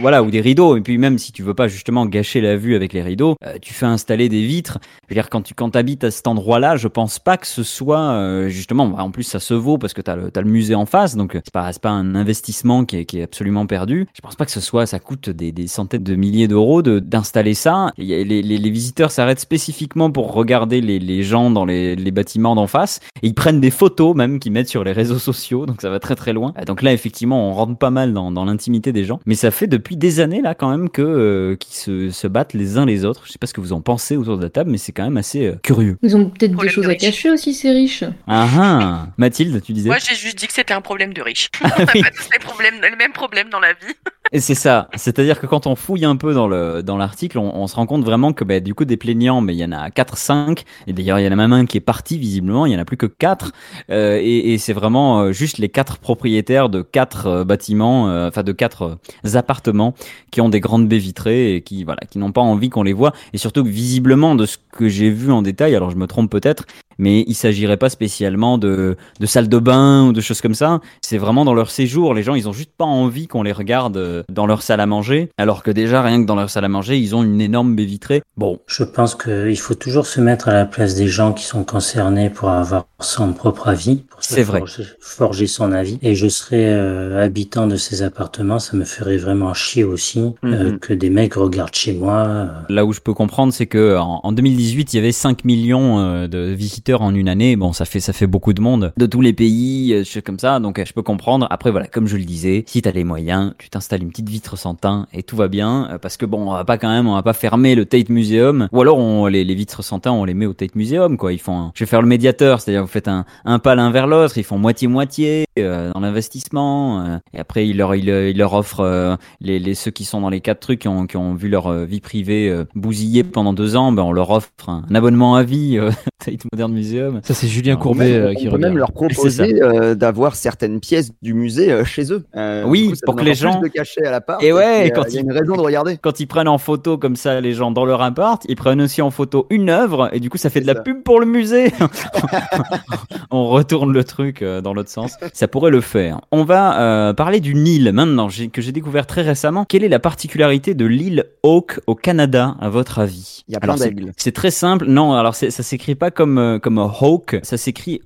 voilà, 0.01 0.23
ou 0.23 0.31
des 0.31 0.41
rideaux. 0.41 0.77
Et 0.77 0.81
puis 0.81 0.99
même 0.99 1.19
si 1.19 1.33
tu 1.33 1.43
veux 1.43 1.55
pas 1.55 1.69
justement 1.69 2.07
gâcher 2.07 2.41
la 2.41 2.57
vue 2.57 2.75
avec 2.75 2.93
les 2.93 3.03
rideaux, 3.03 3.37
euh, 3.45 3.59
tu 3.61 3.73
fais 3.75 3.87
installer 3.87 4.29
des 4.29 4.43
vitres. 4.45 4.79
Je 5.09 5.15
veux 5.15 5.15
dire, 5.15 5.31
quand 5.31 5.43
tu 5.43 5.55
quand 5.55 5.75
habites 5.77 6.05
à 6.05 6.11
cet 6.11 6.27
endroit-là, 6.27 6.77
je 6.77 6.89
pense 6.89 7.19
pas 7.19 7.37
que 7.37 7.47
ce 7.47 7.63
soit 7.63 8.11
euh, 8.13 8.49
justement. 8.49 8.89
bah, 8.89 9.03
En 9.03 9.11
plus, 9.11 9.25
ça 9.25 9.41
se 9.41 9.55
vaut 9.55 9.79
parce 9.79 9.95
que 9.95 10.01
t'as 10.03 10.17
le, 10.17 10.31
t'as 10.31 10.41
le 10.43 10.51
musée 10.51 10.75
en 10.75 10.87
face, 10.87 11.17
donc 11.17 11.33
c'est 11.35 11.51
pas, 11.53 11.71
pas 11.81 11.91
un 11.91 12.15
investissement 12.15 12.85
qui 12.85 12.97
est, 12.99 13.05
qui 13.07 13.19
est 13.21 13.23
absolument 13.23 13.67
perdu. 13.67 14.07
Je 14.15 14.21
pense 14.21 14.37
pas 14.37 14.45
que 14.45 14.51
ce 14.53 14.61
soit, 14.61 14.82
ça 14.87 14.99
coûte 14.99 15.31
des, 15.31 15.53
des 15.53 15.67
centaines 15.67 16.03
de 16.03 16.15
milliers 16.15 16.49
d'euros 16.49 16.83
de- 16.83 16.99
d'installer 16.99 17.55
ça. 17.55 17.87
A- 17.87 17.93
les, 17.99 18.25
les, 18.25 18.43
les 18.43 18.71
visiteurs 18.71 19.11
s'arrêtent 19.11 19.41
spécifiquement 19.41 20.11
pour 20.11 20.33
regarder 20.33 20.81
les, 20.81 20.99
les 20.99 21.23
gens 21.23 21.51
dans 21.51 21.65
les, 21.65 21.97
les 21.97 22.11
bâtiments 22.11 22.55
d'en 22.55 22.67
face 22.67 23.01
et 23.23 23.29
ils 23.29 23.35
prennent 23.35 23.61
des 23.61 23.71
photos 23.71 24.15
même 24.17 24.39
qu'ils 24.39 24.53
mettent 24.53 24.69
sur 24.69 24.85
les 24.85 24.93
réseaux 24.93 25.19
sociaux, 25.19 25.67
donc 25.67 25.81
ça 25.83 25.91
va 25.91 25.99
très 26.01 26.15
très 26.15 26.33
loin. 26.33 26.53
Euh, 26.59 26.65
Donc 26.65 26.83
là, 26.83 26.93
effectivement, 26.93 27.49
on 27.51 27.53
rentre 27.53 27.77
pas 27.79 27.91
mal 27.91 28.13
dans, 28.13 28.31
dans 28.33 28.45
l'intimité 28.45 28.93
des 28.93 29.05
gens, 29.05 29.21
mais 29.27 29.35
ça 29.35 29.51
fait 29.51 29.67
depuis 29.67 29.97
des 29.97 30.21
années 30.21 30.43
là 30.43 30.55
quand 30.55 30.71
même 30.71 30.89
que 30.91 31.03
euh, 31.03 31.57
qu'ils 31.57 31.75
se, 31.75 32.11
se 32.11 32.27
battent 32.27 32.55
les 32.55 32.79
uns 32.79 32.87
les 32.87 33.05
autres. 33.05 33.23
Je 33.27 33.33
sais 33.33 33.39
pas 33.39 33.47
ce 33.47 33.55
que 33.55 33.61
vous 33.61 33.73
en 33.73 33.81
pensez 33.81 34.17
autour 34.17 34.37
de 34.39 34.43
la 34.43 34.51
table, 34.51 34.71
mais 34.71 34.79
c'est 34.79 34.93
quand 34.93 35.05
même 35.05 35.17
assez 35.17 35.47
euh, 35.47 35.57
curieux. 35.63 35.97
Ils 36.03 36.17
ont 36.17 36.29
peut-être 36.31 36.57
des 36.57 36.69
choses 36.69 36.85
de 36.85 36.89
à 36.91 36.93
riches. 36.93 37.01
cacher 37.03 37.31
aussi, 37.31 37.55
ces 37.55 37.71
riches. 37.71 38.05
Ah 38.27 38.49
ah 38.59 39.07
Mathilde, 39.19 39.61
tu 39.63 39.73
disais? 39.73 39.89
Moi, 39.89 39.99
j'ai 39.99 40.15
juste 40.15 40.39
dit 40.39 40.47
que 40.47 40.53
c'était 40.53 40.75
un 40.75 40.81
problème 40.81 41.13
de 41.13 41.23
riche. 41.23 41.49
Ah 41.63 41.69
On 41.79 41.85
n'a 41.85 41.93
oui. 41.95 42.03
pas 42.03 42.11
tous 42.11 42.29
les, 42.33 42.39
problèmes, 42.39 42.75
les 42.83 42.97
mêmes 42.97 43.13
problèmes 43.13 43.49
dans 43.51 43.61
la 43.61 43.73
vie. 43.73 43.95
C'est 44.39 44.55
ça. 44.55 44.89
C'est-à-dire 44.95 45.39
que 45.39 45.47
quand 45.47 45.67
on 45.67 45.77
fouille 45.77 46.07
un 46.07 46.17
peu 46.17 46.33
dans 46.33 46.49
le 46.49 46.83
dans 46.83 46.97
l'article, 46.97 47.39
on, 47.39 47.55
on 47.55 47.67
se 47.67 47.77
rend 47.77 47.85
compte 47.85 48.03
vraiment 48.03 48.33
que 48.33 48.45
bah, 48.45 48.61
du 48.61 48.75
coup 48.75 48.87
des 48.87 48.97
plaignants, 48.97 49.43
mais 49.43 49.55
il 49.55 49.59
y 49.59 49.65
en 49.65 49.73
a 49.73 49.91
4 49.91 50.17
5 50.17 50.65
et 50.87 50.95
d'ailleurs 50.95 51.19
il 51.19 51.25
y 51.25 51.29
en 51.29 51.33
a 51.33 51.37
même 51.37 51.53
un 51.53 51.67
qui 51.67 51.77
est 51.77 51.81
parti 51.81 52.17
visiblement, 52.17 52.65
il 52.65 52.73
y 52.73 52.77
en 52.77 52.79
a 52.79 52.87
plus 52.87 52.97
que 52.97 53.05
4 53.05 53.53
euh, 53.91 54.19
et, 54.23 54.55
et 54.55 54.59
c'est 54.59 54.73
vraiment 54.73 55.21
euh, 55.21 55.33
juste 55.33 55.59
les 55.59 55.69
quatre 55.69 55.99
propriétaires 55.99 56.71
de 56.71 56.81
quatre 56.81 57.27
euh, 57.27 57.45
bâtiments 57.45 58.09
euh, 58.09 58.29
enfin 58.29 58.43
de 58.43 58.53
quatre 58.53 58.99
euh, 59.27 59.37
appartements 59.37 59.93
qui 60.31 60.41
ont 60.41 60.49
des 60.49 60.61
grandes 60.61 60.89
baies 60.89 60.97
vitrées 60.97 61.57
et 61.57 61.61
qui 61.61 61.85
voilà, 61.85 62.01
qui 62.11 62.19
n'ont 62.19 62.33
pas 62.33 62.41
envie 62.41 62.71
qu'on 62.71 62.85
les 62.85 62.95
voit. 62.95 63.13
Et 63.35 63.39
surtout 63.39 63.65
visiblement 63.65 64.35
de 64.35 64.47
ce 64.47 64.57
que 64.73 64.89
j'ai 64.89 65.11
vu 65.11 65.31
en 65.31 65.43
détail, 65.43 65.77
alors 65.77 65.91
je 65.91 65.97
me 65.97 66.07
trompe 66.07 66.31
peut-être, 66.31 66.65
mais 66.99 67.25
il 67.27 67.35
s'agirait 67.35 67.77
pas 67.77 67.91
spécialement 67.91 68.57
de 68.57 68.97
de 69.21 69.27
salles 69.27 69.49
de 69.49 69.59
bain 69.59 70.07
ou 70.07 70.13
de 70.15 70.21
choses 70.23 70.41
comme 70.41 70.55
ça, 70.55 70.81
c'est 71.03 71.19
vraiment 71.19 71.45
dans 71.45 71.55
leur 71.55 71.71
séjour, 71.71 72.15
les 72.15 72.23
gens 72.23 72.35
ils 72.35 72.49
ont 72.49 72.53
juste 72.53 72.73
pas 72.77 72.87
envie 72.87 73.27
qu'on 73.27 73.43
les 73.43 73.53
regarde 73.53 73.97
euh, 73.97 74.22
dans 74.31 74.47
leur 74.47 74.63
salle 74.63 74.81
à 74.81 74.87
manger, 74.87 75.31
alors 75.39 75.63
que 75.63 75.71
déjà 75.71 76.03
rien 76.03 76.21
que 76.23 76.27
dans 76.27 76.37
leur 76.37 76.51
salle 76.51 76.65
à 76.65 76.69
manger, 76.69 76.99
ils 76.99 77.15
ont 77.15 77.23
une 77.23 77.41
énorme 77.41 77.75
baie 77.75 77.85
vitrée. 77.85 78.23
Bon, 78.37 78.59
Je 78.67 78.85
pense 78.85 79.15
qu'il 79.15 79.59
faut 79.59 79.75
toujours 79.75 80.07
se 80.07 80.21
mettre 80.21 80.49
à 80.49 80.53
la 80.55 80.65
place 80.65 80.95
des 80.95 81.09
gens 81.09 81.33
qui 81.33 81.45
sont 81.45 81.65
concernés 81.65 82.31
pour 82.31 82.49
avoir 82.51 82.87
son 83.01 83.33
propre 83.33 83.69
avis, 83.69 83.97
pour 84.11 84.23
se 84.23 84.35
C'est 84.35 84.43
vrai. 84.43 84.59
forger, 84.61 84.85
forger 85.01 85.47
son 85.47 85.73
avis. 85.73 85.99
Et 86.03 86.15
je 86.15 86.29
serais 86.29 86.67
euh, 86.67 87.23
habitant 87.23 87.67
de 87.67 87.77
ces 87.77 88.03
appartements, 88.03 88.59
ça 88.59 88.77
me 88.77 88.85
ferait 88.85 89.17
vraiment 89.17 89.55
chier 89.55 89.85
aussi 89.85 90.21
euh, 90.45 90.73
Mhm. 90.73 90.79
que 90.79 90.93
des 90.95 91.11
mecs 91.11 91.35
regardent 91.35 91.75
chez 91.75 91.93
moi. 91.93 92.25
euh, 92.27 92.47
Là 92.69 92.85
où 92.85 92.93
je 92.93 93.01
peux 93.01 93.15
comprendre, 93.15 93.53
c'est 93.53 93.67
que 93.67 93.97
en, 93.99 94.21
en 94.23 94.33
2018, 94.33 94.93
il 94.93 94.97
y 94.97 94.99
avait 94.99 95.13
5 95.13 95.45
millions 95.45 96.27
de 96.29 96.39
visiteurs 96.53 97.03
en 97.03 97.15
une 97.15 97.29
année. 97.29 97.57
Bon, 97.57 97.73
ça 97.73 97.85
fait 97.85 98.01
ça 98.01 98.13
fait 98.13 98.27
beaucoup 98.27 98.53
de 98.53 98.61
monde 98.61 98.93
de 98.97 99.07
tous 99.07 99.21
les 99.21 99.33
pays, 99.33 100.03
comme 100.25 100.39
ça. 100.39 100.61
Donc 100.61 100.81
je 100.85 100.93
peux 100.93 101.03
comprendre. 101.03 101.47
Après 101.51 101.71
voilà, 101.71 101.87
comme 101.87 102.07
je 102.07 102.17
le 102.17 102.25
disais, 102.25 102.65
si 102.67 102.83
t'as 102.83 102.93
les 102.93 103.05
moyens, 103.05 103.55
tu 103.59 103.69
t'installes 103.71 104.03
une 104.03 104.12
petite 104.13 104.29
vitre 104.29 104.57
sans 104.57 104.75
teint 104.75 105.07
et 105.13 105.23
tout 105.23 105.37
va 105.37 105.49
bien. 105.49 105.89
euh, 105.91 105.99
Parce 105.99 106.17
que 106.17 106.25
bon, 106.27 106.49
on 106.49 106.53
va 106.53 106.65
pas 106.65 106.79
quand 106.79 106.89
même, 106.91 107.07
on 107.09 107.15
va 107.15 107.23
pas 107.23 107.33
fermer 107.33 107.75
le 107.75 107.85
Tate 107.87 108.09
Museum. 108.11 108.69
Ou 108.73 108.81
alors 108.81 108.99
on 108.99 109.27
les, 109.27 109.45
les 109.45 109.55
vitres 109.55 109.83
sans 109.83 109.99
teint, 109.99 110.13
on 110.13 110.25
les 110.25 110.35
met 110.35 110.47
au 110.47 110.53
Tate 110.53 110.77
Museum 110.77 111.17
quoi. 111.17 111.33
Ils 111.33 111.39
font, 111.41 111.57
un- 111.59 111.73
je 111.75 111.83
vais 111.85 111.89
faire 111.89 112.03
le 112.03 112.09
médiateur, 112.09 112.61
c'est-à-dire 112.61 112.83
vous 112.83 112.89
faites 112.89 113.09
un, 113.09 113.25
un 113.45 113.59
pas 113.59 113.75
l'un 113.75 113.91
vers 113.91 114.07
l'autre. 114.07 114.39
Ils 114.39 114.45
font 114.45 114.59
moitié 114.59 114.87
moitié 114.89 115.45
euh, 115.59 115.91
dans 115.93 116.01
l'investissement. 116.01 117.01
euh, 117.07 117.19
et 117.35 117.39
après 117.39 117.67
ils 117.67 117.77
leur 117.77 117.95
ils, 117.95 118.09
ils 118.09 118.37
leur 118.39 118.53
offrent 118.55 118.81
euh, 118.81 119.17
les, 119.41 119.59
les 119.59 119.75
ceux 119.75 119.91
qui 119.91 120.05
sont 120.05 120.21
dans 120.21 120.31
les 120.31 120.41
quatre 120.41 120.61
trucs 120.61 120.81
qui 120.81 120.89
ont, 120.89 121.07
qui 121.07 121.17
ont 121.17 121.35
vu 121.35 121.49
leur 121.49 121.73
vie 121.85 122.01
privée 122.01 122.49
euh, 122.49 122.65
bousillée 122.75 123.25
pendant 123.25 123.53
deux 123.53 123.77
ans, 123.77 123.93
ben 123.93 124.03
on 124.03 124.13
leur 124.13 124.31
offre 124.31 124.51
un, 124.69 124.83
un 124.91 124.95
abonnement 124.95 125.35
à 125.37 125.43
vie 125.43 125.79
euh, 125.79 125.91
Tate 126.25 126.45
Modern 126.53 126.73
Museum. 126.73 127.21
Ça, 127.25 127.35
c'est 127.35 127.49
Julien 127.49 127.77
Courbet 127.77 128.11
Même- 128.13 128.23
euh, 128.23 128.31
on 128.31 128.35
qui 128.35 128.49
peut 128.49 128.59
même 128.59 128.77
leur 128.79 128.93
proposer 128.93 129.61
euh, 129.63 129.95
d'avoir 129.95 130.37
certaines 130.37 130.81
pièces 130.81 131.11
du 131.23 131.35
musée 131.35 131.73
euh, 131.73 131.85
chez 131.85 132.13
eux. 132.13 132.25
Euh, 132.37 132.65
Oui, 132.67 132.91
coup, 132.91 132.97
pour 133.05 133.17
que 133.17 133.25
les 133.25 133.35
gens- 133.35 133.61
à 134.05 134.11
la 134.11 134.21
part. 134.21 134.43
Et 134.43 134.53
ouais, 134.53 134.93
quand 134.95 135.05
il 135.09 135.15
y 135.15 135.19
a 135.19 135.21
ils- 135.21 135.25
une 135.25 135.33
raison 135.33 135.57
de 135.57 135.61
regarder. 135.61 135.99
Quand 135.99 136.21
ils 136.21 136.27
prennent 136.27 136.49
en 136.49 136.59
photo 136.59 136.99
comme 136.99 137.17
ça 137.17 137.41
les 137.41 137.53
gens 137.53 137.71
dans 137.71 137.85
leur 137.85 138.03
appart, 138.03 138.43
ils 138.49 138.57
prennent 138.57 138.81
aussi 138.81 139.03
en 139.03 139.11
photo 139.11 139.47
une 139.51 139.71
œuvre 139.71 140.09
et 140.13 140.21
du 140.21 140.31
coup 140.31 140.39
ça 140.39 140.51
fait 140.51 140.61
de 140.61 140.67
la 140.67 140.75
ça. 140.75 140.81
pub 140.81 141.03
pour 141.03 141.21
le 141.21 141.27
musée. 141.27 141.73
on 143.31 143.47
retourne 143.49 143.93
le 143.93 144.05
truc 144.05 144.43
euh, 144.43 144.61
dans 144.61 144.75
l'autre 144.75 144.91
sens. 144.91 145.17
Ça 145.33 145.49
pourrait 145.49 145.71
le 145.71 145.81
faire. 145.81 146.21
On 146.31 146.45
va 146.45 146.81
euh, 146.81 147.13
parler 147.13 147.41
du 147.41 147.55
Nil 147.55 147.91
maintenant 147.93 148.29
que 148.29 148.61
j'ai 148.63 148.73
découvert 148.73 149.07
très 149.07 149.23
récemment. 149.23 149.65
Quelle 149.65 149.85
est 149.85 149.89
la 149.89 149.99
particularité 149.99 150.75
de 150.75 150.87
l'île 150.87 151.25
Hawke 151.43 151.81
au 151.87 151.95
Canada 151.95 152.57
à 152.61 152.69
votre 152.69 152.99
avis? 152.99 153.45
Il 153.49 153.55
y 153.55 153.57
a 153.57 153.61
plein 153.61 153.77
c'est- 154.17 154.33
très 154.33 154.51
simple. 154.51 154.87
Non, 154.87 155.15
alors 155.15 155.35
ça 155.35 155.51
s'écrit 155.51 155.95
pas 155.95 156.11
comme 156.11 156.39
euh, 156.39 156.59
comme 156.59 156.79
Hawke, 156.79 157.39
ça 157.43 157.57
s'écrit 157.57 158.01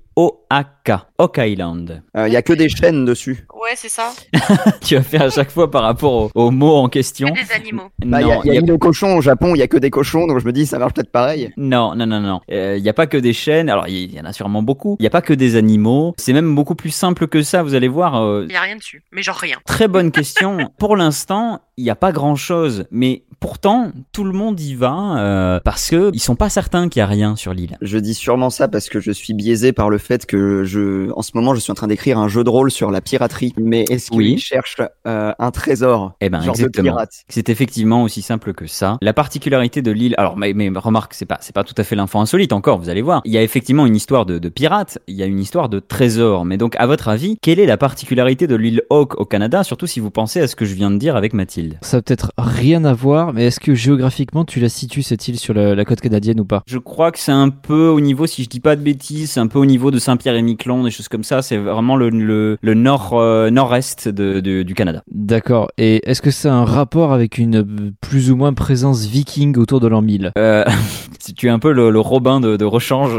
O-A-K, 0.51 0.93
Hawke 1.19 1.39
Island. 1.39 2.03
Euh, 2.17 2.29
Il 2.29 2.33
y 2.33 2.37
a 2.37 2.43
que 2.43 2.53
des 2.53 2.69
chaînes 2.69 3.05
dessus. 3.05 3.47
Ouais, 3.55 3.73
c'est 3.75 3.89
ça. 3.89 4.13
tu 4.81 4.95
vas 4.95 5.03
faire 5.03 5.23
à 5.23 5.31
chaque 5.31 5.51
fois 5.51 5.71
par 5.71 5.83
rapport 5.83 6.13
au- 6.13 6.31
aux 6.35 6.51
mots 6.51 6.77
en 6.77 6.89
question. 6.89 7.29
Que 7.29 7.45
des 7.45 7.53
animaux. 7.53 7.89
Bah, 8.05 8.23
il 8.23 8.29
y 8.29 8.31
a, 8.31 8.37
non, 8.37 8.41
il 8.45 8.49
y 8.49 8.51
a 8.51 8.55
y 8.55 8.59
a- 8.59 8.61
les 8.61 8.79
cochons 8.79 9.17
au 9.17 9.21
Japon, 9.21 9.55
il 9.55 9.59
y 9.59 9.63
a 9.63 9.69
que 9.69 9.77
des 9.77 9.91
cochons, 9.91 10.27
donc 10.27 10.39
je 10.39 10.45
me 10.47 10.53
dis 10.53 10.67
ça 10.67 10.79
marche 10.79 10.95
peut-être 10.95 11.11
pareil. 11.11 11.53
non, 11.57 11.95
non, 11.97 12.07
non, 12.07 12.21
non. 12.21 12.41
Il 12.49 12.81
n'y 12.83 12.89
a 12.89 12.93
pas 12.95 13.07
que 13.07 13.17
des 13.17 13.33
chaînes. 13.33 13.69
Alors, 13.69 13.89
il 13.89 14.15
y, 14.15 14.21
en 14.21 14.25
a 14.25 14.33
sûrement 14.33 14.63
beaucoup. 14.63 14.97
Il 15.01 15.03
n'y 15.03 15.07
a 15.09 15.11
pas 15.11 15.23
que 15.23 15.35
des 15.35 15.57
animaux. 15.57 16.15
C'est 16.19 16.33
même 16.33 16.55
beaucoup 16.55 16.75
plus 16.77 16.91
simple 16.91 17.27
que 17.27 17.43
ça. 17.43 17.63
Vous 17.63 17.75
allez 17.75 17.89
voir. 17.89 18.23
euh, 18.23 18.47
Il 18.49 18.53
y 18.53 18.57
a 18.57 18.61
rien 18.61 18.77
dessus. 18.77 19.03
Mais 19.13 19.23
genre 19.23 19.37
rien. 19.37 19.57
Très 19.67 19.89
bonne 19.89 20.11
question. 20.13 20.59
Pour 20.79 20.97
l'instant, 20.97 21.61
il 21.77 21.85
n'y 21.85 21.91
a 21.91 21.97
pas 21.97 22.13
grand-chose, 22.13 22.85
mais 22.91 23.25
pourtant 23.39 23.93
tout 24.13 24.25
le 24.25 24.33
monde 24.33 24.59
y 24.59 24.75
va 24.75 25.19
euh, 25.19 25.61
parce 25.63 25.91
que 25.91 26.11
ils 26.15 26.21
sont 26.21 26.37
pas 26.37 26.49
certains 26.49 26.89
qu'il 26.89 27.01
y 27.01 27.03
a 27.03 27.07
rien 27.07 27.37
sur 27.37 27.53
l'île. 27.53 27.77
Je 27.83 27.99
dis 27.99 28.15
sûrement 28.15 28.49
ça 28.49 28.67
parce 28.67 28.89
que 28.89 28.99
je 28.99 29.11
suis 29.13 29.35
biaisé 29.35 29.73
par 29.75 29.91
le 29.91 29.99
fait 29.99 30.25
que 30.25 30.36
je, 30.65 31.11
en 31.13 31.23
ce 31.23 31.31
moment, 31.35 31.55
je 31.55 31.61
suis 31.61 31.71
en 31.73 31.75
train 31.75 31.87
d'écrire 31.87 32.19
un 32.19 32.29
jeu 32.29 32.45
de 32.45 32.51
rôle 32.51 32.71
sur 32.71 32.91
la 32.91 33.01
piraterie. 33.01 33.53
Mais 33.59 33.85
est-ce 33.91 34.11
qu'ils 34.11 34.19
Oui. 34.19 34.39
cherchent 34.39 34.77
euh, 35.07 35.33
un 35.39 35.51
trésor 35.51 36.15
Eh 36.21 36.29
ben 36.31 36.41
genre 36.41 36.55
de 36.55 36.61
exactement. 36.61 36.91
pirate 36.93 37.11
C'est 37.29 37.49
effectivement 37.49 38.03
aussi 38.03 38.23
simple 38.23 38.53
que 38.53 38.67
ça. 38.67 38.99
La 39.03 39.13
particularité 39.13 39.83
de 39.83 39.91
l'île, 39.91 40.15
alors 40.19 40.37
mais, 40.37 40.53
mais 40.53 40.71
remarque, 40.75 41.15
c'est 41.15 41.27
pas 41.27 41.39
c'est 41.41 41.55
pas 41.55 41.65
tout 41.65 41.75
à 41.79 41.85
fait 41.85 41.97
l'info 41.97 42.19
insolite 42.19 42.53
encore. 42.53 42.79
Vous 42.79 42.89
allez 42.89 43.03
voir. 43.03 43.23
Il 43.25 43.33
y 43.33 43.39
a 43.39 43.43
effectivement 43.43 43.87
une 43.87 43.97
histoire 43.97 44.27
de, 44.27 44.39
de 44.39 44.49
pirates. 44.49 44.99
Il 45.07 45.15
y 45.17 45.23
a 45.23 45.27
une 45.27 45.41
histoire 45.41 45.69
de 45.69 45.79
trésor. 45.81 46.45
Mais 46.45 46.57
donc 46.57 46.75
à 46.79 46.87
votre 46.87 47.09
avis, 47.09 47.37
quelle 47.43 47.59
est 47.61 47.67
la 47.67 47.77
particularité 47.77 48.47
de 48.47 48.57
l'île 48.57 48.83
Hawk 48.91 49.19
au 49.19 49.25
Canada, 49.25 49.65
surtout 49.65 49.87
si 49.87 50.01
vous 50.01 50.11
pensez 50.11 50.41
à 50.41 50.49
ce 50.49 50.57
que 50.57 50.65
je 50.65 50.75
viens 50.75 50.91
de 50.91 50.97
dire 50.99 51.17
avec 51.17 51.33
Mathilde? 51.35 51.79
Ça 51.83 51.99
a 51.99 52.03
peut-être 52.03 52.33
rien 52.39 52.85
à 52.85 52.93
voir, 52.93 53.33
mais 53.33 53.47
est-ce 53.47 53.61
que 53.61 53.75
géographiquement 53.75 54.45
tu 54.45 54.61
la 54.61 54.69
situes 54.69 55.03
cette 55.03 55.27
île 55.29 55.39
sur 55.39 55.55
la, 55.55 55.75
la 55.75 55.85
côte 55.85 56.01
canadienne 56.01 56.41
ou 56.41 56.45
pas? 56.45 56.63
Je 56.67 56.79
crois 56.79 57.13
que 57.13 57.19
c'est 57.19 57.33
un 57.33 57.49
peu 57.51 57.89
au 57.89 58.01
niveau, 58.01 58.27
si 58.27 58.43
je 58.45 58.49
dis 58.49 58.61
pas 58.61 58.77
de 58.77 58.83
bêtises, 58.83 59.31
c'est 59.33 59.41
un 59.41 59.47
peu 59.47 59.59
au 59.59 59.65
niveau 59.67 59.91
de 59.91 59.99
Saint-Pierre 59.99 60.26
et 60.35 60.43
Miquelon, 60.43 60.83
des 60.85 60.91
choses 60.91 61.09
comme 61.09 61.23
ça. 61.25 61.43
C'est 61.43 61.57
vraiment 61.59 61.97
le, 61.97 62.11
le, 62.11 62.59
le 62.61 62.75
nord, 62.75 63.11
euh, 63.15 63.51
nord-est 63.51 64.09
de, 64.09 64.41
de- 64.41 64.63
du 64.63 64.75
Canada. 64.75 65.03
D'accord. 65.13 65.69
Et 65.79 66.01
est-ce 66.11 66.23
que 66.23 66.31
ça 66.31 66.53
a 66.53 66.57
un 66.57 66.65
rapport 66.65 67.13
avec 67.13 67.39
une 67.39 67.93
plus 68.01 68.31
ou 68.31 68.37
moins 68.37 68.53
présence 68.55 69.05
viking 69.07 69.57
autour 69.59 69.81
de 69.81 69.87
l'an 69.89 70.03
1000 70.03 70.33
Euh, 70.39 70.65
tu 71.37 71.47
es 71.47 71.51
un 71.51 71.59
peu 71.59 71.73
le, 71.73 71.91
le 71.91 72.01
Robin 72.01 72.41
de, 72.41 72.57
de 72.57 72.65
rechange 72.65 73.13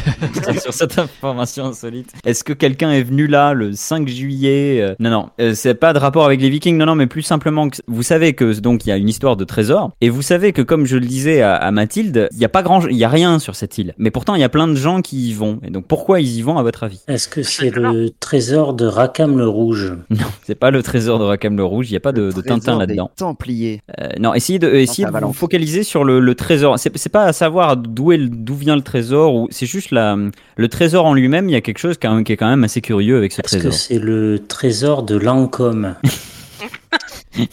sur 0.60 0.72
cette 0.72 0.98
information 0.98 1.66
insolite. 1.66 2.10
Est-ce 2.24 2.44
que 2.44 2.52
quelqu'un 2.52 2.90
est 2.90 3.02
venu 3.02 3.26
là 3.26 3.52
le 3.54 3.72
5 3.72 4.08
juillet 4.08 4.80
Euh, 4.80 4.94
Non, 4.98 5.10
non, 5.10 5.28
c'est 5.54 5.74
pas 5.74 5.92
de 5.92 5.98
rapport 5.98 6.24
avec 6.24 6.40
les 6.40 6.50
Vikings. 6.50 6.76
Non, 6.76 6.86
non, 6.86 6.94
mais 6.94 7.06
plus 7.06 7.22
simplement 7.22 7.68
que 7.68 7.76
vous 7.86 8.02
savez 8.02 8.32
que 8.34 8.58
donc 8.60 8.84
il 8.86 8.88
y 8.88 8.92
a 8.92 8.96
une 8.96 9.08
histoire 9.08 9.36
de 9.36 9.44
trésor 9.44 9.90
et 10.00 10.08
vous 10.08 10.22
savez 10.22 10.52
que 10.52 10.62
comme 10.62 10.86
je 10.86 10.96
le 10.96 11.06
disais 11.06 11.42
à, 11.42 11.54
à 11.54 11.70
Mathilde, 11.70 12.28
il 12.32 12.38
y 12.38 12.44
a 12.44 12.48
pas 12.48 12.62
grand, 12.62 12.86
il 12.86 12.96
y 12.96 13.04
a 13.04 13.08
rien 13.08 13.38
sur 13.38 13.54
cette 13.54 13.78
île. 13.78 13.94
Mais 13.98 14.10
pourtant 14.10 14.34
il 14.34 14.40
y 14.40 14.44
a 14.44 14.48
plein 14.48 14.68
de 14.68 14.74
gens 14.74 15.00
qui 15.02 15.28
y 15.28 15.32
vont. 15.32 15.60
Et 15.64 15.70
donc 15.70 15.86
pourquoi 15.86 16.20
ils 16.20 16.36
y 16.38 16.42
vont? 16.42 16.49
À 16.58 16.62
votre 16.62 16.82
avis 16.84 17.00
Est-ce 17.08 17.28
que 17.28 17.42
c'est 17.42 17.70
le 17.70 18.10
trésor 18.10 18.74
de 18.74 18.86
Rakam 18.86 19.38
le 19.38 19.48
Rouge? 19.48 19.94
Non, 20.10 20.26
c'est 20.44 20.54
pas 20.54 20.70
le 20.70 20.82
trésor 20.82 21.18
de 21.18 21.24
Rakam 21.24 21.56
le 21.56 21.64
Rouge. 21.64 21.90
Il 21.90 21.94
y 21.94 21.96
a 21.96 22.00
pas 22.00 22.12
de, 22.12 22.30
de 22.32 22.40
Tintin 22.40 22.58
Trésor 22.58 22.78
là-dedans. 22.80 23.10
Templiers. 23.16 23.82
Euh, 24.00 24.08
non, 24.18 24.34
essayez 24.34 24.58
de, 24.58 24.68
essayez 24.74 25.06
de 25.06 25.18
vous 25.24 25.32
focaliser 25.32 25.82
sur 25.82 26.04
le, 26.04 26.20
le 26.20 26.34
trésor. 26.34 26.78
C'est 26.78 27.08
pas 27.08 27.24
à 27.24 27.32
savoir 27.32 27.76
d'où 27.76 28.10
vient 28.54 28.76
le 28.76 28.82
trésor 28.82 29.34
ou 29.34 29.48
c'est 29.50 29.66
juste 29.66 29.90
la 29.90 30.16
le 30.56 30.68
trésor 30.68 31.06
en 31.06 31.14
lui-même. 31.14 31.48
Il 31.48 31.52
y 31.52 31.56
a 31.56 31.60
quelque 31.60 31.78
chose 31.78 31.96
qui, 31.98 32.06
est- 32.06 32.36
quand 32.36 32.48
même 32.48 32.64
assez 32.64 32.80
curieux 32.80 33.16
avec 33.16 33.32
ce 33.32 33.40
Est-ce 33.42 33.54
que 33.56 33.60
trésor. 33.60 33.72
c'est 33.78 33.98
le 33.98 34.38
trésor 34.46 35.02
de 35.02 35.16
Lancôme? 35.16 35.94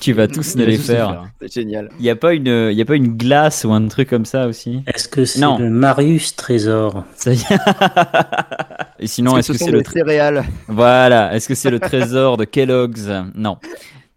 Tu 0.01 0.11
vas 0.11 0.27
tous 0.27 0.55
les 0.55 0.77
faire. 0.77 1.09
faire. 1.09 1.23
C'est 1.41 1.53
génial. 1.61 1.89
Il 1.99 2.05
y 2.05 2.09
a 2.09 2.15
pas 2.15 2.33
une 2.33 2.47
il 2.71 2.77
y 2.77 2.81
a 2.81 2.85
pas 2.85 2.95
une 2.95 3.15
glace 3.15 3.63
ou 3.63 3.71
un 3.71 3.87
truc 3.87 4.09
comme 4.09 4.25
ça 4.25 4.47
aussi? 4.47 4.81
Est-ce 4.87 5.06
que 5.17 5.25
c'est 5.25 5.39
Non. 5.39 5.57
le 5.57 5.69
Marius 5.71 6.35
Trésor 6.35 7.03
Ça 7.15 7.33
y 7.33 7.37
est. 7.39 7.57
Et 8.99 9.07
sinon, 9.07 9.35
est-ce 9.37 9.51
que 9.51 9.57
ce 9.57 9.65
c'est 9.65 9.71
le 9.71 9.83
céréales? 9.83 10.43
Voilà. 10.67 11.35
Est-ce 11.35 11.47
que 11.47 11.55
c'est 11.55 11.71
le 11.71 11.79
trésor 11.79 12.37
de 12.37 12.45
Kellogg's? 12.45 13.09
Non. 13.35 13.57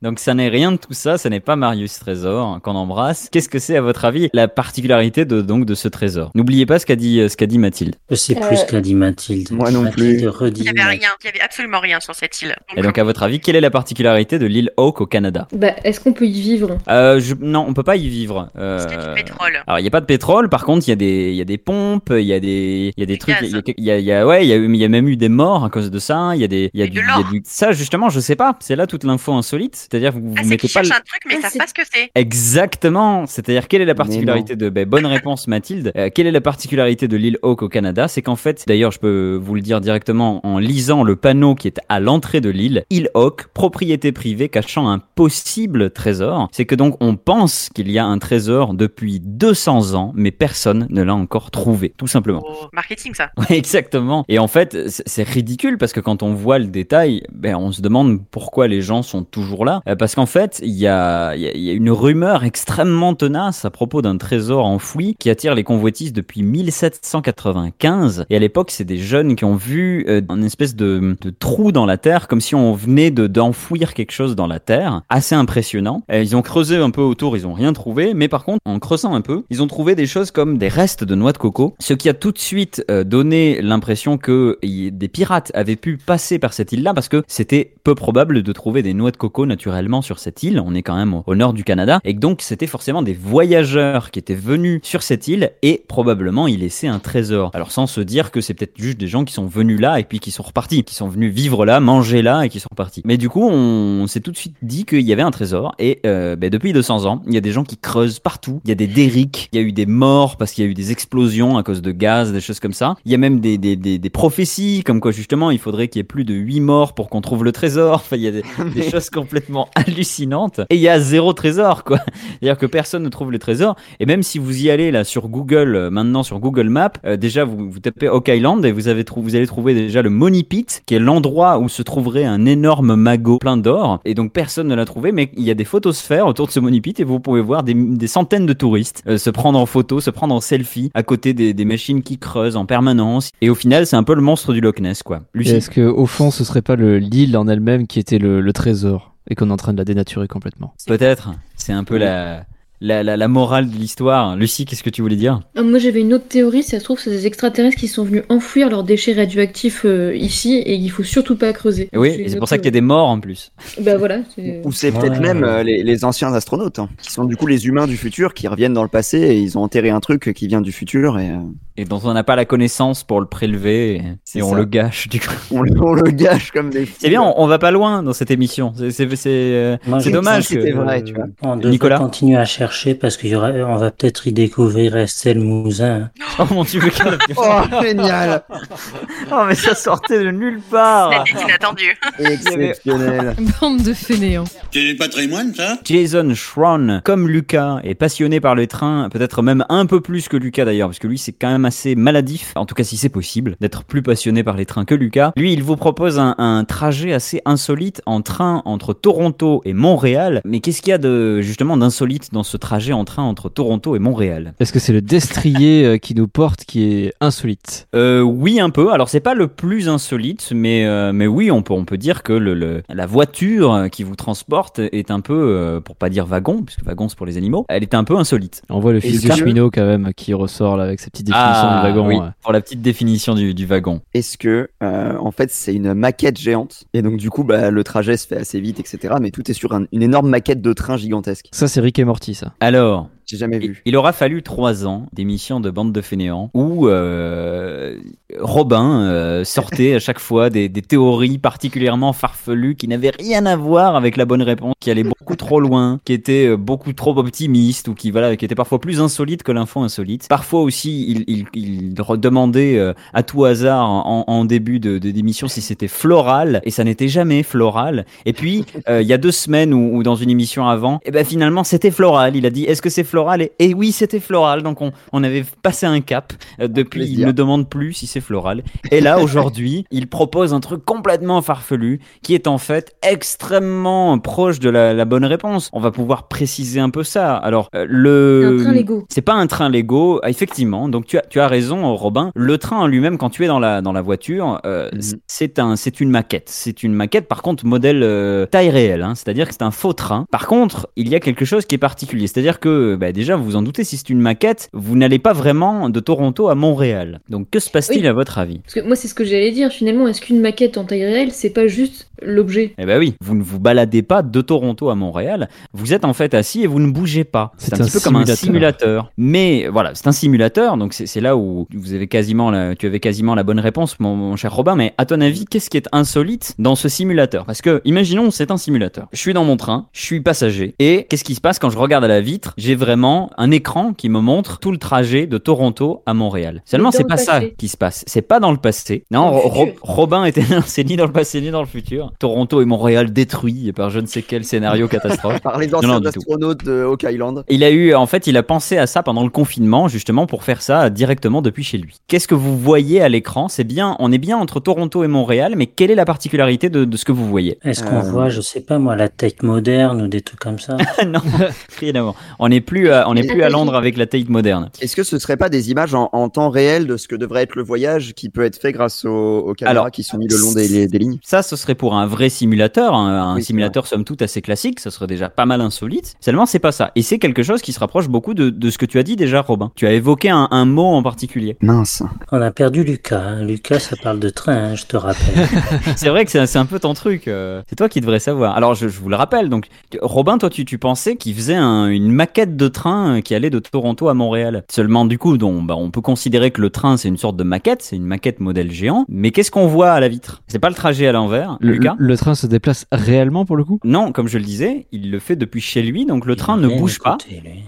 Donc 0.03 0.19
ça 0.19 0.33
n'est 0.33 0.49
rien 0.49 0.73
de 0.73 0.79
tout 0.79 0.95
ça, 0.95 1.19
ça 1.19 1.29
n'est 1.29 1.41
pas 1.41 1.57
Marius 1.57 1.99
Trésor 1.99 2.47
hein, 2.47 2.61
qu'on 2.63 2.75
embrasse. 2.75 3.29
Qu'est-ce 3.31 3.51
que 3.51 3.59
c'est 3.59 3.77
à 3.77 3.83
votre 3.83 4.07
avis 4.07 4.31
la 4.33 4.49
particularité 4.49 5.27
de 5.27 5.43
donc 5.43 5.67
de 5.67 5.75
ce 5.75 5.89
trésor 5.89 6.31
N'oubliez 6.35 6.65
pas 6.65 6.79
ce 6.79 6.87
qu'a 6.87 6.97
dit 6.97 7.21
ce 7.29 7.37
qu'a 7.37 7.45
dit 7.45 7.59
Mathilde. 7.59 7.97
Je 8.09 8.15
sais 8.15 8.35
Euh, 8.35 8.47
plus 8.47 8.57
ce 8.57 8.65
qu'a 8.65 8.81
dit 8.81 8.95
Mathilde. 8.95 9.51
Moi 9.51 9.71
non 9.71 9.83
Mathilde 9.83 10.21
plus. 10.21 10.29
redit. 10.29 10.63
Il 10.63 10.67
y 10.67 10.69
avait 10.71 10.83
rien. 10.89 11.11
Il 11.23 11.27
y 11.27 11.29
avait 11.29 11.43
absolument 11.43 11.81
rien 11.81 12.01
sur 12.01 12.15
cette 12.15 12.41
île. 12.41 12.57
Et 12.79 12.81
donc 12.81 12.97
à 12.97 13.05
votre 13.05 13.23
avis, 13.23 13.41
quelle 13.41 13.57
est 13.57 13.61
la 13.61 13.69
particularité 13.71 14.39
de 14.39 14.47
l'île 14.47 14.71
Hawke 14.79 15.03
au 15.03 15.07
Canada 15.07 15.47
Bah, 15.53 15.75
est-ce 15.85 16.01
qu'on 16.01 16.15
peut 16.15 16.27
y 16.27 16.41
vivre 16.41 16.79
euh, 16.89 17.21
je... 17.21 17.35
Non, 17.39 17.67
on 17.69 17.75
peut 17.75 17.83
pas 17.83 17.97
y 17.97 18.09
vivre. 18.09 18.49
Euh, 18.57 18.79
Est-ce 18.79 18.87
qu'il 18.87 18.97
y 18.97 19.01
a 19.01 19.09
du 19.15 19.23
pétrole 19.23 19.63
Alors 19.67 19.81
il 19.81 19.85
y 19.85 19.89
a 19.89 19.91
pas 19.91 20.01
de 20.01 20.07
pétrole, 20.07 20.49
par 20.49 20.65
contre 20.65 20.89
il 20.89 20.91
y 20.91 20.95
a 20.95 20.97
des 20.97 21.29
il 21.31 21.37
y 21.37 21.43
a 21.43 21.45
des 21.45 21.59
pompes, 21.59 22.09
il 22.17 22.25
y 22.25 22.33
a 22.33 22.41
des 22.41 22.95
il 22.97 23.01
y 23.01 23.03
a 23.03 23.07
des 23.07 23.19
trucs, 23.19 23.37
il 23.43 23.51
y 23.51 23.55
a, 23.57 23.61
il 23.77 23.85
y 23.85 23.91
a- 23.91 23.99
il 23.99 24.05
y 24.07 24.13
a- 24.13 24.27
ouais, 24.27 24.47
il 24.47 24.49
y 24.49 24.53
a 24.55 24.57
y 24.57 24.85
a 24.85 24.89
même 24.89 25.09
eu 25.09 25.17
des 25.19 25.29
morts 25.29 25.63
à 25.63 25.69
cause 25.69 25.91
de 25.91 25.99
ça. 25.99 26.31
Il 26.35 26.41
y 26.41 26.45
a 26.45 26.49
des 26.49 26.71
il 26.73 26.81
y 26.81 26.83
a 26.83 26.87
Et 26.87 26.89
du, 26.89 26.97
de 26.97 27.03
il 27.03 27.07
y 27.07 27.11
a 27.11 27.17
l'or. 27.19 27.31
du- 27.31 27.43
ça 27.45 27.73
justement, 27.73 28.09
je 28.09 28.19
sais 28.21 28.37
pas. 28.37 28.57
C'est 28.61 28.77
là 28.77 28.87
toute 28.87 29.05
l'info 29.05 29.33
insolite, 29.35 29.89
c'est-à-dire 29.91 30.13
que 30.15 30.19
vous, 30.19 30.35
Ah, 30.37 30.41
vous 30.43 30.45
c'est 30.45 30.51
mettez 30.51 30.67
qu'ils 30.69 30.75
pas 30.75 30.83
le... 30.83 30.89
cherchent 30.89 31.01
un 31.01 31.05
truc, 31.05 31.23
mais 31.27 31.35
Ah, 31.35 31.39
ils 31.39 31.43
savent 31.43 31.59
pas 31.59 31.67
ce 31.67 31.75
que 31.75 31.83
c'est. 31.91 32.11
Exactement. 32.15 33.27
C'est-à-dire 33.27 33.69
quelle 33.69 33.83
est 33.83 33.87
la 33.87 33.95
particularité 33.95 34.57
de 34.57 34.69
ben, 34.69 34.89
bonne 34.89 35.07
réponse 35.07 35.47
Mathilde. 35.49 35.93
Euh, 35.97 36.11
quelle 36.15 36.27
est 36.27 36.33
la 36.33 36.41
particularité 36.41 37.09
de 37.09 37.17
l'île 37.17 37.39
Hawke 37.43 37.63
au 37.63 37.69
Canada? 37.69 38.09
C'est 38.09 38.23
qu'en 38.23 38.37
fait, 38.37 38.65
d'ailleurs, 38.67 38.93
je 38.93 38.99
peux 38.99 39.39
vous 39.43 39.55
le 39.55 39.61
dire 39.61 39.81
directement 39.81 40.45
en 40.47 40.59
lisant 40.59 41.03
le 41.03 41.17
panneau 41.17 41.55
qui 41.55 41.69
est 41.69 41.81
à 41.89 42.01
l'entrée 42.01 42.41
de 42.41 42.51
l'île, 42.51 42.85
île 42.91 43.11
Hawke, 43.15 43.47
propriété 43.55 44.13
privée 44.13 44.49
cachant 44.49 44.89
un 44.89 44.99
possible 44.99 45.91
trésor. 45.91 46.49
C'est 46.53 46.65
que 46.65 46.75
donc 46.75 46.97
on 47.01 47.17
pense 47.17 47.69
qu'il 47.75 47.91
y 47.91 47.99
a 47.99 48.05
un 48.07 48.19
trésor 48.19 48.75
depuis 48.75 49.21
200 49.21 49.95
ans, 49.95 50.13
mais 50.15 50.31
personne 50.31 50.87
ne 50.91 51.03
l'a 51.03 51.15
encore 51.15 51.51
trouvé, 51.51 51.93
tout 51.97 52.07
simplement. 52.07 52.43
Oh, 52.47 52.67
marketing, 52.73 53.15
ça. 53.15 53.31
Ouais, 53.37 53.57
exactement. 53.57 54.25
Et 54.29 54.39
en 54.39 54.49
fait, 54.49 54.89
c'est 54.89 55.03
c'est 55.07 55.29
ridicule 55.29 55.77
parce 55.77 55.93
que 55.93 56.01
quand 56.01 56.23
on 56.23 56.33
voit 56.33 56.59
le 56.59 56.67
détail, 56.67 57.23
ben, 57.33 57.57
on 57.57 57.73
se 57.73 57.83
demande 57.83 58.21
pourquoi 58.31 58.69
les 58.69 58.81
gens 58.81 59.03
sont 59.03 59.25
toujours 59.25 59.65
là. 59.65 59.80
Euh, 59.89 59.97
Parce 59.97 60.15
qu'en 60.15 60.27
fait, 60.27 60.61
il 60.63 60.71
y 60.73 60.87
a, 60.87 61.35
y 61.37 61.47
a- 61.47 61.57
y 61.57 61.71
a 61.71 61.73
une 61.73 61.91
rumeur 61.91 62.45
extrêmement 62.45 63.15
tenace 63.15 63.65
à 63.65 63.71
propos 63.71 64.03
d'un 64.03 64.17
trésor 64.17 64.65
enfoui 64.67 65.17
qui 65.19 65.31
attire 65.31 65.55
les 65.55 65.65
convoitises 65.65 66.13
depuis 66.13 66.43
1795. 66.43 68.25
Et 68.31 68.37
à 68.37 68.39
l'époque, 68.39 68.71
c'est 68.71 68.85
des 68.85 68.99
jeunes 68.99 69.37
qui 69.37 69.45
ont 69.45 69.57
vu 69.57 70.05
euh, 70.09 70.21
un 70.29 70.43
espèce 70.43 70.75
de, 70.77 71.17
de 71.21 71.31
trou 71.31 71.73
dans 71.73 71.87
la 71.87 71.97
terre, 71.99 72.29
comme 72.29 72.41
si 72.41 72.55
on 72.55 72.73
venait 72.75 73.11
de 73.11 73.27
d'enfouir 73.27 73.95
quelque 73.95 74.13
chose 74.13 74.35
dans 74.37 74.47
la 74.47 74.61
terre. 74.61 75.03
Assez 75.09 75.35
impressionnant. 75.35 76.03
Euh, 76.11 76.23
ils 76.23 76.37
ont 76.37 76.43
creusé 76.43 76.77
un 76.77 76.91
peu 76.91 77.03
autour, 77.03 77.37
ils 77.37 77.47
ont 77.47 77.53
rien 77.55 77.73
trouvé. 77.73 78.15
Mais 78.15 78.29
par 78.29 78.45
contre, 78.45 78.61
en 78.65 78.79
creusant 78.79 79.15
un 79.15 79.21
peu, 79.21 79.45
ils 79.51 79.63
ont 79.63 79.67
trouvé 79.67 79.95
des 79.95 80.07
choses 80.07 80.31
comme 80.31 80.59
des 80.59 80.69
restes 80.69 81.05
de 81.05 81.15
noix 81.15 81.33
de 81.33 81.39
coco, 81.39 81.75
ce 81.79 81.95
qui 81.95 82.09
a 82.09 82.15
tout 82.15 82.33
de 82.33 82.39
suite 82.39 82.85
euh, 82.91 83.05
donné 83.05 83.61
l'impression 83.63 84.19
que 84.19 84.59
des 84.63 85.09
pirates 85.09 85.51
avaient 85.55 85.77
pu 85.77 85.97
passer 85.97 86.39
par 86.39 86.53
cette 86.53 86.73
île-là 86.73 86.95
parce 86.95 87.09
que 87.09 87.23
c'était 87.29 87.73
peu 87.85 87.95
probable 87.95 88.43
de 88.43 88.53
trouver 88.53 88.83
des 88.83 88.95
noix 88.95 89.11
de 89.11 89.17
coco 89.17 89.47
naturellement 89.71 90.03
sur 90.03 90.19
cette 90.19 90.43
île. 90.43 90.61
On 90.65 90.75
est 90.75 90.83
quand 90.83 90.97
même 90.97 91.23
au, 91.25 91.35
nord 91.37 91.53
du 91.53 91.63
Canada 91.63 92.01
et 92.03 92.13
donc 92.13 92.43
c'était 92.43 92.67
forcément 92.67 93.03
des 93.03 93.13
voyageurs 93.13 94.11
qui 94.11 94.19
étaient 94.19 94.35
venus 94.35 94.81
sur 94.83 95.03
cette 95.03 95.29
île 95.29 95.53
et 95.63 95.85
probablement 95.87 96.49
y 96.49 96.57
laissaient 96.57 96.89
un 96.89 96.99
trésor. 96.99 97.53
Alors 97.55 97.71
sans 97.71 97.87
se 97.87 98.01
dire 98.01 98.33
que 98.33 98.41
c'est 98.41 98.55
peut-être 98.55 98.77
juste 98.77 98.99
des 98.99 99.07
gens 99.07 99.25
qui 99.25 99.33
sont 99.33 99.47
venus 99.47 99.81
là 99.81 100.01
et 100.01 100.05
puis 100.05 100.19
qui 100.19 100.33
sont 100.33 100.43
repartis, 100.43 100.83
qui 100.83 100.97
sont 100.97 101.07
venus 101.07 101.33
vivre 101.33 101.65
là, 101.65 101.79
manger 101.79 102.21
là 102.21 102.43
et 102.43 102.49
qui 102.49 102.59
sont 102.59 102.69
repartis. 102.69 103.03
Mais 103.05 103.17
du 103.17 103.29
coup, 103.29 103.49
on 103.49 104.09
s'est 104.09 104.21
tout 104.21 104.33
de 104.33 104.37
suite 104.37 104.57
dit 104.61 104.85
qu'il 104.85 105.03
y 105.03 105.13
avait 105.13 105.23
un 105.23 105.31
trésor 105.31 105.75
et 105.79 106.01
euh, 106.05 106.35
ben, 106.35 106.51
depuis 106.51 106.73
200 106.73 107.05
ans, 107.07 107.23
il 107.29 107.35
y 107.35 107.39
a 107.39 107.41
des 107.41 107.53
gens 107.53 107.63
qui 107.63 107.77
creusent 107.77 108.19
partout. 108.19 108.61
Il 108.65 108.71
y 108.71 108.73
a 108.73 108.77
des 108.77 108.89
derricks, 108.89 109.49
il 109.53 109.61
y 109.61 109.63
a 109.63 109.65
eu 109.65 109.73
des 109.73 109.87
morts 109.87 110.37
parce 110.37 110.53
qu'il 110.53 110.65
y 110.65 110.67
a 110.67 110.71
eu 110.71 110.75
des 110.75 110.91
explosions 110.91 111.59
à 111.59 111.63
cause 111.63 111.81
de 111.81 111.93
gaz, 111.93 112.33
des 112.33 112.41
choses 112.41 112.59
comme 112.59 112.73
ça. 112.73 112.97
Il 113.05 113.13
y 113.13 113.15
a 113.15 113.19
même 113.19 113.39
des, 113.39 113.57
des, 113.57 113.77
des, 113.77 113.99
des 113.99 114.11
prophéties 114.11 114.83
comme 114.85 115.01
quoi 115.01 115.13
justement 115.13 115.53
il 115.53 115.61
faudrait 115.61 115.87
qu'il 115.87 116.01
y 116.01 116.03
ait 116.03 116.05
plus 116.05 116.25
de 116.25 116.35
8 116.35 116.59
morts 116.59 116.95
pour 116.95 117.09
qu'on 117.09 117.21
trouve 117.21 117.45
le 117.45 117.53
trésor. 117.53 117.95
Enfin, 117.95 118.17
il 118.17 118.23
y 118.23 118.29
a 118.29 118.33
des, 118.33 118.43
des 118.75 118.83
choses 118.91 119.11
complètement 119.11 119.60
hallucinantes 119.75 120.61
et 120.71 120.77
il 120.77 120.81
y 120.81 120.89
a 120.89 121.01
zéro 121.01 121.33
trésor 121.33 121.85
quoi. 121.85 121.99
C'est-à-dire 122.41 122.59
que 122.59 122.67
personne 122.67 123.03
ne 123.03 123.09
trouve 123.09 123.33
le 123.33 123.39
trésor. 123.39 123.77
Et 123.99 124.07
même 124.07 124.23
si 124.23 124.39
vous 124.39 124.63
y 124.63 124.71
allez 124.71 124.91
là 124.91 125.05
sur 125.05 125.29
Google 125.29 125.75
euh, 125.75 125.91
maintenant 125.91 126.23
sur 126.23 126.39
Google 126.39 126.69
Maps, 126.69 126.93
euh, 127.05 127.17
déjà 127.17 127.45
vous, 127.45 127.71
tapez 127.81 128.09
Oak 128.09 128.29
Island 128.29 128.65
et 128.65 128.73
vous 128.73 128.89
avez 128.89 129.05
vous 129.17 129.37
allez 129.37 129.47
trouver 129.47 129.75
déjà 129.75 130.03
le 130.03 130.11
Money 130.11 130.43
Pit 130.43 130.83
qui 130.87 130.95
est 130.95 130.99
l'endroit 130.99 131.59
où 131.59 131.69
se 131.69 131.83
trouverait 131.83 132.25
un 132.25 132.47
énorme 132.47 132.95
magot 132.95 133.39
plein 133.39 133.57
d'or. 133.57 134.01
Et 134.05 134.15
donc 134.15 134.33
personne 134.33 134.69
ne 134.69 134.75
l'a 134.75 134.85
trouvé 134.85 135.13
mais 135.13 135.31
il 135.37 135.45
y 135.45 135.51
a 135.51 135.55
des 135.55 135.65
photosphères 135.65 136.27
autour 136.27 136.47
de 136.47 136.53
ce 136.53 136.61
Money 136.61 136.81
Pit 136.81 136.99
et 137.01 137.05
vous 137.05 137.21
pouvez 137.21 137.41
voir 137.41 137.63
des, 137.63 138.07
centaines 138.07 138.47
de 138.47 138.53
touristes 138.53 139.03
euh, 139.07 139.19
se 139.19 139.31
prendre 139.31 139.59
en 139.59 139.67
photo, 139.67 140.01
se 140.01 140.11
prendre 140.11 140.35
en 140.35 140.41
selfie 140.41 140.91
à 140.95 141.03
côté 141.03 141.33
des, 141.35 141.65
machines 141.65 142.03
qui 142.03 142.19
creusent 142.19 142.57
en 142.57 142.67
permanence. 142.67 143.31
Et 143.43 143.51
au 143.51 143.55
final 143.55 143.87
c'est 143.87 143.97
un 143.97 144.03
peu 144.03 144.15
le 144.15 144.23
monstre 144.23 144.53
du 144.53 144.61
Loch 144.61 144.81
Ness 144.81 145.03
quoi. 145.03 145.21
Est-ce 145.39 145.71
que 145.71 145.83
au 145.83 146.07
fond 146.07 146.31
ce 146.31 146.45
serait 146.45 146.63
pas 146.63 146.77
le 146.77 146.99
l'île 146.99 147.37
en 147.37 147.49
elle-même 147.49 147.87
qui 147.87 147.99
était 147.99 148.19
le 148.19 148.53
trésor? 148.53 149.10
Et 149.31 149.35
qu'on 149.35 149.49
est 149.49 149.53
en 149.53 149.57
train 149.57 149.73
de 149.73 149.79
la 149.79 149.85
dénaturer 149.85 150.29
complètement 150.29 150.75
Peut-être. 150.87 151.31
C'est 151.57 151.73
un 151.73 151.85
peu 151.85 151.97
la, 151.97 152.45
la, 152.83 153.03
la, 153.03 153.17
la 153.17 153.29
morale 153.29 153.71
de 153.71 153.77
l'histoire. 153.77 154.37
Lucie, 154.37 154.65
qu'est-ce 154.65 154.83
que 154.83 154.91
tu 154.91 155.03
voulais 155.03 155.17
dire? 155.17 155.41
Ah, 155.55 155.63
Moi 155.63 155.79
j'avais 155.79 156.01
une 156.01 156.13
autre 156.15 156.27
théorie, 156.29 156.63
ça 156.63 156.79
se 156.79 156.85
trouve 156.85 156.99
c'est 156.99 157.11
des 157.11 157.27
extraterrestres 157.27 157.77
qui 157.77 157.89
sont 157.89 158.05
venus 158.05 158.23
enfouir 158.29 158.71
leurs 158.71 158.85
déchets 158.85 159.13
radioactifs 159.13 159.85
euh, 159.85 160.15
ici 160.17 160.57
et 160.65 160.79
qu'il 160.79 160.91
faut 160.91 161.03
surtout 161.03 161.37
pas 161.37 161.53
creuser. 161.53 161.89
Et 161.93 161.99
Oui, 161.99 162.09
et 162.09 162.29
c'est 162.29 162.39
pour 162.39 162.49
ça 162.49 162.57
qu'il 162.59 162.65
y 162.67 162.69
a 162.69 162.73
des 162.73 162.81
morts 162.81 163.09
en 163.09 163.21
plus. 163.21 163.53
Bah 163.81 163.97
voilà. 163.97 164.21
Ou 164.65 164.73
c'est 164.73 164.91
Ouais, 164.93 164.99
peut-être 165.01 165.21
même 165.21 165.45
euh, 165.45 165.63
les, 165.63 165.83
les 165.83 166.05
anciens 166.05 166.33
astronautes, 166.35 166.79
hein, 166.79 166.89
qui 167.03 167.13
sont 167.13 167.25
du 167.25 167.37
coup 167.37 167.47
les 167.47 167.67
humains 167.67 167.87
du 167.87 167.97
futur, 167.97 168.35
qui 168.35 168.49
reviennent 168.49 168.75
dans 168.75 168.83
le 168.83 168.89
passé 168.89 169.19
et 169.19 169.39
ils 169.39 169.57
ont 169.59 169.63
enterré 169.63 169.91
un 169.91 170.01
truc 170.01 170.33
qui 170.35 170.47
vient 170.49 170.61
du 170.61 170.73
futur 170.73 171.19
et 171.19 171.31
euh, 171.31 171.37
Et 171.77 171.85
dont 171.85 172.01
on 172.05 172.13
n'a 172.13 172.25
pas 172.25 172.37
la 172.37 172.45
connaissance 172.45 173.05
pour 173.05 173.21
le 173.21 173.27
prélever 173.27 174.03
et, 174.35 174.43
on 174.43 174.55
le 174.55 174.65
gâche 174.65 175.09
du 175.09 175.21
coup. 175.21 175.29
on, 175.51 175.63
le- 175.63 175.73
on 175.81 175.95
le 175.95 176.11
gâche 176.11 176.51
comme 176.51 176.71
des. 176.71 176.87
C'est 176.99 177.09
bien, 177.09 177.23
on, 177.23 177.35
on 177.37 177.47
va 177.47 177.59
pas 177.59 177.71
loin 177.71 178.03
dans 178.03 178.13
cette 178.13 178.31
émission. 178.31 178.73
C'est 178.91 179.07
euh, 179.29 179.77
dommage 180.07 180.49
que. 180.49 180.55
c'était 180.61 180.73
vrai, 180.73 181.03
tu 181.03 181.15
vois. 181.15 181.25
On 181.43 181.57
devrait 181.57 181.71
Nicolas 181.71 181.99
continuer 181.99 182.37
à 182.37 182.45
chercher 182.45 182.95
parce 182.95 183.17
qu'il 183.17 183.31
y 183.31 183.37
aura, 183.37 183.51
on 183.51 183.77
va 183.77 183.91
peut-être 183.91 184.27
y 184.27 184.33
découvrir 184.33 184.97
Estelle 184.97 185.39
Mouzin. 185.41 186.11
Oh 186.39 186.45
mon 186.51 186.65
dieu, 186.65 186.81
quel- 186.95 187.19
Oh, 187.37 187.61
génial 187.83 188.43
oh 189.33 189.45
mais 189.47 189.55
ça 189.55 189.75
sortait 189.75 190.23
de 190.23 190.31
nulle 190.31 190.61
part. 190.71 191.11
La 191.11 191.21
tête 191.25 191.43
inattendue. 191.43 191.99
Exceptionnel 192.19 193.37
Bande 193.61 193.83
de 193.83 193.93
fainéants. 193.95 194.45
C'est 194.73 194.85
du 194.85 194.97
patrimoine, 194.97 195.55
ça? 195.55 195.79
Jason 195.85 196.35
Schron, 196.35 197.01
comme 197.05 197.29
Lucas, 197.29 197.79
est 197.85 197.95
passionné 197.95 198.41
par 198.41 198.55
les 198.55 198.67
trains, 198.67 199.09
peut-être 199.11 199.43
même 199.43 199.65
un 199.69 199.87
peu 199.87 200.01
plus 200.01 200.29
que 200.29 200.37
Lucas 200.37 200.65
d'ailleurs, 200.65 200.89
parce 200.89 200.99
que 200.99 201.07
lui 201.07 201.19
c'est 201.19 201.33
quand 201.33 201.51
même 201.51 201.65
assez 201.71 201.95
maladif, 201.95 202.53
en 202.57 202.67
tout 202.67 202.75
cas 202.75 202.83
si 202.83 202.97
c'est 202.97 203.09
possible, 203.09 203.55
d'être 203.61 203.85
plus 203.85 204.03
passionné 204.03 204.43
par 204.43 204.57
les 204.57 204.67
trains 204.67 204.85
que 204.85 204.97
Lucas. 204.97 205.31
Lui, 205.37 205.53
il 205.53 205.63
vous 205.63 205.77
propose 205.77 206.19
un, 206.19 206.35
un 206.39 206.65
trajet 206.65 207.13
assez 207.13 207.41
insolite 207.45 208.03
en 208.07 208.23
train 208.23 208.63
entre 208.65 208.93
Toronto 208.93 209.63
et 209.65 209.73
Montréal. 209.73 210.41
Mais 210.45 210.59
qu'est-ce 210.59 210.83
qu'il 210.83 210.91
y 210.91 210.95
a 210.95 210.99
de 210.99 211.41
justement 211.41 211.77
d'insolite 211.77 212.33
dans 212.33 212.43
ce 212.43 212.57
trajet 212.57 212.93
en 212.93 213.05
train 213.05 213.23
entre 213.23 213.49
Toronto 213.49 213.95
et 213.95 214.01
Montréal? 214.01 214.55
Est-ce 214.59 214.73
que 214.73 214.81
c'est 214.81 214.93
le 214.93 215.01
destrier 215.01 215.85
euh, 215.85 215.97
qui 215.99 216.15
nous 216.17 216.27
porte 216.27 216.65
qui 216.65 216.83
est 216.93 217.15
insolite? 217.21 217.87
Euh, 217.95 218.21
oui, 218.21 218.59
un 218.59 218.71
peu. 218.71 218.93
Alors, 218.93 219.09
c'est 219.09 219.21
pas 219.21 219.35
le 219.35 219.47
plus 219.47 219.89
insolite, 219.89 220.53
mais, 220.55 220.85
euh, 220.87 221.13
mais 221.13 221.29
oui, 221.29 221.51
on 221.53 221.63
peut, 221.63 221.75
on 221.75 221.85
peut 221.85 221.99
dire 221.99 222.23
que 222.25 222.33
le, 222.33 222.55
le- 222.55 222.83
la 222.89 223.07
voiture 223.07 223.87
qui 223.93 224.03
vous 224.03 224.17
transporte 224.17 224.81
est 224.81 225.11
un 225.13 225.21
peu, 225.21 225.35
euh, 225.35 225.81
pour 225.81 225.95
pas 225.95 226.09
dire 226.11 226.27
wagon, 226.27 226.63
puisque 226.63 226.83
wagon 226.85 227.09
c'est 227.09 227.17
pour 227.17 227.27
les 227.27 227.37
animaux, 227.37 227.65
elle 227.69 227.83
est 227.85 227.95
un 227.95 228.05
peu 228.05 228.17
insolite. 228.17 228.63
On 228.71 228.81
voit 228.81 228.93
le 228.93 229.01
fils 229.01 229.21
du 229.21 229.31
cheminot 229.31 229.71
quand 229.71 229.87
même 229.87 230.11
qui 230.17 230.35
ressort 230.35 230.77
là 230.77 230.85
avec 230.85 230.99
sa 231.01 231.11
petite 231.53 231.63
définition 231.63 231.75
du 231.75 231.83
wagon. 231.83 232.05
Ah, 232.05 232.09
oui, 232.09 232.17
ouais. 232.19 232.33
pour 232.43 232.53
la 232.53 232.61
petite 232.61 232.83
définition 232.83 233.35
du, 233.35 233.55
du 233.55 233.67
wagon. 233.67 234.01
Est-ce 234.15 234.39
que, 234.39 234.69
euh, 234.83 235.17
en 235.19 235.31
fait, 235.31 235.51
c'est 235.51 235.75
une 235.75 235.95
maquette 235.95 236.39
géante? 236.39 236.85
Et 236.95 237.03
donc 237.03 237.17
du 237.17 237.31
coup, 237.31 237.45
bah, 237.45 237.71
le 237.71 237.85
trajet 237.85 238.17
se 238.17 238.27
fait 238.27 238.37
assez 238.39 238.61
vite, 238.61 238.81
etc. 238.81 239.15
Mais 239.21 239.31
tout 239.31 239.49
est 239.51 239.55
sur 239.55 239.73
un- 239.75 239.85
une 239.93 240.03
énorme 240.03 240.29
maquette 240.29 240.61
de 240.63 240.73
train 240.73 240.97
gigantesque. 240.97 241.49
Ça 241.53 241.69
c'est 241.69 241.81
Rick 241.81 241.99
et 241.99 242.05
Morty 242.05 242.35
ça. 242.35 242.53
Alors, 242.61 243.09
J'ai 243.31 243.37
jamais 243.39 243.59
il, 243.61 243.69
vu. 243.69 243.83
il 243.85 243.97
aura 243.97 244.13
fallu 244.13 244.43
trois 244.43 244.87
ans 244.87 245.07
d'émissions 245.13 245.61
de 245.61 245.71
bande 245.71 245.93
de 245.93 246.01
fainéants 246.01 246.51
où 246.55 246.89
euh, 246.89 247.99
Robin 248.39 249.01
euh, 249.03 249.45
sortait 249.45 249.95
à 249.95 249.99
chaque 250.01 250.19
fois 250.19 250.51
des, 250.51 250.69
des 250.69 250.83
théories 250.83 251.39
particulièrement 251.39 252.13
farfelues 252.13 252.75
qui 252.77 252.89
n'avaient 252.89 253.13
rien 253.19 253.47
à 253.47 253.57
voir 253.57 253.97
avec 253.97 254.17
la 254.17 254.25
bonne 254.25 254.43
réponse, 254.43 254.75
qui 254.81 254.91
allaient 254.91 255.05
beaucoup 255.05 255.37
trop 255.37 255.61
loin, 255.61 256.01
qui 256.05 256.13
étaient 256.13 256.47
euh, 256.49 256.57
beaucoup 256.57 256.93
trop 256.93 257.17
optimistes 257.19 257.89
ou 257.89 257.95
qui 257.95 258.11
voilà, 258.11 258.37
qui 258.37 258.45
étaient 258.45 258.55
parfois 258.55 258.81
plus 258.81 259.01
insolites 259.01 259.43
que 259.43 259.53
l'info 259.53 259.81
insolite. 259.81 260.27
Parfois 260.29 260.61
aussi, 260.63 261.07
il, 261.09 261.25
il, 261.27 261.47
il 261.55 261.95
demandait 261.95 262.79
à 263.13 263.23
tout 263.23 263.45
hasard 263.45 263.89
en, 263.89 264.25
en 264.27 264.45
début 264.45 264.81
de 264.81 264.99
de- 264.99 265.11
d'émission 265.11 265.49
si 265.49 265.61
c'était 265.61 265.89
floral 265.89 266.61
et 266.65 266.71
ça 266.71 266.85
n'était 266.85 267.09
jamais 267.09 267.43
floral. 267.43 268.05
Et 268.27 268.33
puis 268.33 268.65
euh, 268.89 269.03
il 269.03 269.09
y 269.09 269.13
a 269.13 269.19
deux 269.19 269.31
semaines 269.33 269.73
ou, 269.75 269.97
ou 269.97 270.03
dans 270.03 270.17
une 270.17 270.31
émission 270.31 270.67
avant, 270.67 270.99
et 271.05 271.11
ben 271.11 271.25
finalement 271.25 271.65
c'était 271.65 271.91
floral. 271.91 272.37
Il 272.37 272.47
a 272.47 272.51
dit 272.51 272.65
est-ce 272.65 272.83
que 272.83 272.91
c'est 272.91 273.05
floral 273.05 273.20
et, 273.41 273.53
et 273.59 273.75
oui 273.75 273.93
c'était 273.93 274.21
floral. 274.21 274.63
Donc 274.63 274.81
on, 274.81 274.93
on 275.13 275.23
avait 275.25 275.45
passé 275.63 275.87
un 275.87 276.01
cap. 276.01 276.33
Euh, 276.61 276.69
depuis 276.69 277.07
il 277.07 277.27
ne 277.27 277.33
demande 277.33 277.69
plus 277.69 277.93
si 277.93 278.07
c'est 278.07 278.21
floral. 278.21 278.63
Et 278.91 279.01
là 279.01 279.19
aujourd'hui 279.23 279.85
il 279.91 280.09
propose 280.09 280.55
un 280.55 280.61
truc 280.61 280.85
complètement 280.85 281.00
farfelu 281.43 282.01
qui 282.23 282.35
est 282.35 282.47
en 282.47 282.59
fait 282.59 282.95
extrêmement 283.03 284.19
proche 284.19 284.61
de 284.61 284.69
la, 284.71 284.93
la 284.95 285.05
bonne 285.05 285.25
réponse. 285.25 285.71
On 285.73 285.81
va 285.81 285.91
pouvoir 285.91 286.29
préciser 286.29 286.81
un 286.81 286.91
peu 286.91 287.03
ça. 287.03 287.37
Alors 287.37 287.69
euh, 287.75 287.87
le 287.89 288.59
Un 288.61 288.65
train 288.65 288.73
Lego. 288.73 289.05
c'est 289.09 289.23
pas 289.23 289.33
un 289.35 289.47
train 289.47 289.69
Lego, 289.69 290.21
ah, 290.23 290.31
effectivement. 290.31 290.89
Donc 290.89 291.07
tu 291.07 291.17
as, 291.19 291.23
tu 291.23 291.41
as 291.41 291.49
raison, 291.49 291.95
Robin. 291.97 292.31
Le 292.35 292.59
train 292.59 292.77
en 292.79 292.87
lui-même, 292.87 293.19
quand 293.19 293.31
tu 293.31 293.45
es 293.45 293.47
dans 293.47 293.59
la, 293.59 293.81
dans 293.83 293.93
la 293.93 294.03
voiture, 294.03 294.61
euh, 294.67 294.89
Mhm. 294.93 295.01
c'est 295.27 295.59
un, 295.59 295.77
c'est 295.77 296.01
une 296.01 296.11
maquette. 296.11 296.49
C'est 296.49 296.83
une 296.83 296.93
maquette, 296.93 297.29
par 297.29 297.43
contre, 297.43 297.65
modèle 297.67 298.03
euh, 298.03 298.47
taille 298.47 298.71
réelle. 298.71 299.03
hein. 299.03 299.15
C'est-à-dire 299.15 299.47
que 299.49 299.53
c'est 299.55 299.63
un 299.63 299.71
faux 299.71 299.93
train. 299.93 300.27
Par 300.31 300.47
contre, 300.47 300.89
il 300.97 301.09
y 301.09 301.15
a 301.15 301.21
quelque 301.21 301.45
chose 301.45 301.65
qui 301.67 301.75
est 301.75 301.79
particulier. 301.79 302.27
C'est-à-dire 302.27 302.61
que, 302.61 302.97
bah, 302.97 303.13
déjà, 303.13 303.37
vous 303.37 303.45
vous 303.45 303.57
en 303.57 303.63
doutez, 303.63 303.85
si 303.85 303.97
c'est 303.97 304.11
une 304.11 304.21
maquette, 304.21 304.69
vous 304.73 304.97
n'allez 304.97 305.19
pas 305.19 305.33
vraiment 305.33 305.89
de 305.89 306.01
Toronto 306.01 306.49
à 306.49 306.55
Montréal. 306.55 307.21
Donc 307.29 307.51
que 307.51 307.59
se 307.59 307.71
passe-t-il 307.71 308.03
Oui. 308.03 308.07
à 308.09 308.13
votre 308.13 308.39
avis? 308.39 308.61
Parce 308.61 308.75
que 308.75 308.81
moi 308.81 308.95
c'est 308.97 309.09
ce 309.09 309.15
que 309.15 309.25
j'allais 309.25 309.51
dire, 309.51 309.71
finalement, 309.71 310.07
est-ce 310.09 310.21
qu'une 310.21 310.41
maquette 310.41 310.79
en 310.79 310.85
taille 310.85 311.00
réelle, 311.05 311.33
c'est 311.33 311.51
pas 311.51 311.67
juste 311.67 312.11
l'objet 312.23 312.75
Eh 312.79 312.85
ben 312.87 312.99
oui, 312.99 313.15
vous 313.21 313.35
ne 313.35 313.43
vous 313.43 313.59
baladez 313.59 314.03
pas 314.03 314.23
de 314.23 314.41
Toronto 314.41 314.91
à 314.91 314.95
Montréal, 314.95 315.49
vous 315.73 315.93
êtes 315.93 316.05
en 316.05 316.13
fait 316.13 316.35
assis 316.35 316.63
et 316.63 316.67
vous 316.67 316.81
ne 316.81 316.91
bougez 316.91 317.25
pas. 317.25 317.53
C'est 317.59 317.75
un, 317.75 317.81
un 317.81 317.85
petit 317.85 317.93
peu 317.93 318.01
comme 318.01 318.17
un 318.17 318.27
simulateur. 318.27 319.11
Mais 319.17 319.69
voilà, 319.69 319.93
c'est 319.95 320.07
un 320.07 320.13
simulateur, 320.13 320.77
donc 320.77 320.93
c'est 320.93 321.21
là 321.21 321.37
où 321.37 321.67
vous 321.73 321.95
avez 321.95 322.09
quasiment 322.09 322.51
la, 322.51 322.75
tu 322.75 322.87
avais 322.87 323.01
quasiment 323.01 323.35
la 323.35 323.43
bonne 323.43 323.61
réponse, 323.61 323.99
mon, 324.01 324.15
mon 324.15 324.37
cher 324.37 324.55
Robin. 324.55 324.77
Mais 324.77 324.95
à 324.99 325.07
ton 325.07 325.21
avis, 325.21 325.45
qu'est-ce 325.45 325.71
qui 325.71 325.77
est 325.77 325.89
insolite 325.93 326.55
dans 326.59 326.75
ce 326.75 326.89
simulateur? 326.89 327.45
Parce 327.45 327.63
que 327.63 327.81
imaginons, 327.85 328.31
c'est 328.31 328.51
un 328.51 328.57
simulateur. 328.57 329.09
Je 329.13 329.19
suis 329.19 329.33
dans 329.33 329.45
mon 329.45 329.57
train, 329.57 329.87
je 329.93 330.03
suis 330.03 330.21
passager, 330.21 330.75
et 330.79 331.07
qu'est-ce 331.09 331.25
qui 331.25 331.35
se 331.35 331.41
passe 331.41 331.59
quand 331.59 331.71
je 331.71 331.79
regarde 331.79 332.05
à 332.05 332.09
la 332.09 332.21
vitre? 332.21 332.55
J'ai 332.57 332.75
vraiment 332.75 333.31
un 333.37 333.51
écran 333.51 333.93
qui 333.93 334.09
me 334.09 334.21
montre 334.21 334.59
tout 334.59 334.73
le 334.73 334.79
trajet 334.79 335.27
de 335.27 335.39
Toronto 335.39 336.03
à 336.07 336.15
Montréal. 336.15 336.63
Seulement, 336.65 336.91
c'est 336.91 337.05
pas 337.05 337.17
ça 337.17 337.41
qui 337.59 337.69
se 337.69 337.77
passe. 337.77 338.05
C'est 338.07 338.23
pas 338.23 338.41
dans 338.41 338.53
le 338.53 338.59
passé. 338.59 339.05
Non, 339.11 339.31
Ro-. 339.31 339.69
Robin 339.83 340.25
était 340.25 340.45
c'est 340.67 340.85
ni 340.91 340.97
dans 340.97 341.07
le 341.07 341.13
passé 341.13 341.41
ni 341.41 341.51
dans 341.51 341.61
le 341.61 341.67
futur. 341.67 342.13
Toronto 342.19 342.61
et 342.61 342.65
Montréal 342.65 343.13
détruits 343.13 343.73
par 343.73 343.91
je 343.91 344.01
ne 344.01 344.07
sais 344.07 344.23
quel 344.23 344.45
scénario 344.45 344.89
catastrophe. 344.89 345.41
Par 345.43 345.59
les 345.59 345.69
Non, 345.69 345.79
anciens 345.79 345.89
non, 345.89 346.01
tout. 346.01 346.09
astronautes 346.09 346.65
de 346.65 346.83
Oak 346.83 347.05
Island. 347.09 347.45
Il 347.49 347.63
a 347.65 347.71
eu, 347.71 347.95
en 347.95 348.07
fait, 348.07 348.27
il 348.27 348.37
a 348.37 348.43
pensé 348.43 348.77
à 348.77 348.87
ça 348.87 349.03
pendant 349.03 349.23
le 349.25 349.31
confinement, 349.31 349.89
justement, 349.89 350.27
pour 350.27 350.43
faire 350.45 350.61
ça 350.63 350.91
directement 350.91 351.41
depuis 351.43 351.63
chez 351.65 351.79
lui. 351.79 351.97
Qu'est-ce 352.09 352.27
que 352.29 352.35
vous 352.35 352.59
voyez 352.59 353.01
à 353.01 353.09
l'écran? 353.09 353.49
C'est 353.49 353.65
bien, 353.65 353.97
on 354.01 354.11
est 354.13 354.19
bien 354.19 354.37
entre 354.37 354.61
Toronto 354.61 355.05
et 355.05 355.09
Montréal, 355.09 355.55
mais 355.57 355.67
quelle 355.67 355.91
est 355.91 355.95
la 355.95 356.05
particularité 356.05 356.69
de, 356.71 356.85
de 356.85 356.97
ce 356.97 357.05
que 357.05 357.13
vous 357.13 357.27
voyez? 357.27 357.59
Est-ce 357.65 357.83
qu'on 357.85 357.99
Euh. 357.99 358.11
voit, 358.11 358.29
je 358.29 358.41
sais 358.41 358.61
pas 358.61 358.79
moi, 358.79 358.97
la 358.97 359.09
tech 359.09 359.35
moderne 359.43 360.03
ou 360.03 360.09
des 360.09 360.21
trucs 360.21 360.41
comme 360.41 360.59
ça? 360.59 360.77
Non, 361.07 361.21
rien 361.81 362.03
voir. 362.03 362.15
On 362.39 362.49
n'est 362.49 362.61
plus, 362.61 362.91
à, 362.91 363.09
on 363.09 363.15
n'est 363.15 363.27
plus 363.27 363.43
à 363.43 363.49
Londres 363.49 363.75
avec 363.75 363.97
la 363.97 364.07
Tate 364.07 364.29
moderne. 364.29 364.71
Est-ce 364.81 364.97
que 364.97 365.03
ce 365.03 365.19
serait 365.19 365.37
pas 365.37 365.49
des 365.49 365.71
images 365.71 365.95
en, 365.95 366.09
en 366.13 366.29
temps 366.29 366.51
réel 366.51 366.87
de 366.87 366.97
ce 366.97 367.09
que 367.09 367.17
devrait 367.17 367.43
être 367.43 367.55
le 367.57 367.63
voyage 367.63 368.13
qui 368.15 368.29
peut 368.29 368.45
être 368.45 368.57
fait 368.61 368.73
grâce 368.73 369.05
aux, 369.05 369.39
aux 369.39 369.55
caméras 369.55 369.71
Alors, 369.71 369.91
qui 369.91 370.03
sont 370.03 370.19
mis 370.19 370.29
le 370.29 370.37
long 370.37 370.53
des, 370.53 370.69
des 370.87 370.99
lignes 370.99 371.19
Ça, 371.23 371.43
ce 371.43 371.57
serait 371.57 371.75
pour 371.75 371.95
un 371.95 372.07
vrai 372.07 372.29
simulateur, 372.29 372.95
un, 372.95 373.31
un 373.31 373.35
Oui, 373.35 373.43
c'est 373.43 373.47
simulateur 373.49 373.87
somme 373.87 374.05
toute 374.05 374.23
assez 374.23 374.41
classique, 374.43 374.81
ça 374.81 374.91
serait 374.91 375.07
déjà 375.07 375.29
pas 375.29 375.47
mal 375.47 375.61
insolite. 375.61 376.15
Seulement, 376.21 376.47
c'est 376.47 376.59
pas 376.59 376.73
ça. 376.73 376.91
Et 376.97 377.03
c'est 377.03 377.19
quelque 377.19 377.43
chose 377.43 377.63
qui 377.63 377.73
se 377.73 377.81
rapproche 377.81 378.09
beaucoup 378.09 378.35
de, 378.35 378.51
de 378.51 378.71
ce 378.71 378.79
que 378.79 378.87
tu 378.87 378.99
as 378.99 379.03
dit 379.03 379.17
déjà, 379.17 379.41
Robin. 379.43 379.73
Tu 379.75 379.87
as 379.87 379.93
évoqué 379.93 380.31
un, 380.31 380.49
un 380.51 380.65
mot 380.65 380.87
en 380.87 381.03
particulier. 381.03 381.57
Mince. 381.61 382.03
On 382.33 382.41
a 382.41 382.51
perdu 382.51 382.85
Lucas. 382.85 383.21
hein. 383.21 383.43
Lucas, 383.43 383.79
ça 383.81 383.97
parle 384.03 384.21
de 384.21 384.31
train, 384.31 384.55
hein, 384.73 384.75
je 384.75 384.85
te 384.85 384.97
rappelle. 384.97 385.49
c'est 385.97 386.09
vrai 386.09 386.25
que 386.25 386.31
c'est 386.47 386.57
un 386.59 386.67
peu 386.67 386.79
ton 386.79 386.95
truc. 386.95 387.29
euh, 387.29 387.63
C'est 387.69 387.77
toi 387.77 387.89
qui 387.89 388.01
devrais 388.01 388.21
savoir. 388.21 388.57
Alors, 388.57 388.75
je, 388.75 388.89
je 388.89 389.01
vous 389.01 389.09
le 389.09 389.17
rappelle. 389.17 389.49
Donc, 389.49 389.67
Robin, 390.01 390.39
toi, 390.39 390.51
tu, 390.51 390.65
tu 390.65 390.79
pensais 390.79 391.17
qu'il 391.17 391.35
faisait 391.35 391.55
un- 391.57 391.87
une 391.89 392.11
maquette 392.13 392.57
de 392.57 392.69
train 392.69 393.17
euh, 393.17 393.21
qui 393.21 393.35
allait 393.35 393.51
de 393.51 393.59
Toronto 393.59 394.09
à 394.09 394.15
Montréal. 394.15 394.65
Seulement, 394.71 395.05
du 395.05 395.19
coup, 395.19 395.37
donc, 395.39 395.67
bah, 395.67 395.75
on 395.77 395.91
peut 395.91 396.01
considérer 396.01 396.51
que 396.53 396.61
le 396.61 396.71
train, 396.71 396.97
c'est 396.97 397.09
une 397.09 397.17
sorte 397.17 397.37
de 397.37 397.45
maquette, 397.45 397.83
c'est 397.83 397.97
une 397.97 398.05
maquette 398.07 398.41
modèle 398.41 398.71
géant. 398.71 399.05
Mais 399.09 399.31
qu'est-ce 399.33 399.51
qu'on 399.51 399.67
voit 399.67 399.91
à 399.91 400.01
la 400.01 400.09
vitre? 400.09 400.43
C'est 400.47 400.59
pas 400.61 400.69
le 400.69 400.75
trajet 400.75 401.07
à 401.07 401.13
l'envers, 401.13 401.57
Le, 401.61 401.73
Lucas 401.73 401.95
le 401.99 402.17
train 402.17 402.35
se 402.35 402.47
déplace 402.47 402.87
réellement 402.93 403.45
pour 403.45 403.57
le 403.57 403.65
coup? 403.65 403.81
Non, 403.85 404.13
comme 404.13 404.29
je 404.29 404.39
le 404.39 404.45
disais, 404.45 404.87
il 404.93 405.11
le 405.11 405.19
fait 405.19 405.37
depuis 405.37 405.61
chez 405.61 405.83
lui, 405.83 406.07
donc 406.07 406.27
le 406.27 406.37
train 406.37 406.57
ne 406.57 406.69
bouge 406.69 406.99
pas. 407.01 407.19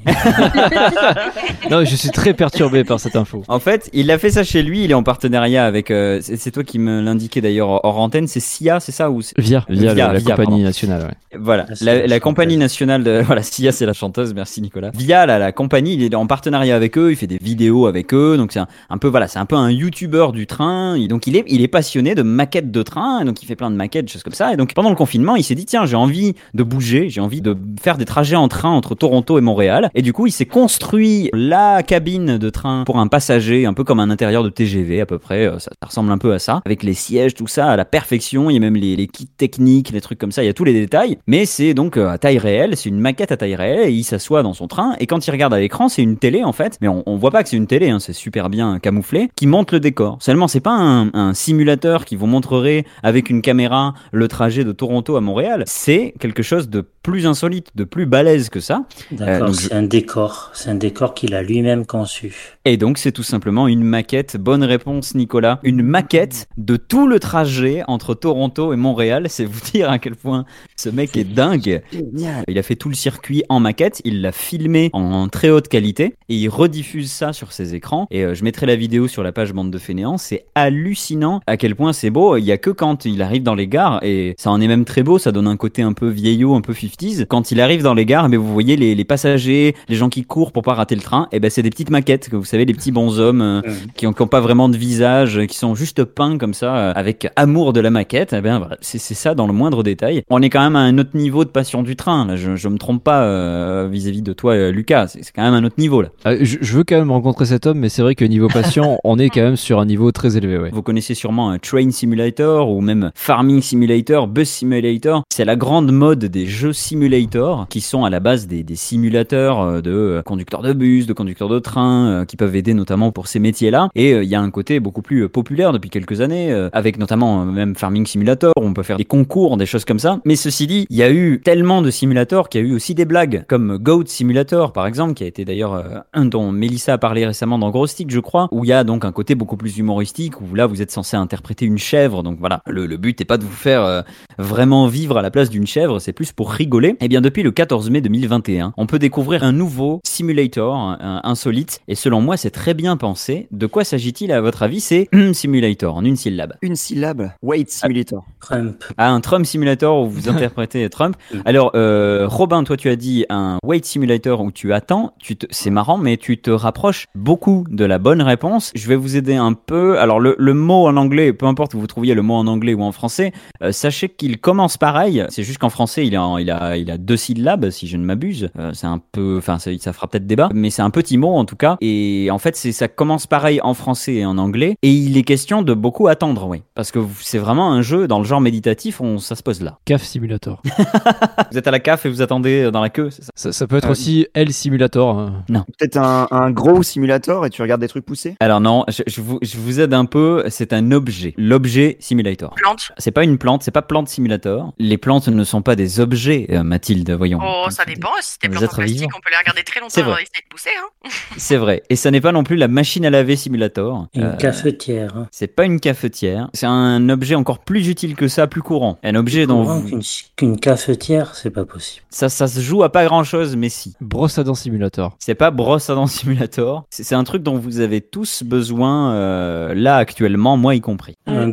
Non, 1.71 1.85
je 1.85 1.97
suis 1.97 2.11
très 2.11 2.35
perturbé 2.35 2.85
par 2.85 3.01
cette 3.01 3.17
info. 3.17 3.45
En 3.49 3.59
fait, 3.59 3.89
il 3.93 4.11
a 4.11 4.19
fait 4.19 4.31
ça 4.31 4.45
chez 4.45 4.63
lui. 4.63 4.85
Il 4.85 4.91
est 4.91 4.95
en 4.95 5.03
partenariat 5.03 5.65
avec. 5.65 5.91
euh, 5.91 6.21
c'est 6.23 6.51
toi 6.51 6.65
qui 6.65 6.79
me 6.79 7.01
l'indiquais 7.01 7.41
d'ailleurs 7.41 7.85
hors 7.85 7.99
antenne. 7.99 8.27
C'est 8.27 8.41
SIA, 8.41 8.81
c'est 8.81 8.93
ça 8.93 9.11
ou 9.11 9.21
Via, 9.39 9.65
via, 9.69 9.95
Via, 9.95 10.13
la, 10.13 10.19
via, 10.19 10.31
compagnie 10.31 10.35
pardon. 10.51 10.59
nationale. 10.59 11.03
ouais. 11.03 11.39
Voilà, 11.41 11.67
la, 11.81 11.95
la 11.95 11.95
la 11.95 12.03
chanteuse. 12.03 12.21
compagnie 12.21 12.57
nationale 12.57 13.05
de 13.05 13.23
voilà, 13.27 13.43
Sia 13.43 13.73
c'est 13.73 13.87
la 13.87 13.93
chanteuse, 13.95 14.35
merci 14.35 14.61
Nicolas. 14.61 14.91
Via 14.95 15.25
la, 15.27 15.39
la 15.39 15.53
compagnie, 15.53 15.95
il 15.95 16.03
est 16.03 16.15
en 16.15 16.27
partenariat 16.27 16.77
avec 16.77 16.99
eux, 16.99 17.11
il 17.11 17.17
fait 17.17 17.27
des 17.27 17.39
vidéos 17.39 17.87
avec 17.87 18.13
eux, 18.13 18.37
donc 18.37 18.53
c'est 18.53 18.61
un, 18.61 18.67
un 18.91 18.99
peu 18.99 19.09
voilà, 19.09 19.29
c'est 19.29 19.39
un 19.39 19.47
peu 19.47 19.57
un 19.57 19.71
youtubeur 19.71 20.33
du 20.33 20.47
train. 20.47 20.97
Il- 20.97 21.09
donc 21.09 21.27
il 21.27 21.37
est 21.37 21.45
il 21.49 21.63
est 21.63 21.69
passionné 21.69 22.15
de 22.15 22.23
maquettes 22.23 22.71
de 22.71 22.82
train, 22.83 23.21
et 23.21 23.25
donc 23.25 23.43
il 23.43 23.47
fait 23.47 23.57
plein 23.57 23.71
de 23.71 23.77
maquettes, 23.77 24.11
choses 24.11 24.23
comme 24.23 24.33
ça. 24.33 24.53
Et 24.53 24.57
donc 24.57 24.75
pendant 24.75 24.91
le 24.91 24.97
confinement, 24.97 25.37
il 25.37 25.45
s'est 25.45 25.55
dit 25.55 25.67
tiens 25.67 25.87
j'ai 25.87 25.97
envie 25.97 26.35
de 26.55 26.63
bouger, 26.63 27.09
j'ai 27.09 27.21
envie 27.21 27.41
de 27.41 27.57
faire 27.81 27.97
des 27.97 28.05
trajets 28.05 28.37
en 28.37 28.49
train 28.49 28.71
entre 28.71 28.95
Toronto 28.95 29.39
et 29.39 29.41
Montréal. 29.41 29.91
Et 29.95 30.03
du 30.03 30.13
coup 30.13 30.27
il 30.27 30.33
s'est 30.33 30.47
construit 30.47 31.31
la 31.33 31.83
cabine 31.83 32.39
de 32.39 32.51
train 32.51 32.85
pour 32.85 32.99
un 32.99 33.07
passager, 33.07 33.67
un 33.67 33.75
peu 33.75 33.85
comme 33.85 34.01
un 34.01 34.11
intérieur 34.11 34.43
de 34.43 34.49
TGV 34.49 35.01
à 35.01 35.07
peu 35.07 35.19
près. 35.19 35.47
euh, 35.47 35.59
Ça, 35.59 35.71
ressemble 35.87 36.11
un 36.11 36.19
peu 36.19 36.33
à 36.33 36.39
ça, 36.39 36.61
avec 36.65 36.83
les 36.83 36.95
sièges, 36.95 37.35
tout 37.35 37.47
ça 37.47 37.71
à 37.71 37.77
la 37.77 37.85
perfection. 37.85 38.51
Il 38.51 38.55
y 38.55 38.57
a 38.57 38.61
même 38.61 38.77
les, 38.77 39.07
kits 39.07 39.29
techniques, 39.37 39.91
les 39.91 40.01
trucs 40.01 40.19
comme 40.19 40.33
ça. 40.33 40.43
Il 40.43 40.47
y 40.47 40.51
a 40.51 40.55
tous 40.55 40.65
les 40.65 40.73
détails. 40.73 41.19
Mais 41.27 41.45
c'est 41.47 41.75
donc 41.75 41.97
euh, 41.97 42.09
à 42.09 42.19
taille 42.19 42.39
réelle, 42.39 42.77
c'est 42.77 42.89
une 42.89 42.99
maquette 42.99 43.33
à 43.33 43.37
taille 43.37 43.55
réelle. 43.55 43.89
Et 43.89 43.93
il 43.93 44.05
s'assoit 44.05 44.43
dans 44.43 44.55
son 44.55 44.67
train 44.67 44.73
train 44.73 44.97
et 45.01 45.07
quand 45.07 45.27
il 45.27 45.31
regarde 45.31 45.53
à 45.53 45.61
l'écran, 45.61 45.91
c'est 45.91 46.01
une 46.03 46.17
télé 46.17 46.43
en 46.45 46.53
fait, 46.53 46.79
mais 46.81 46.89
on, 46.89 47.03
on 47.05 47.17
voit 47.17 47.31
pas 47.31 47.43
que 47.43 47.51
c'est 47.51 47.59
une 47.59 47.67
télé, 47.67 47.91
hein, 47.91 47.99
c'est 48.01 48.15
super 48.15 48.49
bien 48.49 48.79
camouflé, 48.79 49.29
qui 49.37 49.47
monte 49.47 49.71
le 49.73 49.81
décor. 49.81 50.17
Seulement, 50.21 50.49
c'est 50.49 50.61
pas 50.61 50.73
un, 50.73 51.13
un 51.13 51.35
simulateur 51.35 52.07
qui 52.07 52.17
vous 52.17 52.27
montrerait 52.27 52.72
avec 53.03 53.31
une 53.31 53.43
caméra 53.43 53.95
le 54.13 54.29
trajet 54.29 54.65
de 54.65 54.73
Toronto 54.73 55.17
à 55.17 55.21
Montréal. 55.21 55.65
C'est 55.67 56.15
quelque 56.19 56.43
chose 56.43 56.69
de 56.69 56.85
plus 57.03 57.27
insolite, 57.27 57.69
de 57.75 57.85
plus 57.85 58.07
balèze 58.07 58.49
que 58.49 58.61
ça. 58.61 58.85
D'accord, 59.11 59.49
donc, 59.49 59.57
c'est 59.57 59.73
un 59.73 59.83
décor. 59.83 60.51
C'est 60.55 60.71
un 60.71 60.77
décor 60.77 61.15
qu'il 61.15 61.35
a 61.35 61.43
lui-même 61.43 61.85
conçu. 61.85 62.57
Et 62.65 62.77
donc, 62.77 62.99
c'est 62.99 63.13
tout 63.13 63.25
simplement 63.25 63.67
une 63.67 63.83
maquette. 63.83 64.37
Bonne 64.37 64.63
réponse, 64.63 65.15
Nicolas. 65.15 65.59
Une 65.65 65.83
maquette 65.83 66.49
de 66.57 66.77
tout 66.77 67.09
le 67.09 67.19
trajet 67.19 67.83
entre 67.89 68.15
Toronto 68.15 68.73
et 68.73 68.77
Montréal. 68.77 69.27
C'est 69.29 69.45
vous 69.45 69.61
dire 69.73 69.91
à 69.91 69.99
quel 69.99 70.15
point 70.15 70.45
ce 70.77 70.89
mec 70.89 71.17
est 71.17 71.25
dingue. 71.25 71.83
Génial. 71.93 72.45
Il 72.49 72.59
a 72.59 72.63
fait 72.63 72.77
tout 72.77 72.89
le 72.89 72.95
circuit 72.95 73.43
en 73.49 73.61
maquette, 73.61 74.01
il 74.05 74.21
l'a 74.21 74.33
filmé 74.33 74.91
en 74.93 75.29
très 75.29 75.51
haute 75.51 75.69
qualité 75.69 76.15
et 76.29 76.37
il 76.37 76.49
rediffuse 76.49 77.11
ça 77.11 77.33
sur 77.33 77.53
ses 77.53 77.75
écrans. 77.75 78.07
Et 78.11 78.25
euh, 78.25 78.35
je 78.35 78.45
mettrai 78.45 78.67
la 78.67 78.77
vidéo 78.77 79.09
sur 79.09 79.23
la 79.23 79.33
page 79.33 79.53
Bande 79.53 79.71
de 79.71 79.79
Fainéants. 79.79 80.19
C'est 80.19 80.45
hallucinant 80.55 81.41
à 81.47 81.57
quel 81.57 81.75
point 81.75 81.93
c'est 81.93 82.11
beau. 82.11 82.37
Il 82.37 82.45
y 82.45 82.53
a 82.53 82.59
que 82.63 82.71
quand 82.71 83.05
il 83.05 83.21
arrive 83.21 83.43
dans 83.43 83.55
les 83.55 83.67
gares 83.69 84.01
et 84.03 84.35
ça 84.39 84.51
en 84.51 84.61
est 84.61 84.69
même 84.69 84.87
très 84.87 85.03
beau. 85.03 85.19
Ça 85.19 85.33
donne 85.33 85.47
un 85.47 85.57
côté 85.59 85.83
un 85.83 85.93
peu 85.93 86.09
vieillot, 86.09 86.55
un 86.55 86.63
peu 86.63 86.73
50s. 86.73 87.27
Quand 87.27 87.51
il 87.51 87.61
arrive 87.61 87.83
dans 87.83 87.93
les 87.93 88.07
gares, 88.07 88.29
mais 88.31 88.39
vous 88.39 88.51
voyez 88.53 88.77
les, 88.77 88.95
les 88.95 89.05
passagers, 89.05 89.75
les 89.89 89.97
gens 89.97 90.09
qui 90.09 90.25
courent 90.25 90.53
pour 90.53 90.63
pas 90.63 90.73
rater 90.75 90.95
le 90.95 91.03
train. 91.03 91.29
Et 91.33 91.41
ben 91.41 91.51
c'est 91.51 91.63
des 91.63 91.71
petites 91.71 91.91
maquettes 91.91 92.31
que 92.31 92.37
vous 92.37 92.45
savez, 92.45 92.65
les 92.65 92.73
petits 92.73 92.93
bonshommes 92.93 93.43
euh, 93.43 93.61
qui, 93.97 94.07
ont, 94.07 94.13
qui 94.15 94.23
ont 94.23 94.27
pas 94.27 94.41
vraiment 94.41 94.69
de 94.71 94.77
visage, 94.77 95.41
qui 95.47 95.57
sont 95.59 95.75
juste 95.75 96.05
peints 96.05 96.39
comme 96.39 96.55
ça 96.55 96.75
euh, 96.77 96.93
avec 96.97 97.29
amour 97.37 97.73
de 97.73 97.81
la 97.81 97.91
maquette. 97.91 98.33
Eh 98.33 98.41
ben 98.41 98.59
voilà, 98.59 98.79
c'est 98.81 98.99
c'est 98.99 99.15
ça 99.15 99.35
dans 99.35 99.47
le 99.47 99.53
moindre 99.53 99.83
détail. 99.83 100.23
On 100.31 100.41
est 100.41 100.49
quand 100.51 100.63
même 100.63 100.77
à 100.77 100.81
un 100.81 100.97
autre 100.99 101.17
niveau 101.17 101.45
de 101.45 101.51
passion 101.51 101.83
du 101.83 101.97
train. 101.97 102.27
Là. 102.27 102.37
Je, 102.37 102.55
je 102.57 102.69
me 102.69 102.79
trompe 102.79 103.03
pas 103.03 103.25
euh, 103.25 103.89
vis-à- 103.91 104.11
-vis 104.13 104.23
de 104.23 104.33
toi, 104.33 104.53
euh, 104.55 104.71
Lucas. 104.71 105.09
C'est 105.09 105.23
c'est 105.25 105.33
quand 105.35 105.43
même 105.43 105.55
un 105.55 105.65
autre 105.65 105.77
niveau 105.79 106.03
là. 106.03 106.09
Euh, 106.27 106.39
je, 106.43 106.59
je 106.61 106.77
veux 106.77 106.85
quand 106.85 106.99
même 106.99 107.11
rencontrer 107.11 107.47
cet 107.47 107.67
homme, 107.67 107.79
mais 107.79 107.89
c'est 107.89 108.03
vrai 108.03 108.15
que 108.15 108.25
niveau 108.25 108.49
passion, 108.49 108.99
on 109.05 109.19
est 109.19 109.31
quand 109.31 109.41
même 109.43 109.57
sur 109.57 109.81
un 109.81 109.87
niveau 109.87 110.13
très 110.13 110.37
élevé. 110.37 110.59
Ouais. 110.59 110.71
Vous 110.73 110.83
connaissez 110.83 111.15
sûrement 111.15 111.51
un 111.51 111.59
Train 111.59 111.91
Simulator 111.91 112.52
ou 112.61 112.81
même 112.81 113.11
Farming 113.15 113.63
Simulator, 113.63 114.29
Bus 114.29 114.49
Simulator. 114.49 115.23
C'est 115.33 115.45
la 115.45 115.57
grande 115.57 115.93
mode 115.93 116.25
des 116.27 116.47
jeux 116.47 116.73
simulator 116.73 117.67
qui 117.69 117.81
sont 117.81 118.05
à 118.05 118.11
la 118.11 118.21
base 118.21 118.47
des, 118.47 118.65
simulateurs 118.75 119.61
euh, 119.61 119.81
de 119.81 119.91
euh, 119.91 120.23
conducteurs 120.23 120.63
de 120.63 120.73
bus, 120.73 121.07
de 121.07 121.13
conducteurs 121.13 121.49
de 121.49 121.59
train, 121.59 122.07
euh, 122.07 122.25
qui 122.25 122.37
peuvent 122.37 122.55
aider 122.55 122.75
notamment 122.75 123.13
pour 123.13 123.29
ces 123.29 123.39
métiers-là. 123.39 123.89
Et 123.95 124.13
il 124.13 124.29
y 124.29 124.35
a 124.35 124.41
un 124.41 124.51
côté 124.51 124.81
beaucoup 124.81 125.03
plus 125.03 125.29
populaire 125.29 125.73
depuis 125.73 125.91
quelques 125.91 126.21
années, 126.21 126.53
avec 126.73 126.99
notamment 126.99 127.45
même 127.45 127.75
Farming 127.75 128.07
Simulator, 128.07 128.53
où 128.59 128.65
on 128.65 128.75
peut 128.75 128.83
faire 128.83 128.97
des 128.97 129.05
concours, 129.05 129.57
des 129.57 129.67
choses 129.67 129.85
comme 129.85 129.99
ça. 129.99 130.21
Mais 130.25 130.37
ceci 130.37 130.67
dit, 130.67 130.87
il 130.91 130.97
y 130.97 131.03
a 131.03 131.11
eu 131.11 131.41
tellement 131.45 131.83
de 131.83 131.91
simulators 131.91 132.49
qu'il 132.49 132.61
y 132.61 132.65
a 132.65 132.69
eu 132.69 132.75
aussi 132.75 132.95
des 132.95 133.05
blagues, 133.05 133.45
comme 133.49 133.79
Goat 133.79 134.05
Simulator 134.07 134.73
par 134.73 134.87
exemple, 134.87 135.15
qui 135.15 135.25
a 135.25 135.27
été 135.27 135.45
d'ailleurs 135.45 136.05
un 136.13 136.25
dont 136.25 136.53
Melissa 136.53 136.95
a 136.95 136.99
parlé 136.99 137.27
récemment 137.27 137.59
dans 137.59 137.71
Gros 137.71 137.87
Stick, 137.87 138.11
je 138.11 138.21
crois, 138.21 138.49
où 138.51 138.65
il 138.65 138.69
y 138.69 138.73
a 138.73 138.85
donc 138.85 139.05
un 139.05 139.13
côté 139.13 139.35
beaucoup 139.35 139.57
plus 139.57 139.79
humoristique, 139.79 140.41
où 140.41 140.55
là 140.55 140.67
vous 140.67 140.83
êtes 140.83 140.91
censé 140.91 141.17
interpréter 141.17 141.67
une 141.67 141.79
chèvre. 141.79 142.23
Donc 142.23 142.39
voilà, 142.43 142.61
le, 142.67 142.87
le 142.87 142.97
but 142.99 143.19
n'est 143.19 143.25
pas 143.25 143.39
de 143.39 143.45
vous 143.45 143.51
faire 143.51 143.83
euh, 143.85 144.03
vraiment 144.39 144.87
vivre 144.89 145.17
à 145.17 145.23
la 145.23 145.31
place 145.31 145.49
d'une 145.49 145.67
chèvre, 145.67 145.99
c'est 146.01 146.13
plus 146.13 146.33
pour 146.33 146.51
rigoler. 146.53 146.97
Et 147.01 147.09
bien 147.09 147.21
depuis 147.21 147.43
le 147.43 147.51
14 147.53 147.89
mai 147.91 148.01
2021, 148.01 148.75
on 148.77 148.87
peut 148.87 148.99
découvrir 148.99 149.45
un 149.45 149.53
nouveau 149.53 150.01
simulator 150.05 150.75
un- 150.75 150.99
un 151.01 151.21
insolite, 151.25 151.81
et 151.89 151.95
selon 151.95 152.21
moi 152.21 152.37
c'est 152.37 152.51
très 152.51 152.75
bien 152.75 152.97
pensé. 152.97 153.49
De 153.51 153.67
quoi 153.67 153.85
s'agit-il 153.85 154.33
à 154.33 154.41
votre 154.41 154.63
avis? 154.63 154.81
C'est 154.81 155.09
simulator 155.33 155.97
en 155.97 156.05
une 156.05 156.17
syllabe. 156.17 156.55
Une 156.63 156.77
syllabe? 156.77 157.31
Wait 157.43 157.69
Simulator. 157.71 158.25
Trump. 158.41 158.85
Ah, 158.99 159.11
un 159.11 159.21
Trump 159.21 159.47
Simulator 159.47 160.03
où 160.03 160.09
vous 160.11 160.29
interprétez 160.29 160.89
Trump. 160.91 161.17
Alors, 161.45 161.71
euh, 161.75 162.27
Robin, 162.29 162.65
toi, 162.65 162.77
tu 162.77 162.89
as 162.89 162.97
dit 162.97 163.25
un 163.31 163.59
Wait 163.65 163.85
Simulator 163.85 164.41
où 164.41 164.51
tu 164.51 164.73
attends. 164.73 165.15
Tu 165.21 165.37
te... 165.37 165.47
C'est 165.51 165.71
marrant, 165.71 165.97
mais 165.99 166.17
tu 166.17 166.39
te 166.41 166.51
rapproches 166.51 167.07
beaucoup 167.15 167.65
de 167.71 167.85
la 167.85 167.99
bonne 167.99 168.21
réponse. 168.23 168.73
Je 168.75 168.89
vais 168.89 168.97
vous 168.97 169.17
aider 169.17 169.37
un 169.37 169.53
peu. 169.53 169.99
Alors, 169.99 170.21
le, 170.21 170.35
le 170.39 170.55
mot 170.55 170.87
en 170.87 170.97
anglais, 170.97 171.33
peu 171.33 171.47
importe 171.47 171.73
que 171.73 171.77
vous 171.77 171.87
trouviez 171.87 172.15
le 172.15 172.23
mot 172.23 172.32
en 172.37 172.47
anglais 172.47 172.75
ou 172.75 172.83
en 172.83 172.93
français, 172.93 173.33
euh, 173.63 173.73
sachez 173.73 174.09
qu'il 174.09 174.39
commence 174.39 174.77
pareil. 174.77 175.25
C'est 175.29 175.43
juste 175.43 175.59
qu'en 175.59 175.71
français, 175.71 176.07
il, 176.07 176.15
est 176.15 176.19
en- 176.19 176.39
il, 176.39 176.51
a, 176.51 176.77
il 176.77 176.91
a 176.91 176.99
deux 176.99 177.17
syllabes, 177.17 177.71
si 177.71 177.87
je 177.87 177.97
ne 177.97 178.05
m'abuse. 178.05 178.51
Euh, 178.59 178.73
c'est 178.75 178.87
un 178.87 179.01
peu... 179.13 179.37
Enfin, 179.39 179.59
ça, 179.59 179.71
ça 179.79 179.93
fera 179.93 180.07
peut-être 180.09 180.27
débat, 180.27 180.49
mais 180.53 180.71
c'est 180.71 180.83
un 180.83 180.91
petit 180.91 181.19
mot 181.19 181.35
en 181.35 181.45
tout 181.45 181.57
cas. 181.57 181.77
Et 181.81 182.29
en 182.31 182.39
fait, 182.39 182.57
c'est 182.57 182.73
ça 182.73 182.89
commence 182.89 183.27
pareil 183.27 183.61
en 183.63 183.75
français 183.75 184.15
et 184.15 184.27
en 184.27 184.39
anglais. 184.39 184.77
Et 184.83 184.91
il 184.91 185.17
est 185.17 185.23
question 185.23 185.63
de 185.63 185.75
beaucoup 185.75 186.09
attendre, 186.09 186.47
oui. 186.47 186.63
Parce 186.75 186.91
que 186.91 187.01
c'est 187.21 187.39
vraiment 187.39 187.71
un 187.73 187.83
jeu 187.83 188.07
dans 188.09 188.19
le 188.19 188.25
genre 188.25 188.41
méditatif, 188.41 189.01
on, 189.01 189.19
ça 189.19 189.35
se 189.37 189.43
pose 189.43 189.61
là. 189.63 189.79
CAF 189.85 190.03
Simulator. 190.03 190.63
Vous 191.51 191.59
êtes 191.59 191.67
à 191.67 191.71
la 191.71 191.81
CAF 191.81 192.07
et 192.07 192.09
vous 192.09 192.23
attendez 192.23 192.71
dans 192.71 192.81
la 192.81 192.89
queue, 192.91 193.11
c'est 193.11 193.23
ça? 193.25 193.31
Ça, 193.35 193.53
ça 193.53 193.67
peut 193.67 193.77
être 193.77 193.89
Euh, 193.89 193.93
aussi 193.93 194.27
L 194.35 194.53
Simulator. 194.53 195.19
hein. 195.19 195.45
Peut-être 195.79 195.97
un, 195.99 196.27
un 196.31 196.51
gros 196.51 196.83
simulator 196.83 197.45
et 197.47 197.51
tu 197.51 197.63
regardes 197.63 197.81
des 197.81 197.89
trucs 197.89 198.05
poussés? 198.05 198.37
Alors 198.41 198.61
non, 198.61 198.85
je, 198.89 199.03
je 199.07 199.21
vous, 199.21 199.39
je 199.43 199.57
vous 199.59 199.81
aide 199.81 199.93
un 199.95 200.05
peu, 200.05 200.45
c'est 200.49 200.73
un 200.73 200.91
objet. 200.93 201.35
L'objet 201.37 201.97
simulator. 202.13 202.55
Plante. 202.57 202.93
C'est 202.99 203.11
pas 203.11 203.25
une 203.25 203.39
plante, 203.39 203.63
c'est 203.63 203.71
pas 203.71 203.81
plante 203.81 204.07
simulator. 204.09 204.75
Les 204.79 204.99
plantes 204.99 205.29
ne 205.29 205.45
sont 205.45 205.63
pas 205.63 205.77
des 205.77 205.99
objets, 205.99 206.47
euh, 206.51 206.63
Mathilde, 206.63 207.11
voyons. 207.13 207.39
Oh, 207.43 207.71
ça 207.71 207.85
dépend. 207.87 208.11
Si 208.21 208.37
Des 208.43 208.51
plantes 208.51 208.65
en 208.65 208.77
plastique, 208.77 208.99
vivants. 208.99 209.11
on 209.17 209.21
peut 209.21 209.31
les 209.31 209.37
regarder 209.39 209.63
très 209.63 209.81
C'est 209.89 210.01
longtemps 210.03 210.13
vrai. 210.13 210.21
et 210.21 210.25
essayer 210.25 210.45
de 210.45 210.49
pousser. 210.51 210.71
Hein. 210.79 211.09
C'est 211.39 211.57
vrai. 211.57 211.83
Et 211.89 211.97
ça 211.97 212.11
n'est 212.11 212.21
pas 212.21 212.33
non 212.33 212.45
plus 212.45 212.57
la 212.57 212.69
machine 212.69 213.07
à 213.07 213.11
laver 213.11 213.37
simulator. 213.37 214.09
Une 214.15 214.23
Euh, 214.25 214.37
cafetière. 214.37 215.27
C'est 215.31 215.47
pas 215.49 215.65
une 215.65 215.81
cafetière. 215.81 216.51
C'est 216.53 216.67
un 216.67 217.09
objet 217.09 217.35
encore 217.35 217.61
plus 217.61 217.89
utile 217.89 218.15
que 218.15 218.29
ça, 218.29 218.47
plus 218.47 218.61
courant. 218.63 218.99
Un 219.03 219.15
objet 219.15 219.47
dont 219.47 219.63
Courant 219.63 219.79
vous- 219.81 219.89
Qu'une 219.89 220.03
qu'une 220.37 220.61
cafetière, 220.61 221.35
c'est 221.35 221.51
pas 221.51 221.65
possible. 221.65 222.05
ça, 222.11 222.29
ça 222.29 222.47
se 222.47 222.61
joue 222.61 222.83
à 222.83 222.93
pas 222.93 223.05
grand 223.07 223.25
chose, 223.25 223.57
mais 223.57 223.71
si. 223.71 223.95
Brosse 224.03 224.37
à 224.39 224.45
dents 224.45 224.55
Simulator. 224.55 225.17
C'est 225.19 225.35
pas 225.35 225.51
brosse 225.51 225.89
à 225.89 225.95
dents 225.95 226.07
simulator. 226.07 226.85
C'est 226.91 227.15
un 227.15 227.25
truc 227.25 227.43
dont 227.43 227.57
vous 227.57 227.81
avez 227.81 228.03
tous 228.03 228.43
besoin 228.43 229.15
euh, 229.15 229.75
là 229.75 229.97
actuellement, 229.97 230.57
moi 230.59 230.75
y 230.75 230.81
compris. 230.83 231.17
Un 231.27 231.51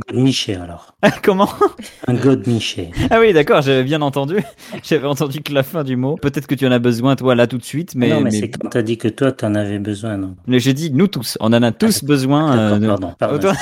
alors. 0.55 0.93
Comment? 1.23 1.49
Un 2.07 2.13
godemiché. 2.13 2.91
Ah 3.09 3.19
oui, 3.19 3.33
d'accord, 3.33 3.61
j'avais 3.61 3.83
bien 3.83 4.01
entendu. 4.01 4.37
J'avais 4.83 5.07
entendu 5.07 5.41
que 5.41 5.53
la 5.53 5.63
fin 5.63 5.83
du 5.83 5.95
mot. 5.95 6.15
Peut-être 6.21 6.47
que 6.47 6.55
tu 6.55 6.67
en 6.67 6.71
as 6.71 6.79
besoin, 6.79 7.15
toi, 7.15 7.35
là, 7.35 7.47
tout 7.47 7.57
de 7.57 7.63
suite, 7.63 7.95
mais, 7.95 8.09
non, 8.09 8.17
mais, 8.17 8.31
mais- 8.31 8.39
c'est 8.39 8.49
quand 8.49 8.69
t'as 8.69 8.81
dit 8.81 8.97
que 8.97 9.07
toi, 9.07 9.31
t'en 9.31 9.55
avais 9.55 9.79
besoin, 9.79 10.17
non? 10.17 10.35
Mais 10.47 10.59
j'ai 10.59 10.73
dit 10.73 10.91
nous 10.91 11.07
tous. 11.07 11.37
On 11.39 11.47
en 11.53 11.63
a 11.63 11.71
tous 11.71 12.03
besoin. 12.03 12.55
D'accord, 12.55 12.83
euh, 12.83 12.87
pardon, 12.87 13.13
pardon. 13.17 13.35
Autour... 13.35 13.53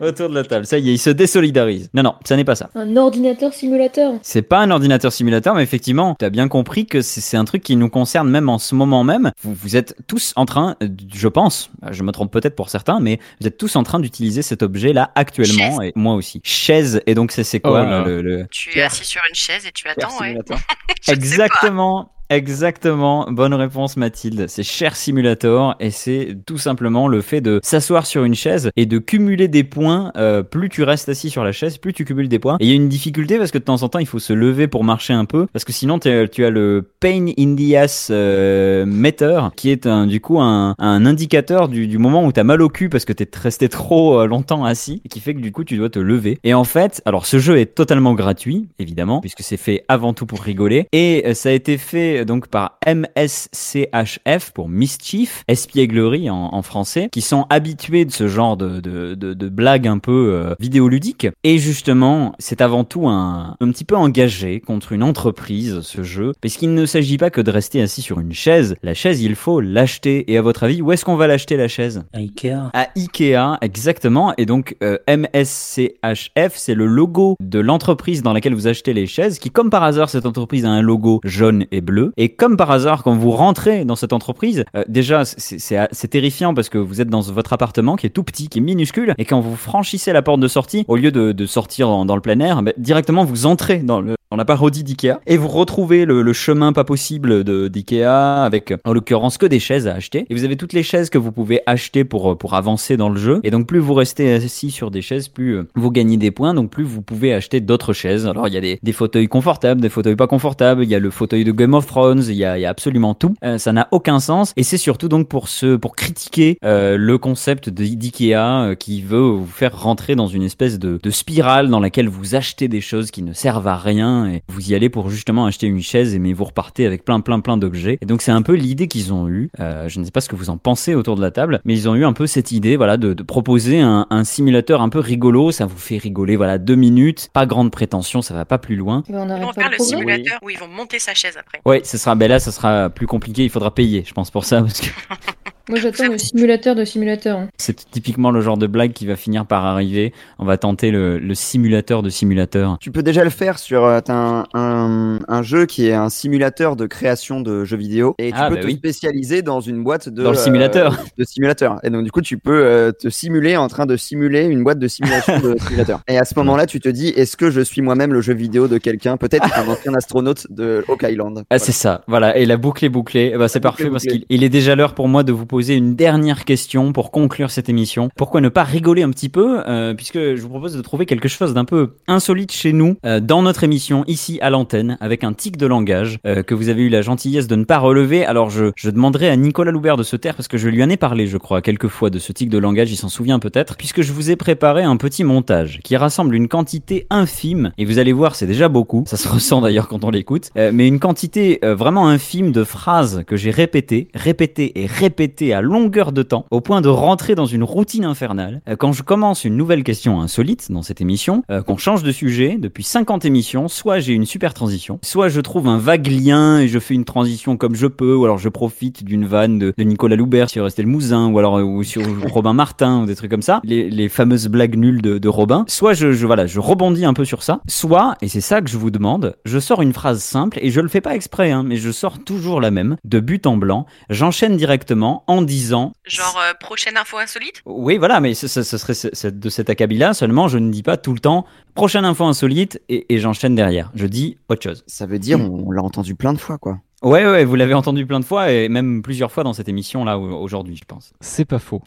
autour 0.00 0.28
de 0.28 0.34
la 0.34 0.44
table. 0.44 0.66
Ça 0.66 0.78
y 0.78 0.90
est, 0.90 0.94
ils 0.94 0.98
se 0.98 1.10
désolidarisent. 1.10 1.90
Non, 1.94 2.02
non, 2.02 2.14
ça 2.24 2.36
n'est 2.36 2.44
pas 2.44 2.54
ça. 2.54 2.70
Un 2.74 2.96
ordinateur 2.96 3.52
simulateur. 3.52 4.12
C'est 4.22 4.42
pas 4.42 4.60
un 4.60 4.70
ordinateur 4.70 5.12
simulateur, 5.12 5.54
mais 5.54 5.62
effectivement, 5.62 6.16
tu 6.18 6.24
as 6.24 6.30
bien 6.30 6.48
compris 6.48 6.86
que 6.86 7.02
c'est 7.02 7.20
c'est 7.24 7.36
un 7.36 7.44
truc 7.44 7.62
qui 7.62 7.74
nous 7.76 7.88
concerne 7.88 8.30
même 8.30 8.48
en 8.48 8.58
ce 8.58 8.74
moment 8.74 9.02
même. 9.02 9.32
Vous, 9.42 9.54
vous 9.54 9.76
êtes 9.76 9.96
tous 10.06 10.32
en 10.36 10.44
train, 10.44 10.76
euh, 10.82 10.88
je 11.12 11.28
pense, 11.28 11.70
je 11.90 12.02
me 12.02 12.12
trompe 12.12 12.30
peut-être 12.30 12.54
pour 12.54 12.70
certains, 12.70 13.00
mais 13.00 13.18
vous 13.40 13.46
êtes 13.46 13.56
tous 13.56 13.74
en 13.76 13.82
train 13.82 13.98
d'utiliser 13.98 14.42
cet 14.42 14.62
objet-là 14.62 15.10
actuellement, 15.14 15.82
et 15.82 15.92
moi 15.94 16.14
aussi. 16.14 16.40
Chaise, 16.44 17.00
et 17.06 17.14
donc 17.14 17.32
c'est 17.32 17.44
c'est 17.44 17.60
quoi 17.60 17.82
Oh 17.82 17.84
là 17.84 17.90
là. 18.00 18.04
le- 18.04 18.22
le, 18.22 18.46
Tu 18.50 18.78
es 18.78 18.82
assis 18.82 19.04
sur 19.04 19.22
une 19.28 19.34
chaise 19.34 19.66
et 19.66 19.72
tu 19.72 19.88
attends, 19.88 20.18
ouais. 20.20 20.36
Exactement. 21.08 22.13
Exactement, 22.30 23.26
bonne 23.30 23.52
réponse 23.52 23.98
Mathilde. 23.98 24.46
C'est 24.48 24.62
Cher 24.62 24.96
Simulator 24.96 25.76
et 25.78 25.90
c'est 25.90 26.34
tout 26.46 26.56
simplement 26.56 27.06
le 27.06 27.20
fait 27.20 27.42
de 27.42 27.60
s'asseoir 27.62 28.06
sur 28.06 28.24
une 28.24 28.34
chaise 28.34 28.70
et 28.76 28.86
de 28.86 28.98
cumuler 28.98 29.46
des 29.46 29.62
points. 29.62 30.10
euh, 30.16 30.42
plus 30.42 30.70
tu 30.70 30.82
restes 30.82 31.08
assis 31.08 31.28
sur 31.28 31.44
la 31.44 31.52
chaise, 31.52 31.76
plus 31.76 31.92
tu 31.92 32.06
cumules 32.06 32.28
des 32.28 32.38
points. 32.38 32.56
Et 32.60 32.64
il 32.64 32.68
y 32.70 32.72
a 32.72 32.76
une 32.76 32.88
difficulté 32.88 33.36
parce 33.36 33.50
que 33.50 33.58
de 33.58 33.64
temps 33.64 33.82
en 33.82 33.88
temps 33.88 33.98
il 33.98 34.06
faut 34.06 34.18
se 34.18 34.32
lever 34.32 34.68
pour 34.68 34.84
marcher 34.84 35.12
un 35.12 35.26
peu 35.26 35.46
parce 35.52 35.64
que 35.64 35.72
sinon 35.72 35.98
tu 35.98 36.08
as 36.08 36.50
le 36.50 36.90
Pain 36.98 37.26
in 37.38 37.56
the 37.56 37.74
Ass 37.74 38.08
euh, 38.10 38.86
Meter 38.86 39.50
qui 39.54 39.70
est 39.70 39.86
un, 39.86 40.06
du 40.06 40.20
coup 40.20 40.40
un, 40.40 40.74
un 40.78 41.06
indicateur 41.06 41.68
du, 41.68 41.98
moment 41.98 42.24
où 42.24 42.32
t'as 42.32 42.44
mal 42.44 42.62
au 42.62 42.70
cul 42.70 42.88
parce 42.88 43.04
que 43.04 43.12
t'es 43.12 43.28
resté 43.38 43.68
trop 43.68 44.20
euh, 44.20 44.26
longtemps 44.26 44.64
assis 44.64 45.02
et 45.04 45.08
qui 45.08 45.20
fait 45.20 45.34
que 45.34 45.40
du 45.40 45.52
coup 45.52 45.64
tu 45.64 45.76
dois 45.76 45.90
te 45.90 45.98
lever. 45.98 46.38
Et 46.42 46.54
en 46.54 46.64
fait, 46.64 47.02
alors 47.04 47.26
ce 47.26 47.38
jeu 47.38 47.58
est 47.58 47.74
totalement 47.74 48.14
gratuit 48.14 48.68
évidemment 48.78 49.20
puisque 49.20 49.42
c'est 49.42 49.58
fait 49.58 49.84
avant 49.88 50.14
tout 50.14 50.24
pour 50.24 50.40
rigoler 50.40 50.86
et 50.92 51.34
ça 51.34 51.50
a 51.50 51.52
été 51.52 51.76
fait 51.76 52.13
euh, 52.18 52.24
donc 52.24 52.48
par 52.48 52.78
MSCHF 52.86 54.50
pour 54.52 54.68
Mischief, 54.68 55.44
espièglerie 55.48 56.30
en, 56.30 56.50
en 56.52 56.62
français, 56.62 57.08
qui 57.12 57.20
sont 57.20 57.46
habitués 57.50 58.04
de 58.04 58.12
ce 58.12 58.28
genre 58.28 58.56
de, 58.56 58.80
de, 58.80 59.14
de, 59.14 59.34
de 59.34 59.48
blagues 59.48 59.86
un 59.86 59.98
peu 59.98 60.32
euh, 60.32 60.54
vidéoludiques. 60.60 61.26
Et 61.42 61.58
justement, 61.58 62.32
c'est 62.38 62.60
avant 62.60 62.84
tout 62.84 63.08
un, 63.08 63.56
un 63.60 63.70
petit 63.70 63.84
peu 63.84 63.96
engagé 63.96 64.60
contre 64.60 64.92
une 64.92 65.02
entreprise, 65.02 65.80
ce 65.80 66.02
jeu, 66.02 66.32
parce 66.40 66.56
qu'il 66.56 66.74
ne 66.74 66.86
s'agit 66.86 67.18
pas 67.18 67.30
que 67.30 67.40
de 67.40 67.50
rester 67.50 67.80
assis 67.80 68.02
sur 68.02 68.20
une 68.20 68.32
chaise. 68.32 68.76
La 68.82 68.94
chaise, 68.94 69.22
il 69.22 69.34
faut 69.34 69.60
l'acheter. 69.60 70.30
Et 70.32 70.38
à 70.38 70.42
votre 70.42 70.64
avis, 70.64 70.82
où 70.82 70.92
est-ce 70.92 71.04
qu'on 71.04 71.16
va 71.16 71.26
l'acheter 71.26 71.56
la 71.56 71.68
chaise? 71.68 72.02
À 72.12 72.18
Ikea. 72.18 72.70
à 72.72 72.88
Ikea, 72.96 73.58
exactement. 73.60 74.34
Et 74.38 74.46
donc, 74.46 74.76
euh, 74.82 74.98
MSCHF, 75.08 76.52
c'est 76.54 76.74
le 76.74 76.86
logo 76.86 77.36
de 77.40 77.58
l'entreprise 77.58 78.22
dans 78.22 78.32
laquelle 78.32 78.54
vous 78.54 78.66
achetez 78.66 78.92
les 78.92 79.06
chaises, 79.06 79.38
qui, 79.38 79.50
comme 79.50 79.70
par 79.70 79.82
hasard, 79.82 80.10
cette 80.10 80.26
entreprise 80.26 80.64
a 80.64 80.70
un 80.70 80.82
logo 80.82 81.20
jaune 81.24 81.66
et 81.70 81.80
bleu. 81.80 82.03
Et 82.16 82.30
comme 82.30 82.56
par 82.56 82.70
hasard, 82.70 83.02
quand 83.02 83.14
vous 83.14 83.30
rentrez 83.30 83.84
dans 83.84 83.96
cette 83.96 84.12
entreprise, 84.12 84.64
euh, 84.76 84.84
déjà, 84.88 85.24
c'est- 85.24 85.58
c'est 85.58 86.08
terrifiant 86.08 86.54
parce 86.54 86.68
que 86.68 86.78
vous 86.78 87.00
êtes 87.00 87.08
dans 87.08 87.20
votre 87.20 87.52
appartement 87.52 87.96
qui 87.96 88.06
est 88.06 88.10
tout 88.10 88.24
petit, 88.24 88.48
qui 88.48 88.58
est 88.58 88.62
minuscule, 88.62 89.14
et 89.18 89.24
quand 89.24 89.40
vous 89.40 89.56
franchissez 89.56 90.12
la 90.12 90.22
porte 90.22 90.40
de 90.40 90.48
sortie, 90.48 90.84
au 90.88 90.96
lieu 90.96 91.10
de, 91.10 91.46
sortir 91.46 91.88
dans, 91.88 92.04
dans 92.04 92.14
le 92.14 92.22
plein 92.22 92.38
air, 92.40 92.62
bah, 92.62 92.72
directement 92.78 93.24
vous 93.24 93.46
entrez 93.46 93.78
dans 93.78 94.00
le, 94.00 94.14
dans 94.30 94.36
la 94.36 94.44
parodie 94.44 94.84
d'Ikea. 94.84 95.20
Et 95.26 95.36
vous 95.36 95.48
retrouvez 95.48 96.04
le, 96.04 96.22
le 96.22 96.32
chemin 96.32 96.72
pas 96.72 96.84
possible 96.84 97.44
d'Ikea 97.70 98.44
avec 98.44 98.74
en 98.84 98.92
l'occurrence 98.92 99.38
que 99.38 99.46
des 99.46 99.60
chaises 99.60 99.86
à 99.86 99.94
acheter. 99.94 100.26
Et 100.28 100.34
vous 100.34 100.44
avez 100.44 100.56
toutes 100.56 100.72
les 100.72 100.82
chaises 100.82 101.10
que 101.10 101.18
vous 101.18 101.32
pouvez 101.32 101.60
acheter 101.66 102.04
pour 102.04 102.36
pour 102.36 102.54
avancer 102.54 102.96
dans 102.96 103.08
le 103.08 103.18
jeu. 103.18 103.40
Et 103.44 103.50
donc 103.50 103.66
plus 103.66 103.78
vous 103.78 103.94
restez 103.94 104.32
assis 104.32 104.70
sur 104.70 104.90
des 104.90 105.02
chaises 105.02 105.28
plus 105.28 105.58
euh, 105.58 105.68
vous 105.74 105.90
gagnez 105.90 106.16
des 106.16 106.30
points. 106.30 106.54
Donc 106.54 106.70
plus 106.70 106.84
vous 106.84 107.02
pouvez 107.02 107.32
acheter 107.32 107.60
d'autres 107.60 107.92
chaises. 107.92 108.26
Alors 108.26 108.48
il 108.48 108.54
y 108.54 108.58
a 108.58 108.60
des, 108.60 108.78
des 108.82 108.92
fauteuils 108.92 109.28
confortables 109.28 109.80
des 109.80 109.88
fauteuils 109.88 110.16
pas 110.16 110.26
confortables. 110.26 110.82
Il 110.82 110.90
y 110.90 110.94
a 110.94 110.98
le 110.98 111.10
fauteuil 111.10 111.44
de 111.44 111.52
Game 111.52 111.74
of 111.74 111.86
Thrones. 111.86 112.22
Il 112.26 112.34
y 112.34 112.44
a, 112.44 112.58
il 112.58 112.62
y 112.62 112.66
a 112.66 112.70
absolument 112.70 113.14
tout. 113.14 113.34
Euh, 113.44 113.58
ça 113.58 113.72
n'a 113.72 113.88
aucun 113.92 114.20
sens. 114.20 114.52
Et 114.56 114.62
c'est 114.62 114.78
surtout 114.78 115.08
donc 115.08 115.28
pour 115.28 115.48
pour 115.80 115.96
critiquer 115.96 116.58
euh, 116.64 116.96
le 116.96 117.18
concept 117.18 117.68
d'Ikea 117.68 118.34
euh, 118.34 118.74
qui 118.74 119.02
veut 119.02 119.20
vous 119.20 119.46
faire 119.46 119.78
rentrer 119.78 120.16
dans 120.16 120.26
une 120.26 120.42
espèce 120.42 120.78
de, 120.78 120.98
de 121.02 121.10
spirale 121.10 121.68
dans 121.68 121.80
laquelle 121.80 122.08
vous 122.08 122.34
achetez 122.34 122.68
des 122.68 122.80
choses 122.80 123.10
qui 123.10 123.22
ne 123.22 123.32
servent 123.32 123.68
à 123.68 123.76
rien 123.76 124.13
et 124.26 124.42
vous 124.48 124.70
y 124.70 124.74
allez 124.74 124.88
pour 124.88 125.10
justement 125.10 125.46
acheter 125.46 125.66
une 125.66 125.80
chaise 125.82 126.14
et 126.14 126.18
mais 126.18 126.32
vous 126.32 126.44
repartez 126.44 126.86
avec 126.86 127.04
plein 127.04 127.20
plein 127.20 127.40
plein 127.40 127.56
d'objets. 127.56 127.98
Et 128.00 128.06
donc 128.06 128.22
c'est 128.22 128.30
un 128.30 128.42
peu 128.42 128.54
l'idée 128.54 128.86
qu'ils 128.88 129.12
ont 129.12 129.28
eu 129.28 129.50
Euh, 129.60 129.88
je 129.88 129.98
ne 130.00 130.04
sais 130.04 130.10
pas 130.10 130.20
ce 130.20 130.28
que 130.28 130.36
vous 130.36 130.50
en 130.50 130.56
pensez 130.56 130.94
autour 130.94 131.16
de 131.16 131.20
la 131.22 131.30
table 131.30 131.60
mais 131.64 131.74
ils 131.74 131.88
ont 131.88 131.94
eu 131.94 132.04
un 132.04 132.12
peu 132.12 132.26
cette 132.26 132.52
idée 132.52 132.76
voilà 132.76 132.96
de, 132.96 133.12
de 133.14 133.22
proposer 133.22 133.80
un, 133.80 134.06
un 134.10 134.24
simulateur 134.24 134.80
un 134.82 134.88
peu 134.88 134.98
rigolo. 135.00 135.50
Ça 135.52 135.66
vous 135.66 135.76
fait 135.78 135.98
rigoler 135.98 136.36
voilà 136.36 136.58
deux 136.58 136.76
minutes. 136.76 137.28
Pas 137.32 137.46
grande 137.46 137.70
prétention 137.70 138.22
ça 138.22 138.34
va 138.34 138.44
pas 138.44 138.58
plus 138.58 138.76
loin. 138.76 139.02
Mais 139.08 139.16
on 139.18 139.26
Ils 139.36 139.42
vont 139.42 139.52
faire 139.52 139.70
le 139.70 139.78
simulateur 139.82 140.38
où 140.42 140.50
ils 140.50 140.58
vont 140.58 140.68
monter 140.68 140.98
sa 140.98 141.14
chaise 141.14 141.36
après. 141.38 141.60
ouais 141.66 141.80
ce 141.84 141.98
sera 141.98 142.14
ben 142.14 142.28
là 142.28 142.38
ça 142.38 142.52
sera 142.52 142.90
plus 142.90 143.06
compliqué. 143.06 143.44
Il 143.44 143.50
faudra 143.50 143.74
payer 143.74 144.04
je 144.06 144.12
pense 144.12 144.30
pour 144.30 144.44
ça 144.44 144.60
parce 144.62 144.80
que 144.80 144.88
Moi 145.68 145.78
j'attends 145.78 146.08
le 146.08 146.18
simulateur 146.18 146.74
de 146.74 146.84
simulateur. 146.84 147.38
hein. 147.38 147.48
c'est 147.56 147.90
typiquement 147.90 148.30
le 148.30 148.40
genre 148.42 148.58
de 148.58 148.66
blague 148.66 148.92
qui 148.92 149.06
va 149.06 149.16
finir 149.16 149.46
par 149.46 149.64
arriver 149.64 150.12
on 150.38 150.44
va 150.44 150.56
tenter 150.58 150.90
le, 150.90 151.18
le 151.18 151.34
simulateur 151.34 152.02
de 152.02 152.10
simulateur 152.10 152.76
Tu 152.80 152.90
peux 152.90 153.02
déjà 153.02 153.24
le 153.24 153.30
faire 153.30 153.58
sur 153.58 153.84
euh, 153.84 154.00
un, 154.08 154.44
un, 154.52 155.20
un 155.26 155.42
jeu 155.42 155.64
qui 155.66 155.86
est 155.86 155.94
un 155.94 156.10
simulateur 156.10 156.76
de 156.76 156.86
création 156.86 157.40
de 157.40 157.64
jeux 157.64 157.76
vidéo 157.78 158.14
et 158.18 158.30
tu 158.30 158.36
Ah, 158.38 158.48
peux 158.48 158.56
bah 158.56 158.60
te 158.62 158.66
oui. 158.66 158.74
spécialiser 158.74 159.42
dans 159.42 159.60
une 159.60 159.82
boîte 159.82 160.08
de 160.08 160.22
Dans 160.22 160.30
le 160.32 160.36
simulateur. 160.36 160.92
euh, 160.92 160.96
de 161.18 161.24
simulateur. 161.24 161.78
Et 161.82 161.90
donc 161.90 162.04
du 162.04 162.10
coup 162.10 162.20
tu 162.20 162.36
peux 162.38 162.64
euh, 162.64 162.92
te 162.92 163.08
simuler 163.08 163.56
en 163.56 163.68
train 163.68 163.86
de 163.86 163.96
simuler 163.96 164.44
une 164.44 164.62
boîte 164.64 164.78
de 164.78 164.88
simulation 164.88 165.40
de 165.40 165.56
simulateur. 165.66 166.00
Et 166.08 166.18
à 166.18 166.24
ce 166.24 166.34
moment-là 166.36 166.66
tu 166.66 166.80
te 166.80 166.88
dis 166.90 167.08
est-ce 167.08 167.36
que 167.36 167.50
je 167.50 167.60
suis 167.62 167.80
moi-même 167.80 168.12
le 168.12 168.20
jeu 168.20 168.34
vidéo 168.34 168.68
de 168.68 168.76
quelqu'un? 168.78 169.16
Peut-être 169.16 169.46
un 169.58 169.66
ancien 169.68 169.94
astronaute 169.94 170.46
de 170.50 170.84
Hawk 170.88 171.06
Island. 171.08 171.44
Ah, 171.48 171.58
c'est 171.58 171.72
ça, 171.72 172.02
voilà. 172.06 172.36
Et 172.36 172.44
la 172.46 172.56
boucle 172.58 172.84
est 172.84 172.88
bouclée. 172.90 173.30
Eh 173.34 173.38
ben, 173.38 173.48
c'est 173.48 173.60
parfait 173.60 173.88
parce 173.90 174.04
qu'il 174.04 174.24
il 174.28 174.44
est 174.44 174.48
déjà 174.48 174.74
l'heure 174.76 174.94
pour 174.94 175.08
moi 175.08 175.22
de 175.22 175.32
vous 175.32 175.46
poser 175.54 175.76
une 175.76 175.94
dernière 175.94 176.44
question 176.44 176.92
pour 176.92 177.12
conclure 177.12 177.48
cette 177.48 177.68
émission. 177.68 178.08
Pourquoi 178.16 178.40
ne 178.40 178.48
pas 178.48 178.64
rigoler 178.64 179.04
un 179.04 179.10
petit 179.10 179.28
peu 179.28 179.62
euh, 179.68 179.94
Puisque 179.94 180.18
je 180.18 180.42
vous 180.42 180.48
propose 180.48 180.76
de 180.76 180.82
trouver 180.82 181.06
quelque 181.06 181.28
chose 181.28 181.54
d'un 181.54 181.64
peu 181.64 181.92
insolite 182.08 182.50
chez 182.50 182.72
nous 182.72 182.96
euh, 183.06 183.20
dans 183.20 183.40
notre 183.40 183.62
émission 183.62 184.02
ici 184.08 184.40
à 184.42 184.50
l'antenne 184.50 184.98
avec 185.00 185.22
un 185.22 185.32
tic 185.32 185.56
de 185.56 185.66
langage 185.66 186.18
euh, 186.26 186.42
que 186.42 186.56
vous 186.56 186.70
avez 186.70 186.82
eu 186.82 186.88
la 186.88 187.02
gentillesse 187.02 187.46
de 187.46 187.54
ne 187.54 187.62
pas 187.62 187.78
relever. 187.78 188.26
Alors 188.26 188.50
je, 188.50 188.72
je 188.74 188.90
demanderai 188.90 189.28
à 189.30 189.36
Nicolas 189.36 189.70
Loubert 189.70 189.96
de 189.96 190.02
se 190.02 190.16
taire 190.16 190.34
parce 190.34 190.48
que 190.48 190.58
je 190.58 190.68
lui 190.68 190.82
en 190.82 190.90
ai 190.90 190.96
parlé, 190.96 191.28
je 191.28 191.38
crois, 191.38 191.62
quelques 191.62 191.86
fois 191.86 192.10
de 192.10 192.18
ce 192.18 192.32
tic 192.32 192.48
de 192.48 192.58
langage. 192.58 192.90
Il 192.90 192.96
s'en 192.96 193.08
souvient 193.08 193.38
peut-être 193.38 193.76
puisque 193.76 194.02
je 194.02 194.12
vous 194.12 194.32
ai 194.32 194.34
préparé 194.34 194.82
un 194.82 194.96
petit 194.96 195.22
montage 195.22 195.78
qui 195.84 195.96
rassemble 195.96 196.34
une 196.34 196.48
quantité 196.48 197.06
infime 197.10 197.70
et 197.78 197.84
vous 197.84 198.00
allez 198.00 198.12
voir, 198.12 198.34
c'est 198.34 198.48
déjà 198.48 198.68
beaucoup. 198.68 199.04
Ça 199.06 199.16
se 199.16 199.28
ressent 199.32 199.60
d'ailleurs 199.60 199.86
quand 199.86 200.02
on 200.02 200.10
l'écoute, 200.10 200.50
mais 200.56 200.88
une 200.88 200.98
quantité 200.98 201.60
vraiment 201.62 202.08
infime 202.08 202.50
de 202.50 202.64
phrases 202.64 203.22
que 203.24 203.36
j'ai 203.36 203.52
répétées, 203.52 204.08
répétées 204.16 204.82
et 204.82 204.86
répétées 204.86 205.43
à 205.52 205.60
longueur 205.60 206.12
de 206.12 206.22
temps, 206.22 206.46
au 206.50 206.60
point 206.60 206.80
de 206.80 206.88
rentrer 206.88 207.34
dans 207.34 207.46
une 207.46 207.62
routine 207.62 208.04
infernale. 208.04 208.62
Euh, 208.68 208.76
quand 208.76 208.92
je 208.92 209.02
commence 209.02 209.44
une 209.44 209.56
nouvelle 209.56 209.84
question 209.84 210.20
insolite 210.20 210.70
dans 210.70 210.82
cette 210.82 211.00
émission, 211.00 211.42
euh, 211.50 211.62
qu'on 211.62 211.76
change 211.76 212.02
de 212.02 212.12
sujet 212.12 212.56
depuis 212.58 212.84
50 212.84 213.24
émissions, 213.24 213.68
soit 213.68 213.98
j'ai 213.98 214.12
une 214.12 214.26
super 214.26 214.54
transition, 214.54 214.98
soit 215.02 215.28
je 215.28 215.40
trouve 215.40 215.68
un 215.68 215.78
vague 215.78 216.06
lien 216.06 216.60
et 216.60 216.68
je 216.68 216.78
fais 216.78 216.94
une 216.94 217.04
transition 217.04 217.56
comme 217.56 217.74
je 217.74 217.86
peux, 217.86 218.14
ou 218.14 218.24
alors 218.24 218.38
je 218.38 218.48
profite 218.48 219.04
d'une 219.04 219.24
vanne 219.24 219.58
de, 219.58 219.74
Nicolas 219.78 220.16
Loubert 220.16 220.48
sur 220.48 220.66
Estelle 220.66 220.86
Mouzin, 220.86 221.30
ou 221.30 221.38
alors 221.38 221.58
euh, 221.58 221.62
ou 221.62 221.82
sur 221.82 222.02
Robin 222.32 222.52
Martin, 222.52 223.02
ou 223.02 223.06
des 223.06 223.16
trucs 223.16 223.30
comme 223.30 223.42
ça, 223.42 223.60
les, 223.64 224.08
fameuses 224.08 224.48
blagues 224.48 224.76
nulles 224.76 225.02
de, 225.02 225.28
Robin. 225.28 225.64
Soit 225.66 225.94
je, 225.94 226.06
voilà, 226.26 226.46
je 226.46 226.60
rebondis 226.60 227.04
un 227.04 227.14
peu 227.14 227.24
sur 227.24 227.42
ça, 227.42 227.60
soit, 227.66 228.14
et 228.22 228.28
c'est 228.28 228.40
ça 228.40 228.60
que 228.60 228.70
je 228.70 228.76
vous 228.76 228.90
demande, 228.90 229.36
je 229.44 229.58
sors 229.58 229.82
une 229.82 229.92
phrase 229.92 230.22
simple 230.22 230.58
et 230.60 230.70
je 230.70 230.80
le 230.80 230.88
fais 230.88 231.00
pas 231.00 231.14
exprès, 231.14 231.50
hein, 231.50 231.62
mais 231.64 231.76
je 231.76 231.90
sors 231.90 232.18
toujours 232.22 232.60
la 232.60 232.70
même, 232.70 232.96
de 233.04 233.20
but 233.20 233.46
en 233.46 233.56
blanc. 233.56 233.86
J'enchaîne 234.10 234.56
directement 234.56 235.24
en 235.26 235.33
disant 235.42 235.92
Genre 236.04 236.38
euh, 236.38 236.52
prochaine 236.58 236.96
info 236.96 237.18
insolite? 237.18 237.62
Oui, 237.66 237.98
voilà, 237.98 238.20
mais 238.20 238.34
ce, 238.34 238.48
ce- 238.48 238.62
ce 238.62 238.78
serait 238.78 238.94
ce- 238.94 239.08
ce- 239.12 239.28
de 239.28 239.48
cet 239.48 239.70
acabit-là. 239.70 240.14
Seulement, 240.14 240.48
je 240.48 240.58
ne 240.58 240.70
dis 240.70 240.82
pas 240.82 240.96
tout 240.96 241.12
le 241.12 241.20
temps 241.20 241.44
prochaine 241.74 242.04
info 242.04 242.24
insolite 242.24 242.80
et, 242.88 243.12
et 243.14 243.18
j'enchaîne 243.18 243.54
derrière. 243.54 243.90
Je 243.94 244.06
dis 244.06 244.38
autre 244.48 244.62
chose. 244.62 244.84
Ça 244.86 245.06
veut 245.06 245.18
dire 245.18 245.40
on, 245.40 245.64
on 245.66 245.70
l'a 245.70 245.82
entendu 245.82 246.14
plein 246.14 246.32
de 246.32 246.38
fois 246.38 246.58
quoi. 246.58 246.78
Ouais, 247.04 247.24
ouais, 247.26 247.44
vous 247.44 247.54
l'avez 247.54 247.74
entendu 247.74 248.06
plein 248.06 248.18
de 248.18 248.24
fois 248.24 248.50
et 248.50 248.68
même 248.68 249.02
plusieurs 249.02 249.30
fois 249.30 249.44
dans 249.44 249.52
cette 249.52 249.68
émission 249.68 250.04
là 250.04 250.18
au- 250.18 250.40
aujourd'hui, 250.42 250.76
je 250.76 250.84
pense. 250.84 251.12
C'est 251.20 251.44
pas 251.44 251.58
faux. 251.58 251.82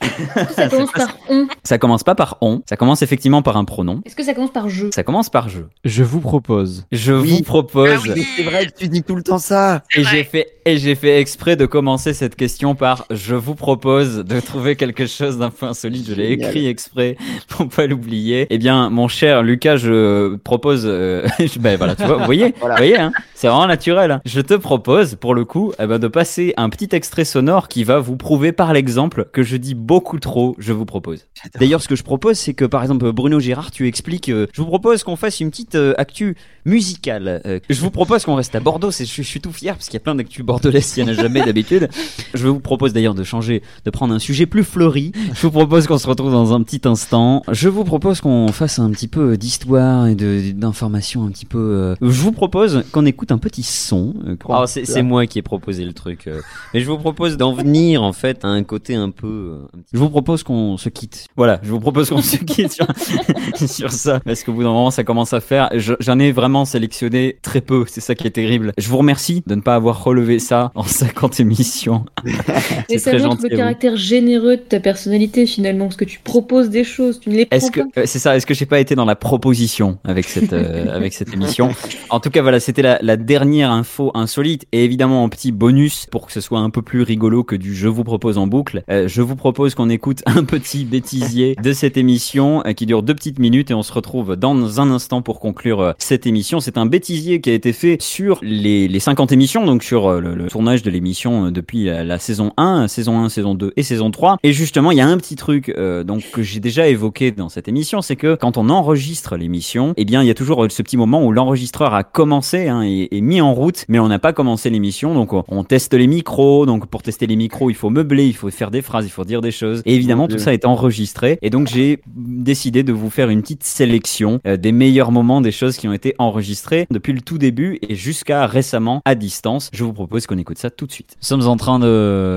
Ça 0.55 0.69
commence 0.69 0.91
par 0.91 1.17
on? 1.29 1.47
Ça 1.63 1.77
commence 1.77 2.03
pas 2.03 2.15
par 2.15 2.37
on, 2.41 2.61
ça 2.69 2.77
commence 2.77 3.01
effectivement 3.01 3.41
par 3.41 3.57
un 3.57 3.65
pronom. 3.65 4.01
Est-ce 4.05 4.15
que 4.15 4.23
ça 4.23 4.33
commence 4.33 4.51
par 4.53 4.69
je? 4.69 4.87
Ça 4.93 5.03
commence 5.03 5.29
par 5.29 5.49
je. 5.49 5.61
Je 5.83 6.03
vous 6.03 6.19
propose. 6.21 6.85
Je 6.91 7.13
Oui. 7.13 7.29
vous 7.37 7.41
propose. 7.43 7.89
Ah 8.07 8.13
oui. 8.15 8.25
C'est 8.37 8.43
vrai 8.43 8.67
que 8.67 8.71
tu 8.77 8.87
dis 8.89 9.01
tout 9.03 9.15
le 9.15 9.23
temps 9.23 9.39
ça. 9.39 9.83
Et 9.95 10.03
j'ai 10.03 10.23
fait 10.23 10.47
et 10.65 10.77
j'ai 10.77 10.95
fait 10.95 11.19
exprès 11.19 11.55
de 11.55 11.65
commencer 11.65 12.13
cette 12.13 12.35
question 12.35 12.75
par 12.75 13.05
je 13.09 13.33
vous 13.35 13.55
propose 13.55 14.17
de 14.17 14.39
trouver 14.39 14.75
quelque 14.75 15.07
chose 15.07 15.37
d'un 15.39 15.49
peu 15.49 15.65
insolite. 15.65 16.07
Je 16.09 16.13
l'ai 16.13 16.31
écrit 16.33 16.67
exprès 16.67 17.17
pour 17.47 17.67
pas 17.69 17.87
l'oublier. 17.87 18.45
Eh 18.49 18.57
bien, 18.57 18.89
mon 18.89 19.07
cher 19.07 19.41
Lucas, 19.43 19.77
je 19.77 20.35
propose. 20.37 20.83
euh, 20.85 21.25
ben 21.59 21.77
voilà, 21.77 21.95
tu 21.95 22.03
vois, 22.03 22.17
vous 22.17 22.25
voyez, 22.25 22.53
Voilà. 22.59 22.75
vous 22.75 22.79
voyez, 22.79 22.97
hein, 22.99 23.11
c'est 23.33 23.47
vraiment 23.47 23.65
naturel. 23.67 24.11
hein. 24.11 24.21
Je 24.25 24.41
te 24.41 24.53
propose, 24.53 25.06
pour 25.15 25.33
le 25.35 25.45
coup, 25.45 25.71
eh 25.79 25.87
ben, 25.87 25.99
de 25.99 26.07
passer 26.07 26.53
un 26.57 26.69
petit 26.69 26.89
extrait 26.91 27.25
sonore 27.25 27.67
qui 27.67 27.83
va 27.83 27.99
vous 27.99 28.15
prouver 28.17 28.51
par 28.51 28.73
l'exemple 28.73 29.27
que 29.31 29.43
je 29.43 29.57
dis 29.57 29.73
beaucoup 29.75 30.19
trop. 30.19 30.55
Je 30.59 30.73
vous 30.73 30.85
propose. 30.85 31.25
D'ailleurs, 31.59 31.81
ce 31.81 31.87
que 31.87 31.95
je 31.95 32.03
propose, 32.03 32.37
c'est 32.37 32.53
que 32.53 32.65
par 32.65 32.81
exemple, 32.81 33.11
Bruno 33.11 33.39
Girard, 33.39 33.71
tu 33.71 33.87
expliques. 33.87 34.29
euh, 34.29 34.47
je 34.53 34.61
vous 34.61 34.67
propose 34.67 35.03
qu'on 35.03 35.15
fasse 35.15 35.39
une 35.39 35.49
petite 35.49 35.75
euh, 35.75 35.93
actu 35.97 36.35
musicale. 36.65 37.41
Euh, 37.45 37.59
je 37.69 37.79
vous 37.81 37.91
propose 37.91 38.23
qu'on 38.25 38.35
reste 38.35 38.53
à 38.55 38.59
Bordeaux. 38.59 38.91
Je, 38.91 39.03
suis- 39.03 39.23
je 39.23 39.27
suis 39.27 39.39
tout 39.41 39.51
fier 39.51 39.73
parce 39.75 39.85
qu'il 39.85 39.93
y 39.95 39.97
a 39.97 40.01
plein 40.01 40.15
d'actu 40.15 40.43
bordelaises, 40.43 40.95
il 40.97 41.01
y 41.01 41.03
en 41.03 41.07
a 41.09 41.13
jamais 41.13 41.43
d'habitude. 41.45 41.89
Je 42.33 42.47
vous 42.47 42.59
propose 42.59 42.93
d'ailleurs 42.93 43.15
de 43.15 43.23
changer, 43.23 43.61
de 43.85 43.89
prendre 43.89 44.13
un 44.13 44.19
sujet 44.19 44.45
plus 44.45 44.63
fleuri. 44.63 45.11
Je 45.33 45.41
vous 45.41 45.51
propose 45.51 45.87
qu'on 45.87 45.97
se 45.97 46.07
retrouve 46.07 46.31
dans 46.31 46.53
un 46.53 46.61
petit 46.61 46.81
instant. 46.87 47.41
Je 47.51 47.69
vous 47.69 47.83
propose 47.83 48.21
qu'on 48.21 48.47
fasse 48.49 48.79
un 48.79 48.91
petit 48.91 49.07
peu 49.07 49.37
d'histoire 49.37 50.07
et 50.07 50.15
de, 50.15 50.51
d'informations 50.51 51.25
un 51.25 51.29
petit 51.29 51.45
peu. 51.45 51.57
euh, 51.57 51.95
Je 52.01 52.21
vous 52.21 52.31
propose 52.31 52.83
qu'on 52.91 53.05
écoute 53.05 53.31
un 53.31 53.37
petit 53.37 53.63
son. 53.63 54.13
Oh, 54.47 54.63
c'est, 54.67 54.85
c'est 54.97 55.03
moi 55.03 55.25
qui 55.27 55.39
ai 55.39 55.41
proposé 55.41 55.85
le 55.85 55.93
truc. 55.93 56.27
euh. 56.27 56.41
Mais 56.73 56.81
je 56.81 56.85
vous 56.85 56.97
propose 56.97 57.37
d'en 57.37 57.53
venir 57.53 58.03
en 58.03 58.13
fait 58.13 58.43
à 58.43 58.47
un 58.47 58.63
côté 58.63 58.95
un 58.95 59.09
peu. 59.11 59.27
euh, 59.27 59.65
un 59.73 59.79
petit- 59.79 59.89
Je 59.93 59.97
vous 59.99 60.09
propose 60.09 60.43
qu'on 60.43 60.77
se 60.77 60.89
quitte. 60.89 61.25
Voilà, 61.35 61.59
je 61.63 61.69
vous 61.71 61.79
propose 61.79 62.09
qu'on 62.09 62.21
se 62.21 62.37
quitte 62.37 62.71
sur, 62.73 62.87
sur 63.69 63.91
ça 63.91 64.19
parce 64.19 64.43
qu'au 64.43 64.53
bout 64.53 64.63
d'un 64.63 64.69
moment 64.69 64.91
ça 64.91 65.03
commence 65.03 65.33
à 65.33 65.39
faire. 65.41 65.69
Je- 65.75 65.93
J'en 65.99 66.19
ai 66.19 66.31
vraiment 66.31 66.65
sélectionné 66.65 67.37
très 67.41 67.61
peu. 67.61 67.85
C'est 67.87 68.01
ça 68.01 68.15
qui 68.15 68.27
est 68.27 68.31
terrible. 68.31 68.73
Je 68.77 68.87
vous 68.89 68.97
remercie 68.97 69.43
de 69.45 69.55
ne 69.55 69.61
pas 69.61 69.75
avoir 69.75 70.03
relevé 70.03 70.39
ça 70.39 70.71
en 70.75 70.83
50 70.83 71.39
émissions. 71.39 72.05
C'est 72.89 72.97
ça 72.99 73.11
très 73.11 73.19
montre 73.21 73.41
gentil. 73.41 73.49
le 73.51 73.57
caractère 73.57 73.95
généreux 73.95 74.57
de 74.57 74.61
ta 74.61 74.79
personnalité 74.79 75.45
finalement, 75.45 75.85
parce 75.85 75.95
que 75.97 76.05
tu 76.05 76.19
proposes 76.19 76.69
des 76.69 76.83
choses, 76.83 77.19
tu 77.19 77.29
ne 77.29 77.35
les 77.35 77.45
prends 77.45 77.57
Est-ce 77.57 77.71
que 77.71 77.81
pas. 77.81 78.01
euh, 78.01 78.03
c'est 78.05 78.19
ça 78.19 78.35
Est-ce 78.35 78.45
que 78.45 78.53
j'ai 78.53 78.65
pas 78.65 78.79
été 78.79 78.95
dans 78.95 79.05
la 79.05 79.15
proposition 79.15 79.97
avec 80.03 80.25
cette 80.27 80.53
euh, 80.53 80.93
avec 80.95 81.13
cette 81.13 81.33
émission? 81.33 81.69
En 82.09 82.19
tout 82.19 82.29
cas, 82.29 82.41
voilà, 82.41 82.59
c'était 82.59 82.81
la, 82.81 82.99
la 83.01 83.17
dernière 83.17 83.71
info 83.71 84.11
insolite 84.13 84.65
et 84.71 84.86
évidemment 84.87 85.21
en 85.25 85.27
petit 85.27 85.51
bonus 85.51 86.07
pour 86.09 86.25
que 86.25 86.31
ce 86.31 86.39
soit 86.39 86.59
un 86.59 86.69
peu 86.69 86.81
plus 86.81 87.01
rigolo 87.01 87.43
que 87.43 87.57
du 87.57 87.75
je 87.75 87.89
vous 87.89 88.05
propose 88.05 88.37
en 88.37 88.47
boucle. 88.47 88.83
euh, 88.89 89.07
je 89.09 89.21
vous 89.21 89.35
propose 89.35 89.75
qu'on 89.75 89.89
écoute 89.89 90.23
un 90.25 90.45
petit 90.45 90.85
bêtisier 90.85 91.55
de 91.61 91.73
cette 91.73 91.97
émission 91.97 92.63
euh, 92.65 92.71
qui 92.71 92.85
dure 92.85 93.03
deux 93.03 93.13
petites 93.13 93.37
minutes 93.37 93.69
et 93.69 93.73
on 93.73 93.83
se 93.83 93.91
retrouve 93.91 94.37
dans 94.37 94.79
un 94.79 94.89
instant 94.89 95.21
pour 95.21 95.41
conclure 95.41 95.81
euh, 95.81 95.91
cette 95.97 96.25
émission. 96.25 96.61
C'est 96.61 96.77
un 96.77 96.85
bêtisier 96.85 97.41
qui 97.41 97.49
a 97.49 97.53
été 97.53 97.73
fait 97.73 97.97
sur 98.01 98.39
les, 98.41 98.87
les 98.87 98.99
50 99.01 99.33
émissions, 99.33 99.65
donc 99.65 99.83
sur 99.83 100.09
le, 100.21 100.47
tournage 100.47 100.83
de 100.83 100.89
l'émission 100.89 101.51
depuis 101.51 101.85
la, 101.85 102.19
saison 102.19 102.53
1, 102.55 102.87
saison 102.87 103.19
1, 103.19 103.27
saison 103.29 103.55
2 103.55 103.73
et 103.75 103.83
saison 103.83 104.09
3. 104.09 104.37
Et 104.43 104.53
justement, 104.53 104.91
il 104.91 104.97
y 104.97 105.01
a 105.01 105.07
un 105.07 105.17
petit 105.17 105.35
truc 105.35 105.75
donc 106.05 106.31
que 106.31 106.41
j'ai 106.41 106.61
déjà 106.61 106.87
évoqué 106.87 107.31
dans 107.31 107.49
cette 107.49 107.67
émission, 107.67 108.01
c'est 108.01 108.15
que 108.15 108.35
quand 108.35 108.55
on 108.55 108.69
enregistre 108.69 109.35
l'émission, 109.35 109.93
eh 109.97 110.05
bien, 110.05 110.23
il 110.23 110.27
y 110.27 110.31
a 110.31 110.33
toujours 110.33 110.65
ce 110.69 110.81
petit 110.81 110.95
moment 110.95 111.25
où 111.25 111.33
l'enregistreur 111.33 111.93
a 111.93 112.03
commencé 112.03 112.69
hein, 112.69 112.83
et 112.83 113.21
mis 113.21 113.41
en 113.41 113.53
route, 113.53 113.83
mais 113.89 113.99
on 113.99 114.07
n'a 114.07 114.19
pas 114.19 114.31
commencé 114.31 114.66
l'émission. 114.69 115.13
Donc, 115.13 115.33
on, 115.33 115.43
on 115.47 115.63
teste 115.63 115.93
les 115.93 116.07
micros. 116.07 116.65
Donc, 116.65 116.85
pour 116.87 117.01
tester 117.03 117.27
les 117.27 117.35
micros, 117.35 117.69
il 117.69 117.75
faut 117.75 117.89
meubler, 117.89 118.25
il 118.27 118.33
faut 118.35 118.49
faire 118.49 118.71
des 118.71 118.81
phrases, 118.81 119.05
il 119.05 119.09
faut 119.11 119.25
dire 119.25 119.41
des 119.41 119.51
choses. 119.51 119.81
Et 119.85 119.95
évidemment, 119.95 120.27
tout 120.27 120.39
ça 120.39 120.53
est 120.53 120.65
enregistré. 120.65 121.37
Et 121.41 121.49
donc, 121.49 121.67
j'ai 121.67 121.99
décidé 122.15 122.83
de 122.83 122.93
vous 122.93 123.09
faire 123.09 123.29
une 123.29 123.41
petite 123.41 123.63
sélection 123.63 124.39
euh, 124.45 124.57
des 124.57 124.71
meilleurs 124.71 125.11
moments 125.11 125.41
des 125.41 125.51
choses 125.51 125.77
qui 125.77 125.87
ont 125.87 125.93
été 125.93 126.15
enregistrées 126.17 126.87
depuis 126.91 127.13
le 127.13 127.21
tout 127.21 127.37
début 127.37 127.79
et 127.87 127.95
jusqu'à 127.95 128.45
récemment 128.47 129.01
à 129.05 129.15
distance. 129.15 129.69
Je 129.73 129.83
vous 129.83 129.93
propose 129.93 130.25
qu'on 130.27 130.37
écoute 130.37 130.57
ça 130.57 130.69
tout 130.69 130.85
de 130.85 130.91
suite. 130.91 131.15
Nous 131.21 131.25
sommes 131.27 131.47
en 131.47 131.57
train 131.57 131.79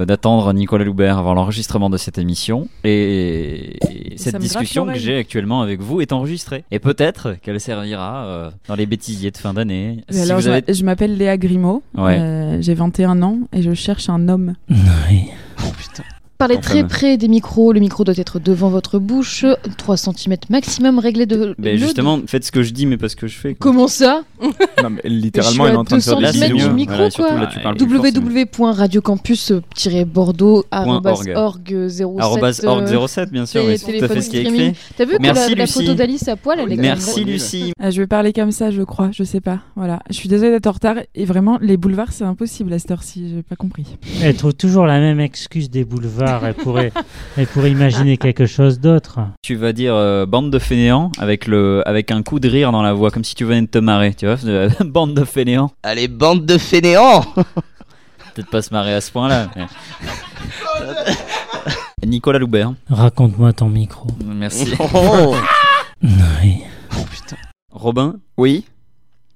d'attendre 0.05 0.53
Nicolas 0.53 0.85
Loubert 0.85 1.19
avant 1.19 1.35
l'enregistrement 1.35 1.91
de 1.91 1.97
cette 1.97 2.19
émission 2.19 2.69
et, 2.85 3.77
et 4.13 4.19
cette 4.19 4.37
discussion 4.39 4.87
que 4.87 4.95
j'ai 4.99 5.17
actuellement 5.17 5.63
avec 5.63 5.81
vous 5.81 6.01
est 6.01 6.13
enregistrée. 6.13 6.65
Et 6.71 6.79
peut-être 6.79 7.37
qu'elle 7.43 7.61
servira 7.61 8.25
euh, 8.25 8.51
dans 8.69 8.75
les 8.75 8.87
bêtisiers 8.87 9.31
de 9.31 9.37
fin 9.37 9.55
d'année. 9.55 9.99
Si 10.11 10.21
alors, 10.21 10.47
avez- 10.47 10.63
je 10.73 10.85
m'appelle 10.85 11.17
Léa 11.17 11.37
Grimaud. 11.37 11.83
Ouais. 11.97 12.20
Euh, 12.21 12.59
J'ai 12.61 12.75
21 12.75 13.23
ans 13.23 13.39
et 13.53 13.63
je 13.63 13.73
cherche 13.75 14.09
un 14.09 14.29
homme. 14.29 14.55
Parlez 16.41 16.57
Enfin, 16.57 16.63
très 16.71 16.83
ouais. 16.83 16.89
près 16.89 17.17
des 17.17 17.29
micros. 17.29 17.73
Le 17.73 17.79
micro 17.79 18.03
doit 18.03 18.15
être 18.17 18.41
devant 18.41 18.71
votre 18.71 18.99
bouche. 18.99 19.45
3 19.77 19.97
cm 19.97 20.37
maximum 20.49 20.99
réglé 20.99 21.27
de. 21.27 21.55
Le- 21.57 21.77
justement, 21.77 22.19
faites 22.27 22.45
ce 22.45 22.51
que 22.51 22.65
je 22.65 22.73
dis, 22.73 22.87
mais 22.87 22.97
pas 22.97 23.09
ce 23.09 23.15
que 23.17 23.29
je 23.29 23.37
fais. 23.39 23.55
quoi. 23.55 23.71
Comment 23.71 23.87
ça 23.87 24.23
Non, 24.83 24.91
mais 24.91 25.03
littéralement, 25.05 25.65
Je 25.65 25.69
suis 25.69 25.71
il 25.71 25.75
est 25.75 25.79
en 25.79 25.85
train 25.85 25.99
de 25.99 26.03
faire 26.03 26.19
200 26.19 26.33
des 26.33 26.41
bisous. 26.53 26.69
du 26.69 26.75
micro, 26.75 26.95
Voilà, 26.97 27.11
surtout 27.11 27.31
quoi. 27.31 27.41
là, 27.41 27.47
tu 27.47 27.61
parles 27.61 27.77
plus 27.77 27.87
fort, 27.89 28.05
c'est 28.07 28.21
mieux. 28.21 28.31
www.radiocampus-bordeaux 28.31 30.65
Org. 30.73 31.33
org 31.37 31.89
07 31.89 32.07
Arrobase 32.19 32.65
org 32.65 33.07
07, 33.09 33.31
bien 33.31 33.47
sûr, 33.47 33.65
mais 33.67 33.77
c'est 33.77 33.99
tout 33.99 34.05
à 34.05 34.09
fait 34.09 34.21
ce 34.23 34.31
qui 34.31 34.39
est 34.39 34.45
streaming. 34.45 34.71
écrit. 34.71 34.81
T'as 34.97 35.05
vu 35.05 35.17
que 35.17 35.23
Merci, 35.23 35.51
la, 35.51 35.57
la 35.57 35.65
Lucie. 35.65 35.81
photo 35.81 35.95
d'Alice 35.95 36.29
à 36.29 36.37
poil, 36.37 36.61
elle 36.61 36.73
est 36.73 36.77
Merci. 36.77 37.25
Lucie. 37.25 37.73
Euh, 37.83 37.91
je 37.91 38.01
vais 38.01 38.07
parler 38.07 38.33
comme 38.33 38.53
ça, 38.53 38.71
je 38.71 38.83
crois. 38.83 39.11
Je 39.13 39.25
sais 39.25 39.41
pas. 39.41 39.61
Voilà. 39.77 40.01
Je 40.09 40.15
suis 40.15 40.29
désolée 40.29 40.53
d'être 40.53 40.67
en 40.67 40.73
retard. 40.73 40.97
Et 41.15 41.25
vraiment, 41.25 41.59
les 41.61 41.77
boulevards, 41.77 42.13
c'est 42.13 42.25
impossible 42.25 42.73
à 42.73 42.79
cette 42.79 42.91
heure-ci. 42.91 43.31
J'ai 43.35 43.43
pas 43.43 43.57
compris. 43.57 43.85
Elle 44.23 44.37
trouve 44.37 44.55
toujours 44.55 44.87
la 44.87 45.01
même 45.01 45.21
excuse 45.21 45.71
des 45.71 45.85
boulevards. 45.85 46.30
Elle 46.43 46.55
pourrait, 46.55 46.93
elle 47.37 47.47
pourrait 47.47 47.71
imaginer 47.71 48.17
quelque 48.17 48.47
chose 48.47 48.81
d'autre. 48.81 49.19
Tu 49.43 49.55
vas 49.57 49.73
dire 49.73 49.95
euh, 49.95 50.27
bande 50.27 50.51
de 50.51 50.59
fainéants 50.59 51.11
avec, 51.19 51.47
le, 51.47 51.83
avec 51.87 52.11
un 52.11 52.23
coup 52.23 52.41
de 52.41 52.49
rire 52.49 52.73
dans 52.73 52.83
la 52.83 52.93
voix, 52.93 53.11
comme 53.11 53.25
si 53.25 53.35
tu 53.35 53.45
venais 53.45 53.63
de 53.63 53.67
te 53.67 53.79
marrer, 53.79 54.15
tu 54.15 54.27
vois. 54.27 54.37
bande 54.85 55.15
de 55.15 55.25
fainéants. 55.25 55.71
Allez, 55.83 56.09
bande 56.09 56.47
de 56.47 56.59
fainéants 56.59 57.21
Peut-être 58.35 58.51
pas 58.51 58.63
se 58.63 58.73
marrer 58.73 58.95
à 58.95 59.01
ce 59.01 59.11
point-là. 59.11 59.49
mais- 59.57 59.67
Nicolas 62.07 62.39
Loubert. 62.39 62.73
Raconte-moi 62.89 63.53
ton 63.53 63.69
micro. 63.69 64.09
Merci. 64.25 64.73
Oh. 64.95 65.35
Oui. 66.03 66.63
Robin? 67.73 68.17
Oui. 68.37 68.65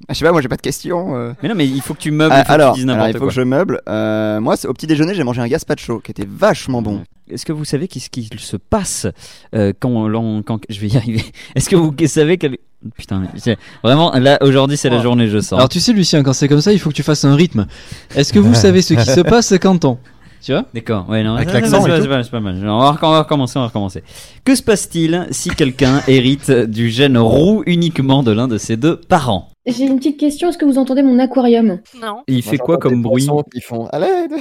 Ah, 0.08 0.12
Je 0.12 0.18
sais 0.18 0.24
pas, 0.24 0.32
moi 0.32 0.40
j'ai 0.42 0.48
pas 0.48 0.56
de 0.56 0.60
questions. 0.62 1.16
euh. 1.16 1.32
Mais 1.42 1.48
non, 1.48 1.54
mais 1.54 1.66
il 1.66 1.80
faut 1.80 1.94
que 1.94 1.98
tu 2.00 2.10
meubles, 2.10 2.32
Ah, 2.34 2.40
il 2.40 2.42
faut 2.44 2.48
que 2.48 2.52
alors, 2.52 2.74
tu 2.74 2.80
dises 2.80 2.84
alors, 2.88 2.96
n'importe 2.96 3.10
il 3.10 3.18
faut 3.18 3.24
quoi. 3.24 3.28
que 3.28 3.34
je 3.34 3.40
meuble. 3.42 3.80
Euh, 3.88 4.40
moi, 4.40 4.56
c'est- 4.56 4.68
au 4.68 4.72
petit 4.74 4.86
déjeuner, 4.86 5.14
j'ai 5.14 5.24
mangé 5.24 5.40
un 5.40 5.48
gazpacho 5.48 6.00
qui 6.00 6.10
était 6.10 6.28
vachement 6.28 6.82
bon. 6.82 7.02
Est-ce 7.30 7.46
que 7.46 7.52
vous 7.52 7.64
savez 7.64 7.88
qu'est-ce 7.88 8.10
qui 8.10 8.28
se 8.36 8.56
passe 8.56 9.06
euh, 9.54 9.72
quand, 9.80 10.06
l'on- 10.08 10.42
quand 10.42 10.60
je 10.68 10.78
vais 10.80 10.88
y 10.88 10.96
arriver? 10.96 11.22
Est-ce 11.54 11.70
que 11.70 11.76
vous 11.76 11.94
savez 12.06 12.36
quel 12.38 12.58
putain 12.98 13.22
c'est- 13.36 13.56
vraiment 13.82 14.12
là 14.12 14.36
aujourd'hui 14.42 14.76
c'est 14.76 14.90
la 14.90 14.98
Oh. 14.98 15.02
journée 15.02 15.26
je 15.28 15.38
sens. 15.40 15.54
Alors 15.54 15.70
tu 15.70 15.80
sais 15.80 15.94
Lucien, 15.94 16.22
quand 16.22 16.34
c'est 16.34 16.48
comme 16.48 16.60
ça, 16.60 16.70
il 16.72 16.78
faut 16.78 16.90
que 16.90 16.94
tu 16.94 17.02
fasses 17.02 17.24
un 17.24 17.34
rythme. 17.34 17.66
Est-ce 18.14 18.30
que 18.32 18.38
vous 18.38 18.52
savez 18.54 18.82
ce 18.82 18.92
qui 18.92 19.04
se 19.06 19.20
passe 19.22 19.54
quand 19.60 19.86
on 19.86 19.96
Tu 20.42 20.52
vois? 20.52 20.66
D'accord, 20.74 21.08
ouais, 21.08 21.22
non, 21.24 21.36
Avec 21.36 21.48
ça, 21.48 21.54
l'accent 21.54 21.80
c'est 21.82 21.88
et 21.88 21.92
pas- 21.92 21.96
tout. 21.96 22.02
c'est 22.02 22.08
pas, 22.10 22.22
c'est 22.24 22.30
pas 22.30 22.40
mal. 22.40 22.56
On 22.62 22.78
va, 22.78 22.98
on 23.00 23.10
va 23.10 23.18
recommencer, 23.22 23.56
on 23.56 23.62
va 23.62 23.68
recommencer. 23.68 24.02
Que 24.44 24.54
se 24.54 24.62
passe-t-il 24.62 25.26
si 25.30 25.48
quelqu'un 25.48 26.02
hérite 26.06 26.50
du 26.50 26.90
gène 26.90 27.16
roux 27.16 27.62
uniquement 27.64 28.22
de 28.22 28.32
l'un 28.32 28.46
de 28.48 28.58
ses 28.58 28.76
deux 28.76 28.96
parents? 28.96 29.48
J'ai 29.66 29.84
une 29.84 29.96
petite 29.96 30.18
question, 30.18 30.50
est-ce 30.50 30.58
que 30.58 30.66
vous 30.66 30.76
entendez 30.78 31.02
mon 31.02 31.18
aquarium? 31.18 31.78
Non. 32.00 32.22
Il 32.28 32.42
fait 32.42 32.58
quoi 32.58 32.76
comme 32.78 33.02
bruit? 33.02 33.26
Ils 33.54 33.62
font 33.62 33.86
à 33.86 33.98
l'aide. 33.98 34.32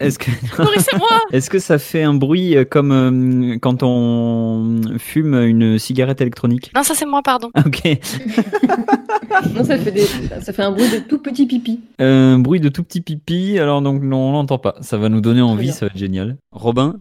Est-ce 0.00 0.18
que 0.18 0.30
Est-ce 1.32 1.48
que 1.48 1.60
ça 1.60 1.78
fait 1.78 2.02
un 2.02 2.14
bruit 2.14 2.56
euh, 2.56 2.64
comme 2.64 2.90
euh, 2.90 3.58
quand 3.60 3.84
on 3.84 4.80
fume 4.98 5.34
une 5.34 5.78
cigarette 5.78 6.20
électronique? 6.20 6.72
Non, 6.74 6.82
ça 6.82 6.94
c'est 6.94 7.06
moi, 7.06 7.22
pardon. 7.22 7.50
Ok. 7.64 7.82
Non, 9.54 9.64
ça 9.64 9.78
fait, 9.78 9.92
des... 9.92 10.02
ça 10.40 10.52
fait 10.52 10.62
un 10.62 10.72
bruit 10.72 10.90
de 10.90 10.98
tout 10.98 11.18
petit 11.18 11.46
pipi. 11.46 11.80
Un 11.98 12.38
bruit 12.38 12.60
de 12.60 12.68
tout 12.68 12.82
petit 12.82 13.00
pipi, 13.00 13.58
alors 13.58 13.82
donc 13.82 14.02
non, 14.02 14.30
on 14.30 14.32
l'entend 14.32 14.58
pas. 14.58 14.74
Ça 14.80 14.98
va 14.98 15.08
nous 15.08 15.20
donner 15.20 15.40
envie, 15.40 15.72
ça 15.72 15.86
va 15.86 15.92
être 15.92 15.98
génial. 15.98 16.36
Robin? 16.50 16.96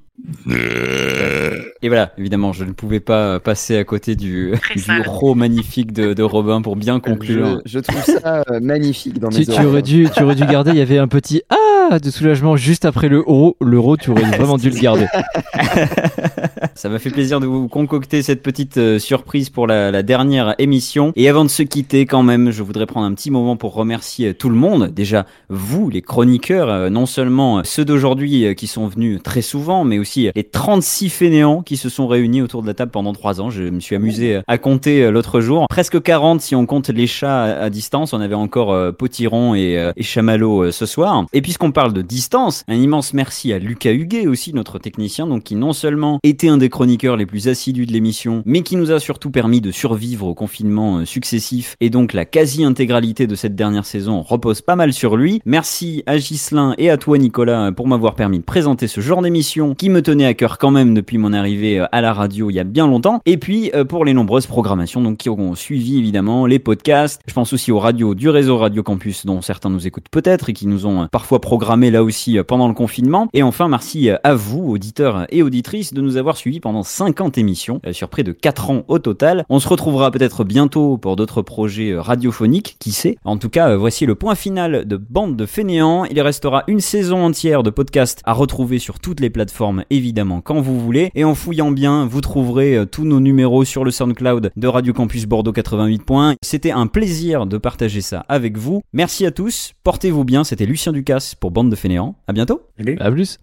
Et 1.84 1.90
voilà, 1.90 2.14
évidemment, 2.18 2.54
je 2.54 2.64
ne 2.64 2.72
pouvais 2.72 3.02
pas 3.02 3.42
passer 3.42 3.76
à 3.76 3.84
côté 3.84 4.16
du, 4.16 4.54
du 4.76 5.02
ro 5.06 5.36
magnifique 5.36 5.92
de, 5.92 6.14
de 6.14 6.24
Robin 6.24 6.62
pour 6.62 6.78
bien 6.78 7.02
conclure. 7.02 7.60
Je, 7.66 7.72
je 7.74 7.80
trouve 7.80 8.02
ça 8.02 8.46
euh, 8.50 8.62
magnifique 8.62 9.20
dans 9.20 9.28
mes 9.28 9.46
tu, 9.46 9.52
tu 9.52 9.66
aurais 9.66 9.82
dû, 9.82 10.08
tu 10.16 10.24
aurais 10.24 10.36
dû 10.36 10.46
garder, 10.46 10.72
il 10.72 10.78
y 10.78 10.82
avait 10.82 10.98
un 10.98 11.10
petit 11.10 11.42
ah 11.90 12.00
de 12.00 12.10
soulagement 12.10 12.56
juste 12.56 12.86
après 12.86 13.10
le 13.10 13.18
euro. 13.18 13.58
L'euro, 13.62 13.98
tu 13.98 14.12
aurais 14.12 14.22
vraiment 14.38 14.58
dû 14.58 14.70
le 14.70 14.80
garder. 14.80 15.08
Ça 16.76 16.90
m'a 16.90 17.00
fait 17.00 17.10
plaisir 17.10 17.40
de 17.40 17.46
vous 17.46 17.68
concocter 17.68 18.22
cette 18.22 18.42
petite 18.42 18.78
euh, 18.78 19.00
surprise 19.00 19.50
pour 19.50 19.68
la, 19.68 19.92
la 19.92 20.04
dernière 20.04 20.56
émission. 20.58 21.12
Et 21.16 21.30
avant 21.30 21.44
de 21.44 21.50
se 21.50 21.64
quitter, 21.64 22.06
quand 22.06 22.24
même, 22.24 22.52
je 22.52 22.64
voudrais 22.64 22.86
prendre 22.86 23.06
un 23.06 23.14
petit 23.14 23.32
moment 23.32 23.58
pour 23.58 23.74
remercier 23.74 24.30
euh, 24.30 24.34
tout 24.34 24.50
le 24.50 24.56
monde. 24.56 24.88
Déjà, 24.88 25.26
vous, 25.50 25.90
les 25.90 26.02
chroniqueurs, 26.02 26.70
euh, 26.70 26.90
non 26.90 27.06
seulement 27.06 27.60
euh, 27.60 27.62
ceux 27.64 27.86
d'aujourd'hui 27.86 28.46
euh, 28.46 28.54
qui 28.54 28.68
sont 28.68 28.88
venus 28.88 29.22
très 29.22 29.42
souvent, 29.42 29.84
mais 29.84 30.00
aussi 30.00 30.28
euh, 30.28 30.32
les 30.36 30.44
36 30.44 31.10
fainéants 31.10 31.62
qui 31.62 31.73
se 31.78 31.90
sont 31.90 32.08
réunis 32.08 32.42
autour 32.42 32.62
de 32.62 32.68
la 32.68 32.74
table 32.74 32.92
pendant 32.92 33.14
trois 33.14 33.42
ans. 33.42 33.50
Je 33.50 33.64
me 33.64 33.80
suis 33.80 33.96
amusé 33.96 34.42
à 34.48 34.58
compter 34.58 35.04
euh, 35.04 35.12
l'autre 35.12 35.42
jour. 35.42 35.68
Presque 35.70 36.02
40 36.02 36.42
si 36.42 36.56
on 36.56 36.66
compte 36.66 36.90
les 36.90 37.08
chats 37.08 37.44
à, 37.44 37.70
distance. 37.70 38.14
On 38.14 38.22
avait 38.22 38.36
encore 38.36 38.72
euh, 38.74 38.92
Potiron 38.92 39.56
et, 39.56 39.78
euh, 39.78 39.92
Chamallow 40.00 40.72
ce 40.72 40.86
soir. 40.86 41.26
Et 41.34 41.42
puisqu'on 41.42 41.72
parle 41.72 41.94
de 41.94 42.02
distance, 42.02 42.64
un 42.68 42.76
immense 42.76 43.14
merci 43.14 43.54
à 43.54 43.60
Lucas 43.60 43.92
Huguet 43.92 44.28
aussi, 44.28 44.54
notre 44.54 44.80
technicien, 44.80 45.28
donc 45.28 45.44
qui 45.44 45.56
non 45.56 45.74
seulement 45.74 46.20
était 46.24 46.50
un 46.50 46.58
des 46.58 46.70
chroniqueurs 46.70 47.18
les 47.18 47.26
plus 47.26 47.48
assidus 47.48 47.86
de 47.86 47.94
l'émission, 47.94 48.44
mais 48.46 48.62
qui 48.62 48.76
nous 48.76 48.92
a 48.92 49.00
surtout 49.00 49.32
permis 49.32 49.62
de 49.62 49.72
survivre 49.72 50.28
au 50.28 50.34
confinement 50.34 51.06
successif. 51.06 51.76
Et 51.80 51.90
donc 51.90 52.14
la 52.14 52.26
quasi-intégralité 52.26 53.28
de 53.28 53.36
cette 53.36 53.56
dernière 53.56 53.86
saison 53.86 54.22
repose 54.22 54.62
pas 54.62 54.76
mal 54.76 54.94
sur 54.94 55.16
lui. 55.16 55.42
Merci 55.46 56.04
à 56.06 56.18
Ghislain 56.18 56.76
et 56.78 56.90
à 56.90 56.98
toi 56.98 57.18
Nicolas 57.18 57.72
pour 57.72 57.88
m'avoir 57.88 58.16
permis 58.16 58.40
de 58.40 58.44
présenter 58.44 58.88
ce 58.88 59.02
genre 59.02 59.22
d'émission 59.22 59.76
qui 59.76 59.90
me 59.90 60.02
tenait 60.02 60.26
à 60.26 60.34
cœur 60.34 60.58
quand 60.58 60.72
même 60.72 60.94
depuis 60.94 61.18
mon 61.18 61.34
arrivée 61.34 61.63
euh, 61.64 61.86
à 61.92 62.02
la 62.02 62.14
radio 62.14 62.50
il 62.50 62.54
y 62.54 62.60
a 62.60 62.64
bien 62.64 62.88
longtemps. 62.88 63.22
Et 63.26 63.38
puis 63.38 63.72
euh, 63.74 63.86
pour 63.86 64.06
les 64.06 64.14
nombreuses 64.14 64.48
programmations 64.48 65.02
donc 65.02 65.18
qui 65.18 65.30
auront 65.30 65.56
suivi 65.56 65.98
évidemment 65.98 66.46
les 66.46 66.60
podcasts. 66.60 67.22
Je 67.28 67.34
pense 67.34 67.54
aussi 67.54 67.72
aux 67.72 67.80
radios 67.80 68.16
du 68.16 68.30
réseau 68.30 68.58
Radio 68.58 68.84
Campus 68.84 69.26
dont 69.26 69.42
certains 69.42 69.70
nous 69.70 69.88
écoutent 69.88 70.10
peut-être 70.12 70.50
et 70.50 70.54
qui 70.54 70.68
nous 70.68 70.86
ont 70.86 71.04
euh, 71.04 71.06
parfois 71.12 71.42
programmé 71.42 71.92
là 71.92 72.04
aussi 72.04 72.38
pendant 72.48 72.68
le 72.68 72.74
confinement. 72.74 73.28
Et 73.34 73.44
enfin 73.44 73.68
merci 73.68 74.10
à 74.10 74.34
vous 74.36 74.70
auditeurs 74.70 75.26
et 75.30 75.44
auditrices 75.44 75.94
de 75.94 76.02
nous 76.02 76.18
avoir 76.18 76.38
suivis 76.38 76.60
pendant 76.60 76.84
50 76.84 77.38
émissions 77.38 77.82
sur 77.92 78.10
près 78.10 78.24
de 78.24 78.32
4 78.32 78.70
ans 78.70 78.84
au 78.88 79.00
total. 79.00 79.46
On 79.50 79.60
se 79.60 79.68
retrouvera 79.68 80.12
peut-être 80.12 80.44
bientôt 80.44 80.98
pour 80.98 81.16
d'autres 81.16 81.42
projets 81.42 81.96
radiophoniques, 81.98 82.76
qui 82.80 82.92
sait? 82.92 83.18
En 83.24 83.38
tout 83.38 83.50
cas, 83.50 83.76
voici 83.76 84.06
le 84.06 84.16
point 84.16 84.36
final 84.36 84.86
de 84.86 84.98
Bande 84.98 85.36
de 85.36 85.46
fainéants. 85.46 86.06
Il 86.06 86.20
restera 86.22 86.64
une 86.68 86.80
saison 86.80 87.24
entière 87.26 87.64
de 87.64 87.70
podcast 87.70 88.22
à 88.26 88.34
retrouver 88.34 88.80
sur 88.80 89.00
toutes 89.00 89.20
les 89.20 89.30
plateformes 89.30 89.84
évidemment 89.90 90.42
quand 90.42 90.62
vous 90.62 90.80
voulez. 90.80 91.12
Et 91.16 91.24
en 91.24 91.36
fouillant 91.44 91.72
bien, 91.72 92.06
vous 92.06 92.22
trouverez 92.22 92.78
euh, 92.78 92.86
tous 92.86 93.04
nos 93.04 93.20
numéros 93.20 93.66
sur 93.66 93.84
le 93.84 93.92
SoundCloud 93.92 94.52
de 94.56 94.68
Radio 94.70 94.94
Campus 94.94 95.26
Bordeaux 95.26 95.52
88 95.52 96.02
points. 96.02 96.36
C'était 96.42 96.72
un 96.72 96.88
plaisir 96.88 97.48
de 97.48 97.58
partager 97.58 98.00
ça 98.00 98.26
avec 98.30 98.58
vous. 98.58 98.82
Merci 98.94 99.26
à 99.26 99.32
tous, 99.32 99.74
portez-vous 99.84 100.24
bien, 100.24 100.46
c'était 100.46 100.66
Lucien 100.66 100.94
Ducasse 100.94 101.36
pour 101.36 101.52
Bande 101.52 101.70
de 101.70 101.76
fainéants. 101.76 102.16
À 102.28 102.34
bientôt. 102.34 102.62
À 103.02 103.12
plus. 103.12 103.40